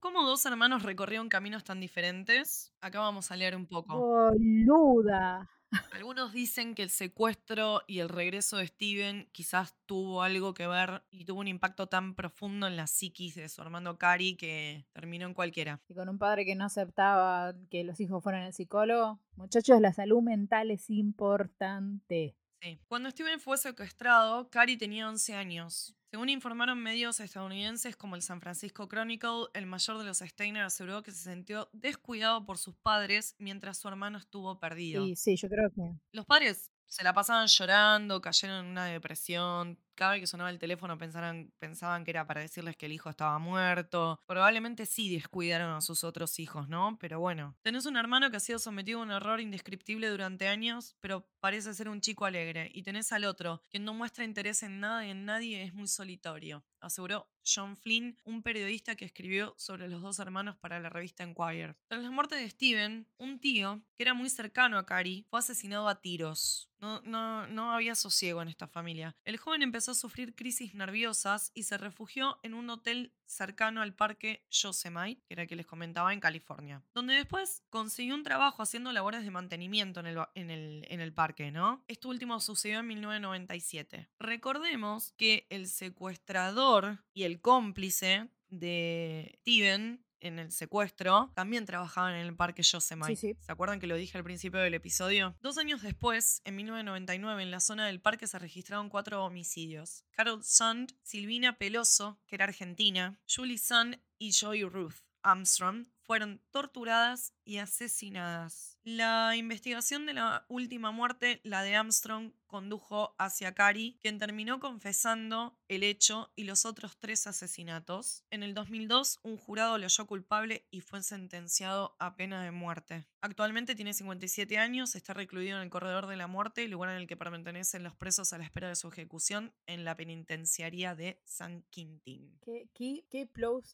¿Cómo 0.00 0.22
dos 0.22 0.44
hermanos 0.46 0.82
recorrieron 0.82 1.28
caminos 1.28 1.64
tan 1.64 1.80
diferentes? 1.80 2.74
Acá 2.80 3.00
vamos 3.00 3.30
a 3.30 3.36
leer 3.36 3.56
un 3.56 3.66
poco. 3.66 3.98
Boluda. 3.98 5.48
Algunos 5.92 6.32
dicen 6.32 6.74
que 6.74 6.82
el 6.82 6.90
secuestro 6.90 7.82
y 7.86 8.00
el 8.00 8.08
regreso 8.08 8.56
de 8.56 8.66
Steven 8.66 9.28
quizás 9.32 9.74
tuvo 9.86 10.22
algo 10.22 10.54
que 10.54 10.66
ver 10.66 11.02
y 11.10 11.24
tuvo 11.24 11.40
un 11.40 11.48
impacto 11.48 11.86
tan 11.88 12.14
profundo 12.14 12.66
en 12.66 12.76
la 12.76 12.86
psiquis 12.86 13.34
de 13.34 13.48
su 13.48 13.62
hermano 13.62 13.98
Cary 13.98 14.36
que 14.36 14.86
terminó 14.92 15.26
en 15.26 15.34
cualquiera. 15.34 15.80
Y 15.88 15.94
con 15.94 16.08
un 16.08 16.18
padre 16.18 16.44
que 16.44 16.56
no 16.56 16.64
aceptaba 16.64 17.54
que 17.70 17.84
los 17.84 18.00
hijos 18.00 18.22
fueran 18.22 18.42
al 18.42 18.52
psicólogo. 18.52 19.20
Muchachos, 19.36 19.80
la 19.80 19.92
salud 19.92 20.22
mental 20.22 20.70
es 20.70 20.90
importante. 20.90 22.36
Sí. 22.60 22.80
Cuando 22.88 23.10
Steven 23.10 23.40
fue 23.40 23.56
secuestrado, 23.56 24.50
Cary 24.50 24.76
tenía 24.76 25.08
11 25.08 25.34
años. 25.34 25.96
Según 26.10 26.28
informaron 26.28 26.82
medios 26.82 27.20
estadounidenses 27.20 27.94
como 27.94 28.16
el 28.16 28.22
San 28.22 28.40
Francisco 28.40 28.88
Chronicle, 28.88 29.46
el 29.54 29.66
mayor 29.66 29.98
de 29.98 30.04
los 30.04 30.18
Steiner 30.18 30.64
aseguró 30.64 31.04
que 31.04 31.12
se 31.12 31.30
sintió 31.30 31.70
descuidado 31.72 32.44
por 32.44 32.58
sus 32.58 32.74
padres 32.74 33.36
mientras 33.38 33.78
su 33.78 33.86
hermano 33.86 34.18
estuvo 34.18 34.58
perdido. 34.58 35.06
Y 35.06 35.14
sí, 35.14 35.36
yo 35.36 35.48
creo 35.48 35.70
que. 35.70 35.94
Los 36.10 36.26
padres 36.26 36.72
se 36.88 37.04
la 37.04 37.14
pasaban 37.14 37.46
llorando, 37.46 38.20
cayeron 38.20 38.64
en 38.64 38.72
una 38.72 38.86
depresión. 38.86 39.78
Cada 40.00 40.12
vez 40.12 40.22
que 40.22 40.26
sonaba 40.26 40.48
el 40.48 40.58
teléfono 40.58 40.96
pensaran, 40.96 41.52
pensaban 41.58 42.04
que 42.06 42.10
era 42.10 42.26
para 42.26 42.40
decirles 42.40 42.74
que 42.74 42.86
el 42.86 42.92
hijo 42.92 43.10
estaba 43.10 43.38
muerto. 43.38 44.18
Probablemente 44.24 44.86
sí 44.86 45.14
descuidaron 45.14 45.74
a 45.74 45.82
sus 45.82 46.04
otros 46.04 46.38
hijos, 46.38 46.70
¿no? 46.70 46.96
Pero 46.98 47.20
bueno, 47.20 47.54
tenés 47.60 47.84
un 47.84 47.98
hermano 47.98 48.30
que 48.30 48.38
ha 48.38 48.40
sido 48.40 48.58
sometido 48.58 49.00
a 49.00 49.02
un 49.02 49.10
error 49.10 49.42
indescriptible 49.42 50.08
durante 50.08 50.48
años, 50.48 50.96
pero 51.02 51.28
parece 51.38 51.74
ser 51.74 51.90
un 51.90 52.00
chico 52.00 52.24
alegre. 52.24 52.70
Y 52.72 52.82
tenés 52.82 53.12
al 53.12 53.26
otro, 53.26 53.62
quien 53.68 53.84
no 53.84 53.92
muestra 53.92 54.24
interés 54.24 54.62
en 54.62 54.80
nada 54.80 55.04
y 55.04 55.10
en 55.10 55.26
nadie 55.26 55.64
es 55.64 55.74
muy 55.74 55.86
solitario, 55.86 56.64
aseguró 56.80 57.28
John 57.44 57.76
Flynn, 57.76 58.16
un 58.24 58.42
periodista 58.42 58.96
que 58.96 59.04
escribió 59.04 59.54
sobre 59.56 59.88
los 59.88 60.02
dos 60.02 60.18
hermanos 60.18 60.56
para 60.56 60.80
la 60.80 60.88
revista 60.88 61.24
Enquirer. 61.24 61.76
Tras 61.88 62.02
la 62.02 62.10
muerte 62.10 62.36
de 62.36 62.48
Steven, 62.48 63.06
un 63.18 63.40
tío, 63.40 63.82
que 63.96 64.02
era 64.02 64.14
muy 64.14 64.30
cercano 64.30 64.78
a 64.78 64.86
Cary, 64.86 65.26
fue 65.28 65.40
asesinado 65.40 65.88
a 65.88 66.00
tiros. 66.00 66.70
No, 66.78 67.00
no, 67.02 67.46
no 67.46 67.72
había 67.72 67.94
sosiego 67.94 68.40
en 68.40 68.48
esta 68.48 68.66
familia. 68.66 69.14
El 69.24 69.36
joven 69.36 69.62
empezó 69.62 69.89
a 69.90 69.94
sufrir 69.94 70.34
crisis 70.34 70.74
nerviosas 70.74 71.50
y 71.54 71.64
se 71.64 71.78
refugió 71.78 72.38
en 72.42 72.54
un 72.54 72.70
hotel 72.70 73.12
cercano 73.26 73.82
al 73.82 73.94
parque 73.94 74.44
Yosemite, 74.50 75.22
que 75.26 75.34
era 75.34 75.42
el 75.42 75.48
que 75.48 75.56
les 75.56 75.66
comentaba, 75.66 76.12
en 76.12 76.20
California, 76.20 76.82
donde 76.94 77.14
después 77.14 77.62
consiguió 77.70 78.14
un 78.14 78.22
trabajo 78.22 78.62
haciendo 78.62 78.92
labores 78.92 79.24
de 79.24 79.30
mantenimiento 79.30 80.00
en 80.00 80.06
el, 80.06 80.18
en 80.34 80.50
el, 80.50 80.86
en 80.88 81.00
el 81.00 81.12
parque, 81.12 81.50
¿no? 81.50 81.84
Esto 81.88 82.08
último 82.08 82.40
sucedió 82.40 82.80
en 82.80 82.88
1997. 82.88 84.08
Recordemos 84.18 85.12
que 85.12 85.46
el 85.50 85.68
secuestrador 85.68 87.04
y 87.14 87.24
el 87.24 87.40
cómplice 87.40 88.28
de 88.48 89.38
Steven 89.40 90.04
en 90.20 90.38
el 90.38 90.52
secuestro 90.52 91.30
también 91.34 91.66
trabajaban 91.66 92.14
en 92.14 92.26
el 92.26 92.34
parque 92.34 92.62
Yosemite. 92.62 93.16
Sí, 93.16 93.34
sí. 93.34 93.36
¿Se 93.40 93.52
acuerdan 93.52 93.80
que 93.80 93.86
lo 93.86 93.96
dije 93.96 94.18
al 94.18 94.24
principio 94.24 94.60
del 94.60 94.74
episodio? 94.74 95.36
Dos 95.40 95.58
años 95.58 95.82
después, 95.82 96.42
en 96.44 96.56
1999, 96.56 97.42
en 97.42 97.50
la 97.50 97.60
zona 97.60 97.86
del 97.86 98.00
parque 98.00 98.26
se 98.26 98.38
registraron 98.38 98.88
cuatro 98.88 99.24
homicidios. 99.24 100.04
Carol 100.12 100.42
Sand, 100.44 100.94
Silvina 101.02 101.58
Peloso, 101.58 102.20
que 102.26 102.36
era 102.36 102.44
argentina, 102.44 103.20
Julie 103.28 103.58
Sand 103.58 104.00
y 104.18 104.32
Joy 104.32 104.64
Ruth 104.64 104.96
Armstrong 105.22 105.86
fueron 106.10 106.40
torturadas 106.50 107.34
y 107.44 107.58
asesinadas. 107.58 108.80
La 108.82 109.36
investigación 109.36 110.06
de 110.06 110.14
la 110.14 110.44
última 110.48 110.90
muerte, 110.90 111.40
la 111.44 111.62
de 111.62 111.76
Armstrong, 111.76 112.32
condujo 112.48 113.14
hacia 113.16 113.54
Cary, 113.54 113.96
quien 114.02 114.18
terminó 114.18 114.58
confesando 114.58 115.56
el 115.68 115.84
hecho 115.84 116.32
y 116.34 116.42
los 116.42 116.66
otros 116.66 116.98
tres 116.98 117.28
asesinatos. 117.28 118.24
En 118.30 118.42
el 118.42 118.54
2002, 118.54 119.20
un 119.22 119.36
jurado 119.36 119.78
lo 119.78 119.84
halló 119.84 120.06
culpable 120.08 120.66
y 120.72 120.80
fue 120.80 121.00
sentenciado 121.04 121.94
a 122.00 122.16
pena 122.16 122.42
de 122.42 122.50
muerte. 122.50 123.06
Actualmente 123.20 123.76
tiene 123.76 123.92
57 123.92 124.58
años, 124.58 124.96
está 124.96 125.14
recluido 125.14 125.58
en 125.58 125.62
el 125.62 125.70
corredor 125.70 126.08
de 126.08 126.16
la 126.16 126.26
muerte, 126.26 126.66
lugar 126.66 126.90
en 126.90 126.96
el 126.96 127.06
que 127.06 127.16
permanecen 127.16 127.84
los 127.84 127.94
presos 127.94 128.32
a 128.32 128.38
la 128.38 128.44
espera 128.44 128.68
de 128.68 128.74
su 128.74 128.88
ejecución 128.88 129.52
en 129.66 129.84
la 129.84 129.96
penitenciaría 129.96 130.96
de 130.96 131.20
San 131.24 131.62
Quintín. 131.70 132.36
¿Qué, 132.42 132.68
qué, 132.74 133.04
qué 133.08 133.28
Plot 133.28 133.64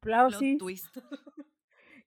plausis? 0.00 0.56
twist. 0.56 0.96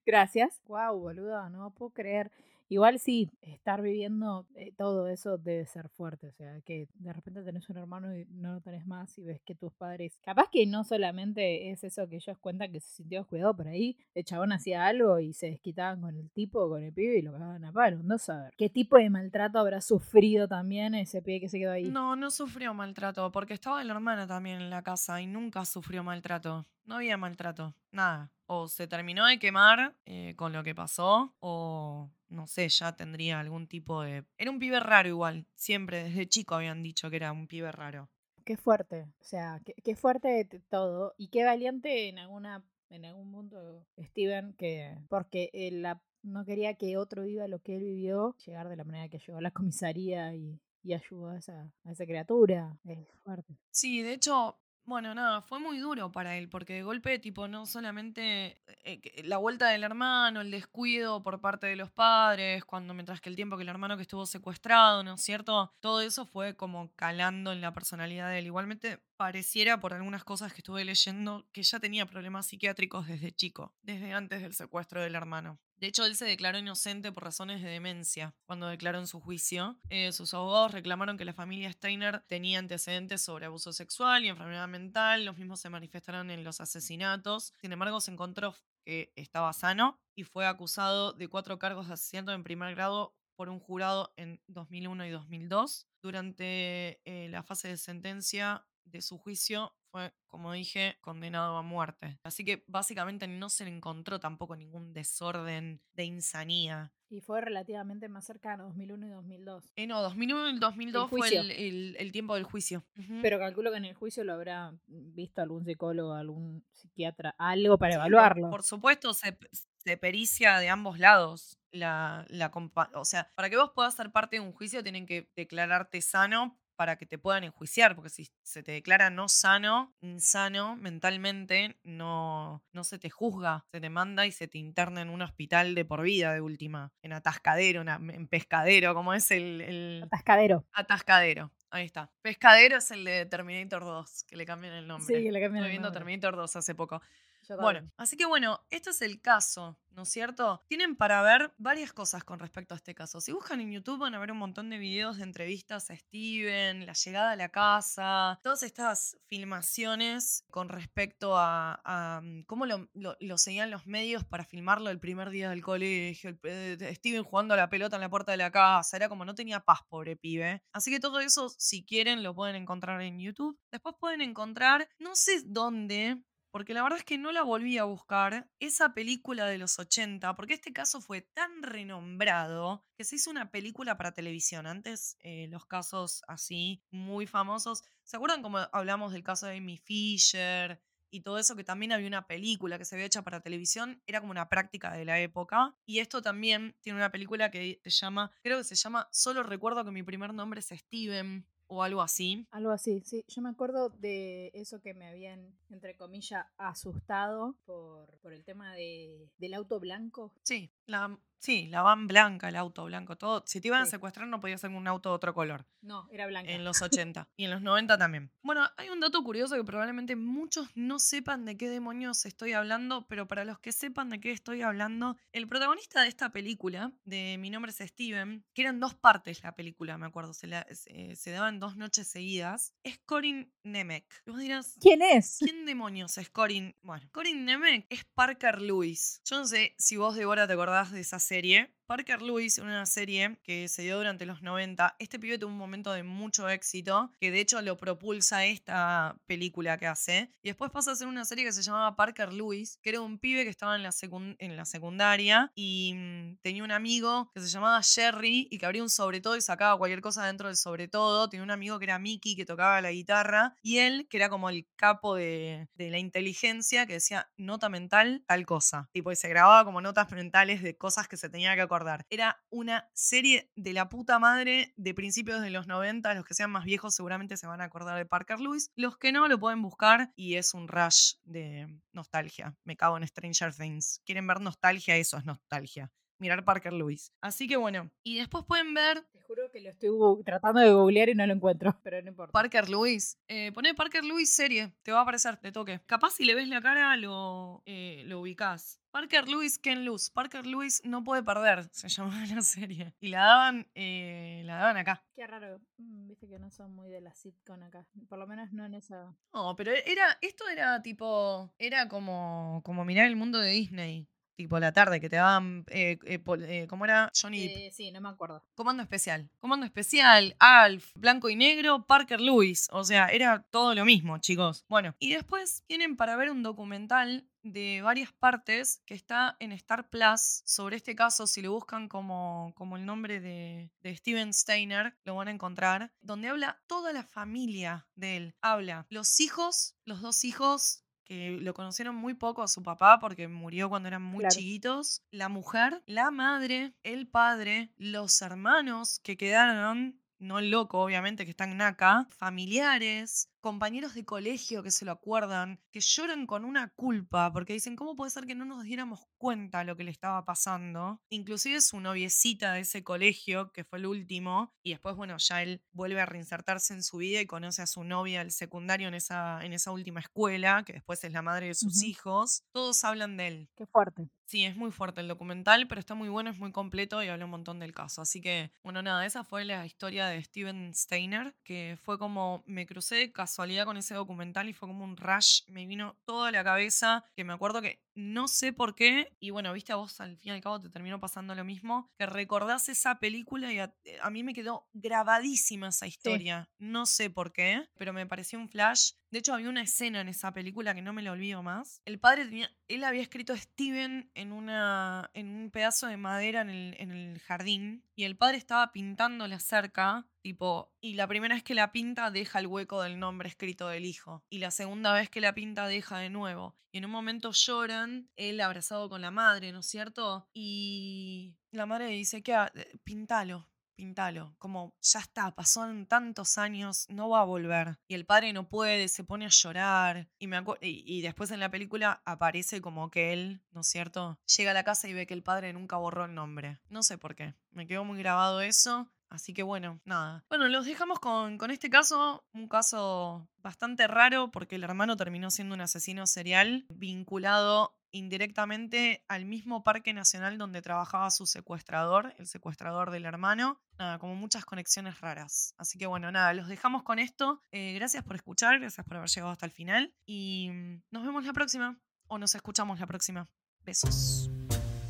Gracias. 0.08 0.62
Wow, 0.68 0.98
boludo, 0.98 1.50
no 1.50 1.70
puedo 1.72 1.92
creer. 1.92 2.32
Igual 2.70 2.98
sí, 2.98 3.30
estar 3.42 3.82
viviendo 3.82 4.46
eh, 4.56 4.74
todo 4.78 5.10
eso 5.10 5.38
debe 5.38 5.66
ser 5.66 5.90
fuerte. 5.90 6.28
O 6.28 6.32
sea, 6.32 6.62
que 6.62 6.88
de 6.96 7.12
repente 7.12 7.44
tenés 7.44 7.70
un 7.70 7.78
hermano 7.78 8.16
y 8.16 8.26
no 8.30 8.54
lo 8.54 8.62
tenés 8.62 8.88
más 8.88 9.18
y 9.18 9.24
ves 9.24 9.42
que 9.42 9.54
tus 9.54 9.74
padres. 9.74 10.18
Capaz 10.24 10.50
que 10.50 10.66
no 10.66 10.86
solamente 10.86 11.72
es 11.72 11.84
eso 11.84 12.08
que 12.08 12.16
ellos 12.16 12.38
cuentan 12.40 12.72
que 12.72 12.80
se 12.80 12.88
sintió 12.88 13.20
descuidado 13.20 13.54
por 13.54 13.68
ahí. 13.68 13.98
El 14.16 14.24
chabón 14.24 14.54
hacía 14.54 14.86
algo 14.86 15.20
y 15.20 15.34
se 15.34 15.48
desquitaban 15.48 16.00
con 16.00 16.16
el 16.16 16.30
tipo, 16.32 16.70
con 16.70 16.84
el 16.84 16.94
pibe 16.94 17.20
y 17.20 17.22
lo 17.22 17.34
cagaban 17.34 17.66
a 17.66 17.74
palo. 17.74 18.02
No 18.02 18.18
saber. 18.18 18.54
¿Qué 18.58 18.70
tipo 18.70 18.96
de 18.98 19.10
maltrato 19.10 19.60
habrá 19.60 19.82
sufrido 19.82 20.48
también 20.48 20.96
ese 20.96 21.22
pibe 21.22 21.42
que 21.42 21.50
se 21.50 21.60
quedó 21.60 21.74
ahí? 21.74 21.90
No, 21.90 22.16
no 22.16 22.32
sufrió 22.32 22.74
maltrato, 22.74 23.30
porque 23.34 23.54
estaba 23.54 23.84
la 23.84 23.94
hermana 23.94 24.26
también 24.26 24.62
en 24.62 24.70
la 24.70 24.84
casa 24.84 25.22
y 25.22 25.28
nunca 25.28 25.66
sufrió 25.66 26.02
maltrato. 26.02 26.66
No 26.88 26.96
había 26.96 27.18
maltrato, 27.18 27.76
nada. 27.92 28.32
O 28.48 28.68
se 28.68 28.88
terminó 28.88 29.26
de 29.28 29.40
quemar 29.40 29.96
eh, 30.06 30.34
con 30.38 30.54
lo 30.54 30.64
que 30.64 30.74
pasó, 30.74 31.36
o 31.40 32.10
no 32.30 32.48
sé, 32.48 32.70
ya 32.70 32.96
tendría 32.96 33.40
algún 33.40 33.68
tipo 33.68 34.02
de... 34.02 34.24
Era 34.38 34.52
un 34.52 34.58
pibe 34.60 34.80
raro 34.80 35.10
igual, 35.10 35.46
siempre, 35.56 36.06
desde 36.06 36.28
chico 36.30 36.56
habían 36.56 36.82
dicho 36.82 37.10
que 37.10 37.18
era 37.18 37.32
un 37.34 37.48
pibe 37.48 37.72
raro. 37.72 38.10
Qué 38.46 38.56
fuerte. 38.56 39.04
O 39.20 39.24
sea, 39.24 39.60
qué, 39.66 39.74
qué 39.84 39.96
fuerte 39.98 40.46
todo. 40.70 41.14
Y 41.18 41.28
qué 41.28 41.44
valiente 41.44 42.08
en 42.08 42.20
alguna 42.20 42.64
en 42.90 43.04
algún 43.04 43.30
punto 43.34 43.86
Steven 44.02 44.54
que 44.54 44.98
porque 45.10 45.50
él 45.52 45.82
la- 45.82 46.02
no 46.24 46.46
quería 46.46 46.76
que 46.76 46.96
otro 46.96 47.24
viva 47.24 47.50
lo 47.50 47.60
que 47.60 47.76
él 47.76 47.84
vivió, 47.84 48.34
llegar 48.46 48.70
de 48.70 48.78
la 48.78 48.86
manera 48.86 49.10
que 49.10 49.20
llegó 49.20 49.40
a 49.40 49.42
la 49.42 49.52
comisaría 49.52 50.34
y, 50.36 50.58
y 50.84 50.94
ayudó 50.94 51.32
a 51.32 51.38
esa, 51.38 51.70
a 51.84 51.92
esa 51.92 52.06
criatura. 52.06 52.78
Es 52.86 53.00
fuerte. 53.26 53.58
Sí, 53.72 54.02
de 54.02 54.14
hecho, 54.14 54.58
bueno, 54.88 55.14
nada, 55.14 55.42
fue 55.42 55.60
muy 55.60 55.80
duro 55.80 56.12
para 56.12 56.38
él, 56.38 56.48
porque 56.48 56.74
de 56.74 56.84
golpe, 56.84 57.20
tipo, 57.20 57.50
no 57.50 57.66
solamente 57.66 58.62
eh, 58.86 59.02
la 59.26 59.36
vuelta 59.38 59.68
del 59.68 59.84
hermano, 59.84 60.40
el 60.40 60.50
descuido 60.50 61.22
por 61.22 61.42
parte 61.42 61.68
de 61.68 61.76
los 61.76 61.92
padres, 61.92 62.64
cuando 62.64 62.94
mientras 62.94 63.20
que 63.20 63.30
el 63.30 63.36
tiempo 63.36 63.58
que 63.58 63.64
el 63.64 63.70
hermano 63.70 63.98
que 63.98 64.04
estuvo 64.04 64.26
secuestrado, 64.26 65.04
¿no 65.04 65.16
es 65.16 65.22
cierto? 65.22 65.74
Todo 65.82 66.00
eso 66.00 66.26
fue 66.26 66.56
como 66.56 66.90
calando 66.96 67.52
en 67.52 67.60
la 67.60 67.74
personalidad 67.74 68.30
de 68.30 68.40
él. 68.40 68.46
Igualmente, 68.46 69.00
pareciera 69.18 69.80
por 69.80 69.94
algunas 69.94 70.24
cosas 70.24 70.54
que 70.54 70.60
estuve 70.60 70.86
leyendo 70.86 71.48
que 71.52 71.64
ya 71.64 71.80
tenía 71.80 72.06
problemas 72.06 72.48
psiquiátricos 72.48 73.08
desde 73.08 73.34
chico, 73.34 73.74
desde 73.82 74.14
antes 74.14 74.42
del 74.42 74.54
secuestro 74.54 75.02
del 75.02 75.16
hermano. 75.16 75.60
De 75.78 75.88
hecho, 75.88 76.06
él 76.06 76.16
se 76.16 76.26
declaró 76.26 76.58
inocente 76.58 77.12
por 77.12 77.24
razones 77.24 77.62
de 77.62 77.70
demencia 77.70 78.34
cuando 78.46 78.68
declaró 78.68 78.98
en 78.98 79.06
su 79.06 79.20
juicio. 79.20 79.78
Eh, 79.90 80.12
sus 80.12 80.34
abogados 80.34 80.72
reclamaron 80.72 81.18
que 81.18 81.26
la 81.26 81.34
familia 81.34 81.72
Steiner 81.72 82.24
tenía 82.28 82.58
antecedentes 82.58 83.22
sobre 83.22 83.46
abuso 83.46 83.72
sexual 83.74 84.26
y 84.26 84.30
enfermedad 84.30 84.68
mental. 84.68 85.26
Los 85.26 85.38
mismos 85.38 85.60
se 85.60 85.70
manifestaron 85.70 86.32
en 86.32 86.44
los 86.44 86.62
asesinatos. 86.62 87.54
Sin 87.62 87.74
embargo, 87.74 88.02
se 88.02 88.12
encontró 88.12 88.56
que 88.86 89.14
estaba 89.16 89.54
sano 89.54 90.00
y 90.16 90.24
fue 90.24 90.48
acusado 90.48 91.14
de 91.14 91.28
cuatro 91.28 91.60
cargos 91.60 91.88
de 91.88 91.94
asesinato 91.94 92.34
en 92.34 92.44
primer 92.44 92.74
grado 92.74 93.16
por 93.36 93.50
un 93.50 93.60
jurado 93.60 94.14
en 94.18 94.42
2001 94.48 95.06
y 95.06 95.10
2002. 95.12 95.88
Durante 96.02 97.02
eh, 97.06 97.28
la 97.30 97.44
fase 97.44 97.68
de 97.68 97.78
sentencia 97.78 98.66
de 98.92 99.02
su 99.02 99.18
juicio 99.18 99.74
fue, 99.90 100.14
como 100.28 100.52
dije, 100.54 100.98
condenado 101.02 101.58
a 101.58 101.62
muerte. 101.62 102.20
Así 102.24 102.44
que 102.44 102.64
básicamente 102.68 103.28
no 103.28 103.50
se 103.50 103.64
le 103.66 103.72
encontró 103.76 104.20
tampoco 104.20 104.56
ningún 104.56 104.94
desorden 104.94 105.82
de 105.94 106.04
insanía. 106.06 106.94
Y 107.10 107.22
fue 107.22 107.40
relativamente 107.40 108.10
más 108.10 108.26
cercano, 108.26 108.66
2001 108.66 109.08
y 109.08 109.10
2002. 109.12 109.72
Eh, 109.78 109.88
no, 109.88 110.02
2001 110.02 110.50
y 110.50 110.60
2002 110.60 111.10
fue 111.10 111.20
juicio. 111.22 111.40
el, 111.42 111.52
el- 111.52 111.96
el 112.00 112.12
tiempo 112.12 112.36
del 112.36 112.44
juicio. 112.44 112.86
Pero 113.22 113.40
calculo 113.40 113.72
que 113.72 113.78
en 113.78 113.86
el 113.86 113.94
juicio 113.94 114.26
lo 114.26 114.34
habrá 114.34 114.74
visto 114.88 115.42
algún 115.42 115.64
psicólogo, 115.64 116.14
algún 116.14 116.66
psiquiatra, 116.74 117.34
algo 117.38 117.78
para 117.78 117.94
Sí, 117.94 117.96
evaluarlo. 117.96 118.50
Por, 118.50 118.64
supuesto, 118.64 119.14
se, 119.14 119.38
se 119.78 119.96
pericia 119.98 120.58
de 120.60 120.68
ambos 120.70 121.00
lados. 121.00 121.58
La, 121.72 122.26
la 122.30 122.52
o 122.96 123.06
sea, 123.06 123.32
para 123.36 123.50
que 123.50 123.56
vos 123.58 123.72
puedas 123.74 123.96
ser 123.96 124.12
parte 124.12 124.36
de 124.38 124.42
un 124.42 124.52
juicio, 124.52 124.84
tienen 124.84 125.06
que 125.06 125.30
declararte 125.36 126.02
sano 126.02 126.60
para 126.78 126.96
que 126.98 127.06
te 127.06 127.18
puedan 127.18 127.44
enjuiciar, 127.44 127.96
porque 127.96 128.10
si 128.10 128.30
se 128.44 128.64
te 128.64 128.72
declara 128.72 129.10
no 129.10 129.28
sano, 129.28 129.94
insano 130.00 130.78
mentalmente, 130.78 131.78
no, 131.84 132.64
no 132.72 132.84
se 132.86 133.00
te 133.00 133.10
juzga, 133.10 133.66
se 133.72 133.82
te 133.82 133.90
manda 133.90 134.26
y 134.26 134.32
se 134.32 134.48
te 134.48 134.58
interna 134.60 135.02
en 135.02 135.10
un 135.10 135.22
hospital 135.22 135.76
de 135.76 135.84
por 135.84 136.02
vida 136.04 136.34
de 136.34 136.40
última, 136.42 136.94
en 137.02 137.12
atascadero, 137.14 137.82
en, 137.82 138.28
pescadero, 138.28 138.94
como 138.96 139.14
es 139.14 139.32
el, 139.32 139.62
el 139.62 140.04
Atascadero. 140.04 140.66
atascadero. 140.74 141.52
Ahí 141.70 141.86
está. 141.86 142.12
Pescadero 142.22 142.78
es 142.78 142.92
el 142.92 143.04
de 143.04 143.26
Terminator 143.26 143.84
2, 143.84 144.24
que 144.24 144.38
le 144.38 144.46
cambian 144.46 144.74
el 144.74 144.88
nombre. 144.88 145.18
Sí, 145.18 145.24
que 145.24 145.32
le 145.32 145.42
cambian 145.42 145.66
Estuve 145.66 145.66
el 145.66 145.72
viendo 145.72 145.90
nombre. 145.90 146.00
Terminator 146.00 146.36
2 146.38 146.56
hace 146.56 146.76
poco. 146.76 147.02
Yo 147.48 147.56
Bueno, 147.58 147.92
así 147.98 148.18
que 148.18 148.26
bueno, 148.26 148.66
esto 148.70 148.90
es 148.90 149.02
el 149.02 149.22
caso, 149.22 149.80
¿no 149.92 150.04
es 150.04 150.10
cierto? 150.10 150.62
Tienen 150.68 150.96
para 150.96 151.22
ver 151.22 151.54
varias 151.58 151.94
cosas 151.94 152.24
con 152.24 152.40
respecto 152.40 152.74
a 152.74 152.78
este 152.78 152.94
caso. 152.94 153.22
Si 153.22 153.32
buscan 153.32 153.62
en 153.62 153.72
YouTube 153.72 154.00
van 154.00 154.16
a 154.16 154.20
ver 154.20 154.32
un 154.32 154.38
montón 154.38 154.70
de 154.70 154.78
videos 154.78 155.18
de 155.18 155.24
entrevistas 155.24 155.90
a 155.90 155.96
Steven, 155.96 156.86
la 156.86 156.94
llegada 156.94 157.32
a 157.32 157.36
la 157.36 157.50
casa, 157.50 158.40
todas 158.44 158.64
estas 158.64 159.18
filmaciones 159.28 160.44
con 160.50 160.70
respecto 160.70 161.38
a, 161.38 161.82
a, 161.84 162.22
mm, 162.22 162.44
cómo 162.44 162.66
lo, 162.66 162.90
lo- 162.94 163.18
lo 163.20 163.38
seguían 163.38 163.72
los 163.72 163.88
medios 163.88 164.24
para 164.24 164.44
filmarlo 164.46 164.90
el 164.90 165.00
primer 165.00 165.30
día 165.30 165.50
del 165.50 165.62
colegio, 165.64 166.30
el, 166.30 166.40
eh, 166.44 166.96
Steven 166.96 167.24
jugando 167.24 167.54
a 167.54 167.58
la 167.58 167.70
pelota 167.70 167.96
en 167.98 168.02
la 168.02 168.10
puerta 168.10 168.32
de 168.32 168.38
la 168.38 168.52
casa, 168.52 168.98
era 168.98 169.10
como 169.10 169.26
no 169.26 169.36
tenía 169.36 169.60
paz, 169.62 169.80
pobre 169.90 170.16
pibe. 170.16 170.64
Así 170.74 170.92
que 170.92 171.00
todo 171.00 171.20
eso, 171.20 171.50
si 171.58 171.84
quieren, 171.86 172.24
lo 172.24 172.36
pueden 172.36 172.56
encontrar 172.56 173.02
en 173.02 173.20
YouTube. 173.20 173.58
Después 173.72 173.96
pueden 174.00 174.22
encontrar, 174.22 174.88
no 175.00 175.16
sé 175.16 175.42
dónde, 175.46 176.22
porque 176.58 176.74
la 176.74 176.82
verdad 176.82 176.98
es 176.98 177.06
que 177.06 177.20
no 177.20 177.32
la 177.32 177.44
volví 177.44 177.78
a 177.78 177.84
buscar, 177.84 178.50
esa 178.60 178.96
película 178.96 179.46
de 179.46 179.60
los 179.60 179.78
80, 179.78 180.36
porque 180.36 180.56
este 180.56 180.74
caso 180.74 181.02
fue 181.02 181.22
tan 181.22 181.62
renombrado 181.62 182.84
que 182.96 183.04
se 183.04 183.18
hizo 183.18 183.30
una 183.30 183.52
película 183.52 183.96
para 183.96 184.12
televisión. 184.12 184.66
Antes 184.66 185.18
eh, 185.20 185.46
los 185.52 185.68
casos 185.68 186.24
así, 186.28 186.82
muy 186.90 187.28
famosos, 187.28 187.84
¿se 188.04 188.16
acuerdan 188.18 188.42
como 188.42 188.58
hablamos 188.72 189.14
del 189.14 189.22
caso 189.22 189.46
de 189.46 189.58
Amy 189.58 189.78
Fisher? 189.78 190.82
Y 191.12 191.22
todo 191.22 191.38
eso 191.38 191.56
que 191.56 191.64
también 191.64 191.92
había 191.92 192.08
una 192.08 192.26
película 192.26 192.80
que 192.80 192.86
se 192.86 192.96
había 192.96 193.06
hecha 193.06 193.22
para 193.22 193.42
televisión, 193.42 194.02
era 194.08 194.20
como 194.20 194.32
una 194.32 194.50
práctica 194.50 194.94
de 194.94 195.06
la 195.06 195.20
época. 195.20 195.78
Y 195.86 196.00
esto 196.00 196.24
también 196.24 196.76
tiene 196.82 196.98
una 196.98 197.12
película 197.12 197.52
que 197.52 197.80
se 197.84 197.92
llama, 197.92 198.32
creo 198.42 198.58
que 198.58 198.64
se 198.64 198.74
llama 198.74 199.08
Solo 199.12 199.44
recuerdo 199.44 199.86
que 199.86 199.92
mi 199.92 200.02
primer 200.02 200.34
nombre 200.34 200.62
es 200.62 200.70
Steven 200.70 201.46
o 201.68 201.84
algo 201.84 202.02
así. 202.02 202.48
Algo 202.52 202.72
así, 202.72 203.02
sí. 203.06 203.24
Yo 203.28 203.42
me 203.42 203.50
acuerdo 203.50 203.90
de 203.90 204.52
eso 204.54 204.82
que 204.82 204.94
me 204.94 205.08
habían, 205.08 205.58
entre 205.70 205.96
comillas, 205.96 206.46
asustado 206.58 207.56
por, 207.66 208.18
por 208.20 208.34
el 208.34 208.44
tema 208.44 208.74
de, 208.74 209.30
del 209.38 209.54
auto 209.54 209.80
blanco. 209.80 210.34
Sí, 210.44 210.72
la, 210.86 211.20
sí, 211.40 211.68
la 211.68 211.82
van 211.82 212.08
blanca, 212.08 212.50
el 212.50 212.56
auto 212.56 212.86
blanco, 212.86 213.18
todo. 213.18 213.44
Si 213.46 213.62
te 213.62 213.68
iban 213.70 213.82
a 213.84 213.86
secuestrar 213.86 214.28
no 214.28 214.40
podía 214.40 214.58
ser 214.58 214.70
un 214.72 214.88
auto 214.88 215.10
de 215.10 215.16
otro 215.16 215.34
color. 215.34 215.66
No, 215.82 216.08
era 216.12 216.28
blanca. 216.28 216.52
En 216.52 216.64
los 216.66 216.82
80 216.82 217.30
y 217.38 217.46
en 217.46 217.52
los 217.52 217.62
90 217.62 217.98
también. 217.98 218.32
Bueno, 218.42 218.68
hay 218.78 218.90
un 218.90 219.00
dato 219.00 219.24
curioso 219.24 219.56
que 219.56 219.64
probablemente 219.64 220.16
muchos 220.16 220.68
no 220.76 221.00
sepan 221.00 221.46
de 221.46 221.58
qué 221.58 221.70
demonios 221.70 222.26
estoy 222.26 222.54
hablando, 222.54 223.08
pero 223.08 223.28
para 223.28 223.46
los 223.46 223.60
que 223.60 223.72
sepan 223.72 224.10
de 224.10 224.20
qué 224.20 224.32
estoy 224.32 224.62
hablando, 224.62 225.18
el 225.32 225.48
protagonista 225.48 226.02
de 226.02 226.08
esta 226.10 226.32
película, 226.32 226.92
de 227.06 227.38
Mi 227.40 227.50
nombre 227.50 227.72
es 227.72 227.78
Steven, 227.78 228.44
que 228.54 228.62
eran 228.64 228.80
dos 228.80 228.94
partes 228.96 229.44
la 229.44 229.56
película, 229.56 229.98
me 229.98 230.06
acuerdo, 230.08 230.34
se, 230.34 230.48
la- 230.48 230.66
se, 230.74 231.16
se 231.16 231.32
daban 231.32 231.60
dos 231.60 231.78
noches 231.78 232.08
seguidas, 232.08 232.74
es 232.84 233.00
Corin 233.06 233.54
Nemec. 233.64 234.06
Y 234.26 234.32
vos 234.32 234.40
dirás, 234.40 234.76
¿Quién 234.82 235.02
es? 235.02 235.38
¿Quién 235.40 235.66
demonios 235.66 236.18
es 236.18 236.30
Corin? 236.30 236.76
Bueno, 236.82 237.08
Corin 237.12 237.46
Nemec 237.46 237.86
es 237.90 238.06
Parker 238.06 238.62
Lewis. 238.62 239.22
Yo 239.26 239.38
no 239.38 239.46
sé 239.46 239.76
si 239.78 239.98
vos, 239.98 240.16
Deborah, 240.16 240.48
te 240.48 240.54
acordás 240.54 240.92
de 240.92 241.00
esa 241.02 241.20
serie. 241.28 241.68
Parker 241.88 242.22
Lewis, 242.22 242.58
una 242.58 242.86
serie 242.86 243.38
que 243.44 243.70
se 243.70 243.82
dio 243.82 243.96
durante 243.96 244.26
los 244.26 244.42
90, 244.42 244.98
este 245.00 245.20
pibe 245.20 245.38
tuvo 245.38 245.52
un 245.52 245.58
momento 245.58 245.94
de 245.94 246.04
mucho 246.04 246.50
éxito, 246.50 247.14
que 247.18 247.32
de 247.32 247.40
hecho 247.40 247.62
lo 247.62 247.78
propulsa 247.78 248.44
esta 248.44 249.16
película 249.26 249.78
que 249.78 249.88
hace. 249.88 250.30
Y 250.42 250.50
después 250.50 250.70
pasa 250.70 250.92
a 250.92 250.96
ser 250.98 251.08
una 251.08 251.24
serie 251.24 251.46
que 251.46 251.54
se 251.54 251.62
llamaba 251.62 251.96
Parker 251.96 252.34
Lewis, 252.34 252.78
que 252.84 252.90
era 252.90 253.00
un 253.00 253.18
pibe 253.20 253.46
que 253.46 253.50
estaba 253.50 253.78
en 253.78 253.84
la, 253.84 253.92
en 254.40 254.58
la 254.58 254.66
secundaria 254.66 255.50
y 255.56 255.94
mm, 255.96 256.40
tenía 256.42 256.66
un 256.66 256.72
amigo 256.72 257.32
que 257.34 257.40
se 257.40 257.48
llamaba 257.48 257.82
Jerry 257.82 258.50
y 258.52 258.58
que 258.58 258.66
abría 258.66 258.84
un 258.84 258.90
sobre 258.90 259.22
todo 259.22 259.38
y 259.38 259.42
sacaba 259.42 259.78
cualquier 259.78 260.02
cosa 260.02 260.26
dentro 260.26 260.48
del 260.48 260.58
sobre 260.58 260.90
todo. 260.90 261.30
Tenía 261.30 261.44
un 261.46 261.52
amigo 261.52 261.80
que 261.80 261.86
era 261.86 262.00
Mickey 262.00 262.36
que 262.36 262.46
tocaba 262.46 262.82
la 262.82 262.92
guitarra 262.92 263.56
y 263.62 263.78
él, 263.78 264.08
que 264.10 264.18
era 264.18 264.28
como 264.28 264.50
el 264.50 264.68
capo 264.76 265.16
de, 265.16 265.70
de 265.76 265.90
la 265.90 266.00
inteligencia, 266.00 266.86
que 266.86 266.94
decía 266.94 267.30
nota 267.38 267.70
mental, 267.70 268.26
tal 268.28 268.46
cosa. 268.46 268.90
Tipo, 268.92 269.10
y 269.14 269.16
se 269.16 269.30
grababa 269.30 269.64
como 269.64 269.80
notas 269.80 270.12
mentales 270.12 270.62
de 270.62 270.76
cosas 270.76 271.08
que 271.08 271.16
se 271.16 271.30
tenía 271.30 271.56
que 271.56 271.62
acordar. 271.62 271.77
Era 272.10 272.44
una 272.50 272.90
serie 272.94 273.52
de 273.56 273.74
la 273.74 273.90
puta 273.90 274.20
madre 274.20 274.74
de 274.78 274.94
principios 274.94 275.42
de 275.42 275.50
los 275.50 275.68
90. 275.68 276.14
Los 276.14 276.26
que 276.26 276.34
sean 276.34 276.52
más 276.52 276.66
viejos 276.66 276.96
seguramente 276.96 277.38
se 277.38 277.48
van 277.48 277.62
a 277.62 277.66
acordar 277.66 277.98
de 277.98 278.06
Parker 278.06 278.40
Lewis. 278.40 278.72
Los 278.76 278.98
que 278.98 279.12
no 279.12 279.28
lo 279.28 279.40
pueden 279.40 279.62
buscar 279.62 280.12
y 280.16 280.36
es 280.36 280.54
un 280.54 280.68
rush 280.68 281.14
de 281.24 281.68
nostalgia. 281.94 282.56
Me 282.64 282.76
cago 282.78 282.98
en 282.98 283.08
Stranger 283.08 283.54
Things. 283.54 284.02
¿Quieren 284.06 284.28
ver 284.28 284.42
nostalgia? 284.42 284.98
Eso 284.98 285.18
es 285.18 285.26
nostalgia 285.26 285.92
mirar 286.20 286.44
Parker 286.44 286.74
Lewis. 286.74 287.12
Así 287.22 287.48
que 287.48 287.58
bueno, 287.58 287.92
y 288.04 288.18
después 288.18 288.44
pueden 288.46 288.74
ver. 288.74 289.06
Te 289.12 289.22
juro 289.22 289.52
que 289.52 289.60
lo 289.62 289.70
estoy 289.70 290.24
tratando 290.24 290.62
de 290.62 290.72
googlear 290.72 291.10
y 291.10 291.16
no 291.16 291.26
lo 291.26 291.34
encuentro, 291.34 291.80
pero 291.84 292.02
no 292.02 292.10
importa. 292.10 292.32
Parker 292.32 292.70
Lewis. 292.70 293.18
Eh, 293.28 293.52
poné 293.54 293.74
Parker 293.74 294.04
Lewis 294.04 294.34
serie, 294.34 294.74
te 294.84 294.92
va 294.92 295.00
a 295.00 295.02
aparecer, 295.02 295.38
te 295.38 295.52
toque. 295.52 295.82
Capaz 295.86 296.12
si 296.12 296.26
le 296.26 296.36
ves 296.36 296.48
la 296.48 296.62
cara 296.62 296.96
lo, 296.98 297.64
eh, 297.66 298.04
lo 298.06 298.22
ubicás. 298.22 298.80
Parker 298.98 299.30
Lewis 299.30 299.60
Ken 299.60 299.86
Luz. 299.86 300.10
Parker 300.10 300.48
Lewis 300.48 300.82
no 300.84 301.04
puede 301.04 301.22
perder, 301.22 301.70
se 301.72 301.88
llamaba 301.88 302.26
la 302.26 302.42
serie. 302.42 302.96
Y 303.00 303.10
la 303.10 303.20
daban, 303.20 303.68
eh, 303.76 304.42
la 304.44 304.56
daban 304.56 304.78
acá. 304.78 305.04
Qué 305.14 305.28
raro. 305.28 305.62
Mm, 305.78 306.08
viste 306.08 306.28
que 306.28 306.40
no 306.40 306.50
son 306.50 306.74
muy 306.74 306.90
de 306.90 307.00
la 307.00 307.14
sitcom 307.14 307.62
acá. 307.62 307.86
Por 308.10 308.18
lo 308.18 308.26
menos 308.26 308.52
no 308.54 308.66
en 308.66 308.74
esa. 308.74 309.16
No, 309.36 309.56
pero 309.56 309.72
era, 309.72 310.18
esto 310.22 310.50
era 310.50 310.82
tipo, 310.82 311.54
era 311.60 311.88
como, 311.88 312.64
como 312.66 312.86
mirar 312.86 313.06
el 313.06 313.16
mundo 313.16 313.38
de 313.38 313.52
Disney 313.52 314.08
tipo 314.38 314.60
la 314.60 314.72
tarde, 314.72 315.02
que 315.02 315.10
te 315.10 315.18
daban, 315.18 315.66
eh, 315.68 315.98
eh, 316.06 316.22
eh, 316.26 316.68
¿cómo 316.70 316.86
era? 316.86 317.12
Johnny. 317.20 317.72
sí, 317.72 317.92
no 317.92 318.00
me 318.00 318.08
acuerdo. 318.08 318.46
Comando 318.56 318.84
especial. 318.84 319.30
Comando 319.40 319.66
especial, 319.66 320.36
Alf, 320.40 320.92
blanco 320.96 321.30
y 321.30 321.36
negro, 321.36 321.86
Parker 321.86 322.22
Lewis. 322.22 322.68
O 322.72 322.84
sea, 322.84 323.08
era 323.08 323.42
todo 323.50 323.74
lo 323.74 323.84
mismo, 323.84 324.20
chicos. 324.20 324.64
Bueno, 324.70 324.96
y 325.00 325.12
después 325.12 325.64
tienen 325.66 325.98
para 325.98 326.16
ver 326.16 326.30
un 326.30 326.44
documental 326.44 327.28
de 327.42 327.82
varias 327.82 328.12
partes 328.12 328.82
que 328.86 328.94
está 328.94 329.38
en 329.40 329.52
Star 329.54 329.90
Plus 329.90 330.42
sobre 330.46 330.76
este 330.76 330.96
caso. 330.96 331.26
Si 331.28 331.42
lo 331.42 331.54
buscan 331.54 331.88
como, 331.88 332.54
como 332.56 332.78
el 332.78 332.86
nombre 332.86 333.20
de, 333.20 333.72
de, 333.82 333.96
Steven 333.96 334.34
Steiner, 334.34 334.96
lo 335.04 335.16
van 335.16 335.30
a 335.30 335.32
encontrar. 335.32 335.92
Donde 336.02 336.28
habla 336.28 336.62
toda 336.68 336.94
la 336.94 337.04
familia 337.04 337.88
de 337.96 338.18
él. 338.18 338.36
Habla 338.42 338.86
los 338.90 339.20
hijos, 339.20 339.76
los 339.86 340.02
dos 340.02 340.24
hijos 340.26 340.84
que 341.08 341.38
lo 341.42 341.54
conocieron 341.54 341.96
muy 341.96 342.14
poco 342.14 342.44
a 342.44 342.48
su 342.48 342.62
papá 342.64 343.00
porque 343.00 343.28
murió 343.28 343.70
cuando 343.70 343.88
eran 343.88 344.02
muy 344.02 344.28
chiquitos, 344.28 345.04
la 345.10 345.30
mujer, 345.30 345.82
la 345.86 346.12
madre, 346.12 346.74
el 346.84 347.08
padre, 347.08 347.72
los 347.78 348.22
hermanos 348.22 349.00
que 349.00 349.16
quedaron 349.16 350.02
no 350.20 350.40
el 350.40 350.50
loco, 350.50 350.80
obviamente, 350.80 351.26
que 351.26 351.32
están 351.32 351.62
acá, 351.62 352.08
familiares, 352.10 353.30
compañeros 353.48 353.94
de 353.94 354.04
colegio 354.04 354.62
que 354.62 354.72
se 354.72 354.84
lo 354.84 354.92
acuerdan, 354.92 355.62
que 355.72 355.80
lloran 355.80 356.28
con 356.28 356.44
una 356.44 356.68
culpa, 356.76 357.32
porque 357.32 357.54
dicen, 357.54 357.78
¿cómo 357.78 357.96
puede 357.96 358.12
ser 358.12 358.26
que 358.26 358.36
no 358.36 358.44
nos 358.44 358.64
diéramos 358.64 359.08
cuenta 359.18 359.64
lo 359.64 359.78
que 359.78 359.86
le 359.86 359.92
estaba 359.92 360.26
pasando? 360.26 361.02
Inclusive 361.10 361.62
su 361.62 361.80
noviecita 361.80 362.52
de 362.52 362.60
ese 362.60 362.84
colegio, 362.84 363.54
que 363.54 363.64
fue 363.64 363.80
el 363.80 363.86
último, 363.86 364.54
y 364.64 364.72
después, 364.72 364.98
bueno, 364.98 365.16
ya 365.18 365.44
él 365.44 365.62
vuelve 365.72 366.02
a 366.02 366.06
reinsertarse 366.06 366.74
en 366.74 366.84
su 366.84 366.98
vida 366.98 367.22
y 367.22 367.26
conoce 367.26 367.62
a 367.62 367.68
su 367.68 367.86
novia 367.86 368.20
del 368.20 368.32
secundario 368.32 368.90
en 368.90 368.96
esa, 368.96 369.40
en 369.46 369.54
esa 369.54 369.72
última 369.72 370.02
escuela, 370.02 370.64
que 370.66 370.74
después 370.74 371.02
es 371.06 371.14
la 371.14 371.22
madre 371.22 371.48
de 371.48 371.56
sus 371.56 371.84
hijos. 371.84 372.44
Todos 372.52 372.84
hablan 372.84 373.16
de 373.16 373.28
él. 373.28 373.50
Qué 373.56 373.66
fuerte. 373.66 374.10
Sí, 374.28 374.44
es 374.44 374.58
muy 374.58 374.72
fuerte 374.72 375.00
el 375.00 375.08
documental, 375.08 375.70
pero 375.70 375.80
está 375.80 375.96
muy 375.96 376.10
bueno, 376.10 376.30
es 376.30 376.38
muy 376.38 376.52
completo 376.52 377.02
y 377.02 377.08
habla 377.08 377.24
un 377.24 377.32
montón 377.32 377.60
del 377.60 377.74
caso. 377.74 378.02
Así 378.02 378.20
que, 378.20 378.52
bueno, 378.62 378.82
nada, 378.82 379.06
esa 379.06 379.24
fue 379.24 379.46
la 379.46 379.66
historia 379.66 380.08
de 380.08 380.22
Steven 380.22 380.74
Steiner, 380.76 381.34
que 381.46 381.78
fue 381.82 381.98
como 381.98 382.44
me 382.46 382.66
crucé 382.66 382.96
de 382.96 383.14
casualidad 383.38 383.66
con 383.66 383.78
ese 383.78 383.94
documental 383.94 384.50
y 384.50 384.54
fue 384.54 384.68
como 384.68 384.84
un 384.84 384.98
rush, 384.98 385.42
me 385.46 385.68
vino 385.68 385.96
toda 386.06 386.32
la 386.32 386.44
cabeza, 386.44 387.06
que 387.16 387.24
me 387.24 387.34
acuerdo 387.34 387.62
que 387.62 387.84
no 387.98 388.28
sé 388.28 388.54
por 388.54 388.76
qué, 388.76 389.12
y 389.20 389.32
bueno, 389.32 389.52
viste 389.54 389.74
a 389.74 389.76
vos 389.76 390.00
al 390.00 390.18
fin 390.18 390.32
y 390.32 390.36
al 390.36 390.42
cabo 390.42 390.62
te 390.62 390.70
terminó 390.70 391.00
pasando 391.00 391.34
lo 391.34 391.44
mismo, 391.44 391.92
que 391.98 392.06
recordás 392.06 392.70
esa 392.70 393.00
película 393.00 393.52
y 393.52 393.60
a, 393.60 394.10
mí 394.12 394.24
me 394.24 394.36
quedó 394.36 394.70
grabadísima 394.74 395.70
esa 395.70 395.88
historia. 395.88 396.48
No 396.60 396.86
sé 396.86 397.10
por 397.10 397.34
qué, 397.34 397.68
pero 397.76 397.94
me 397.94 398.06
pareció 398.06 398.38
un 398.38 398.50
flash. 398.50 398.92
De 399.10 399.20
hecho, 399.20 399.34
había 399.34 399.50
una 399.50 399.62
escena 399.62 400.02
en 400.02 400.10
esa 400.10 400.32
película 400.32 400.76
que 400.76 400.82
no 400.82 400.94
me 400.94 401.02
la 401.02 401.14
olvido 401.14 401.42
más. 401.42 401.82
El 401.86 402.00
padre 402.00 402.26
tenía, 402.26 402.52
él 402.68 402.84
había 402.84 403.02
escrito 403.02 403.34
a 403.34 403.38
Steven 403.38 404.12
en, 404.14 404.32
una, 404.32 405.10
en 405.14 405.30
un 405.30 405.50
pedazo 405.50 405.88
de 405.88 405.98
madera 405.98 406.42
en 406.42 406.50
el, 406.50 406.76
en 406.78 406.92
el 406.92 407.20
jardín 407.20 407.84
y 407.96 408.04
el 408.04 408.16
padre 408.16 408.38
estaba 408.38 408.72
pintando 408.72 409.28
la 409.28 409.40
cerca, 409.40 410.06
tipo, 410.22 410.72
y 410.82 410.94
la 410.94 411.08
primera 411.08 411.34
vez 411.34 411.44
que 411.44 411.56
la 411.56 411.72
pinta 411.72 412.12
deja 412.12 412.38
el 412.38 412.46
hueco 412.46 412.84
del 412.84 413.00
nombre 413.00 413.28
escrito 413.28 413.70
del 413.70 413.86
hijo. 413.86 414.24
Y 414.30 414.38
la 414.38 414.52
segunda 414.52 414.94
vez 414.94 415.10
que 415.10 415.20
la 415.20 415.34
pinta 415.34 415.68
deja 415.68 415.98
de 415.98 416.12
nuevo. 416.12 416.56
Y 416.72 416.78
en 416.78 416.86
un 416.86 416.92
momento 416.92 417.32
lloran, 417.32 417.87
él 418.16 418.42
abrazado 418.42 418.90
con 418.90 419.02
la 419.02 419.12
madre, 419.12 419.52
¿no 419.52 419.60
es 419.60 419.66
cierto? 419.66 420.28
Y 420.34 421.36
la 421.52 421.66
madre 421.66 421.88
dice, 421.88 422.22
¿qué? 422.22 422.36
Pintalo, 422.84 423.48
pintalo. 423.76 424.36
Como 424.40 424.74
ya 424.82 425.00
está, 425.00 425.32
pasaron 425.34 425.86
tantos 425.86 426.38
años, 426.38 426.86
no 426.90 427.10
va 427.10 427.22
a 427.22 427.26
volver. 427.26 427.78
Y 427.88 427.94
el 427.94 428.06
padre 428.06 428.34
no 428.34 428.50
puede, 428.50 428.88
se 428.88 429.04
pone 429.04 429.26
a 429.26 429.30
llorar. 429.30 430.10
Y, 430.20 430.28
me 430.28 430.44
y, 430.62 431.02
después 431.02 431.32
en 431.32 431.40
la 431.40 431.52
película 431.52 432.02
aparece 432.06 432.62
como 432.62 432.92
que 432.92 433.14
él, 433.14 433.42
¿no 433.52 433.62
es 433.62 433.68
cierto? 433.68 434.20
Llega 434.36 434.52
a 434.52 434.56
la 434.56 434.64
casa 434.64 434.88
y 434.90 434.94
ve 434.94 435.08
que 435.08 435.14
el 435.14 435.24
padre 435.24 435.54
nunca 435.54 435.78
borró 435.78 436.06
el 436.06 436.16
nombre. 436.16 436.60
No 436.70 436.84
sé 436.84 436.98
por 436.98 437.16
qué. 437.16 437.36
Me 437.52 437.68
quedó 437.68 437.86
muy 437.86 438.00
grabado 438.00 438.42
eso. 438.42 438.92
Así 439.10 439.34
que 439.34 439.44
bueno, 439.44 439.80
nada. 439.86 440.24
Bueno, 440.30 440.48
los 440.48 440.66
dejamos 440.66 441.00
con, 441.00 441.38
con, 441.38 441.52
este 441.52 441.70
caso, 441.70 442.26
un 442.34 442.48
caso 442.48 443.30
bastante 443.38 443.88
raro 443.88 444.32
porque 444.32 444.56
el 444.56 444.64
hermano 444.64 444.98
terminó 444.98 445.32
siendo 445.32 445.56
un 445.56 445.62
asesino 445.62 446.06
serial 446.08 446.66
vinculado 446.70 447.78
indirectamente 447.92 449.04
al 449.08 449.26
mismo 449.26 449.64
parque 449.64 449.94
nacional 449.94 450.38
donde 450.38 450.62
trabajaba 450.62 451.10
su 451.12 451.26
secuestrador, 451.26 452.14
el 452.18 452.28
secuestrador 452.28 452.92
del 452.92 453.06
hermano. 453.06 453.62
Nada, 453.78 454.00
como 454.00 454.16
muchas 454.16 454.46
conexiones 454.46 455.00
raras. 455.02 455.54
Así 455.58 455.78
que 455.78 455.88
bueno, 455.88 456.12
nada, 456.12 456.34
los 456.34 456.48
dejamos 456.48 456.84
con 456.84 457.00
esto. 457.00 457.42
Eh, 457.52 457.74
gracias 457.74 458.04
por 458.04 458.16
escuchar, 458.16 458.60
gracias 458.60 458.86
por 458.86 458.98
haber 458.98 459.10
llegado 459.10 459.32
hasta 459.32 459.46
el 459.46 459.52
final 459.52 459.94
y 460.06 460.50
mm, 460.52 460.82
nos 460.92 461.04
vemos 461.04 461.26
la 461.26 461.34
próxima 461.34 461.80
o 462.08 462.18
nos 462.18 462.36
escuchamos 462.36 462.80
la 462.80 462.88
próxima. 462.88 463.30
Besos. 463.64 464.30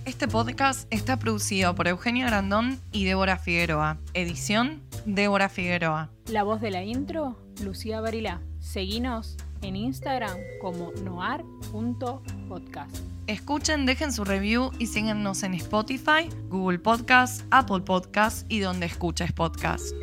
Este 0.07 0.27
podcast 0.29 0.87
está 0.89 1.19
producido 1.19 1.75
por 1.75 1.89
Eugenia 1.89 2.27
Grandón 2.27 2.79
y 2.93 3.03
Débora 3.03 3.37
Figueroa. 3.37 3.97
Edición, 4.13 4.81
Débora 5.05 5.49
Figueroa. 5.49 6.09
La 6.27 6.43
voz 6.43 6.61
de 6.61 6.71
la 6.71 6.81
intro, 6.81 7.37
Lucía 7.61 7.99
Barilá. 7.99 8.39
Seguinos 8.61 9.35
en 9.61 9.75
Instagram 9.75 10.37
como 10.61 10.93
noar.podcast. 11.03 12.95
Escuchen, 13.27 13.85
dejen 13.85 14.13
su 14.13 14.23
review 14.23 14.71
y 14.79 14.87
síganos 14.87 15.43
en 15.43 15.55
Spotify, 15.55 16.29
Google 16.47 16.79
Podcast, 16.79 17.41
Apple 17.51 17.81
Podcast 17.81 18.49
y 18.49 18.59
donde 18.59 18.85
escuches 18.85 19.33
podcast. 19.33 19.93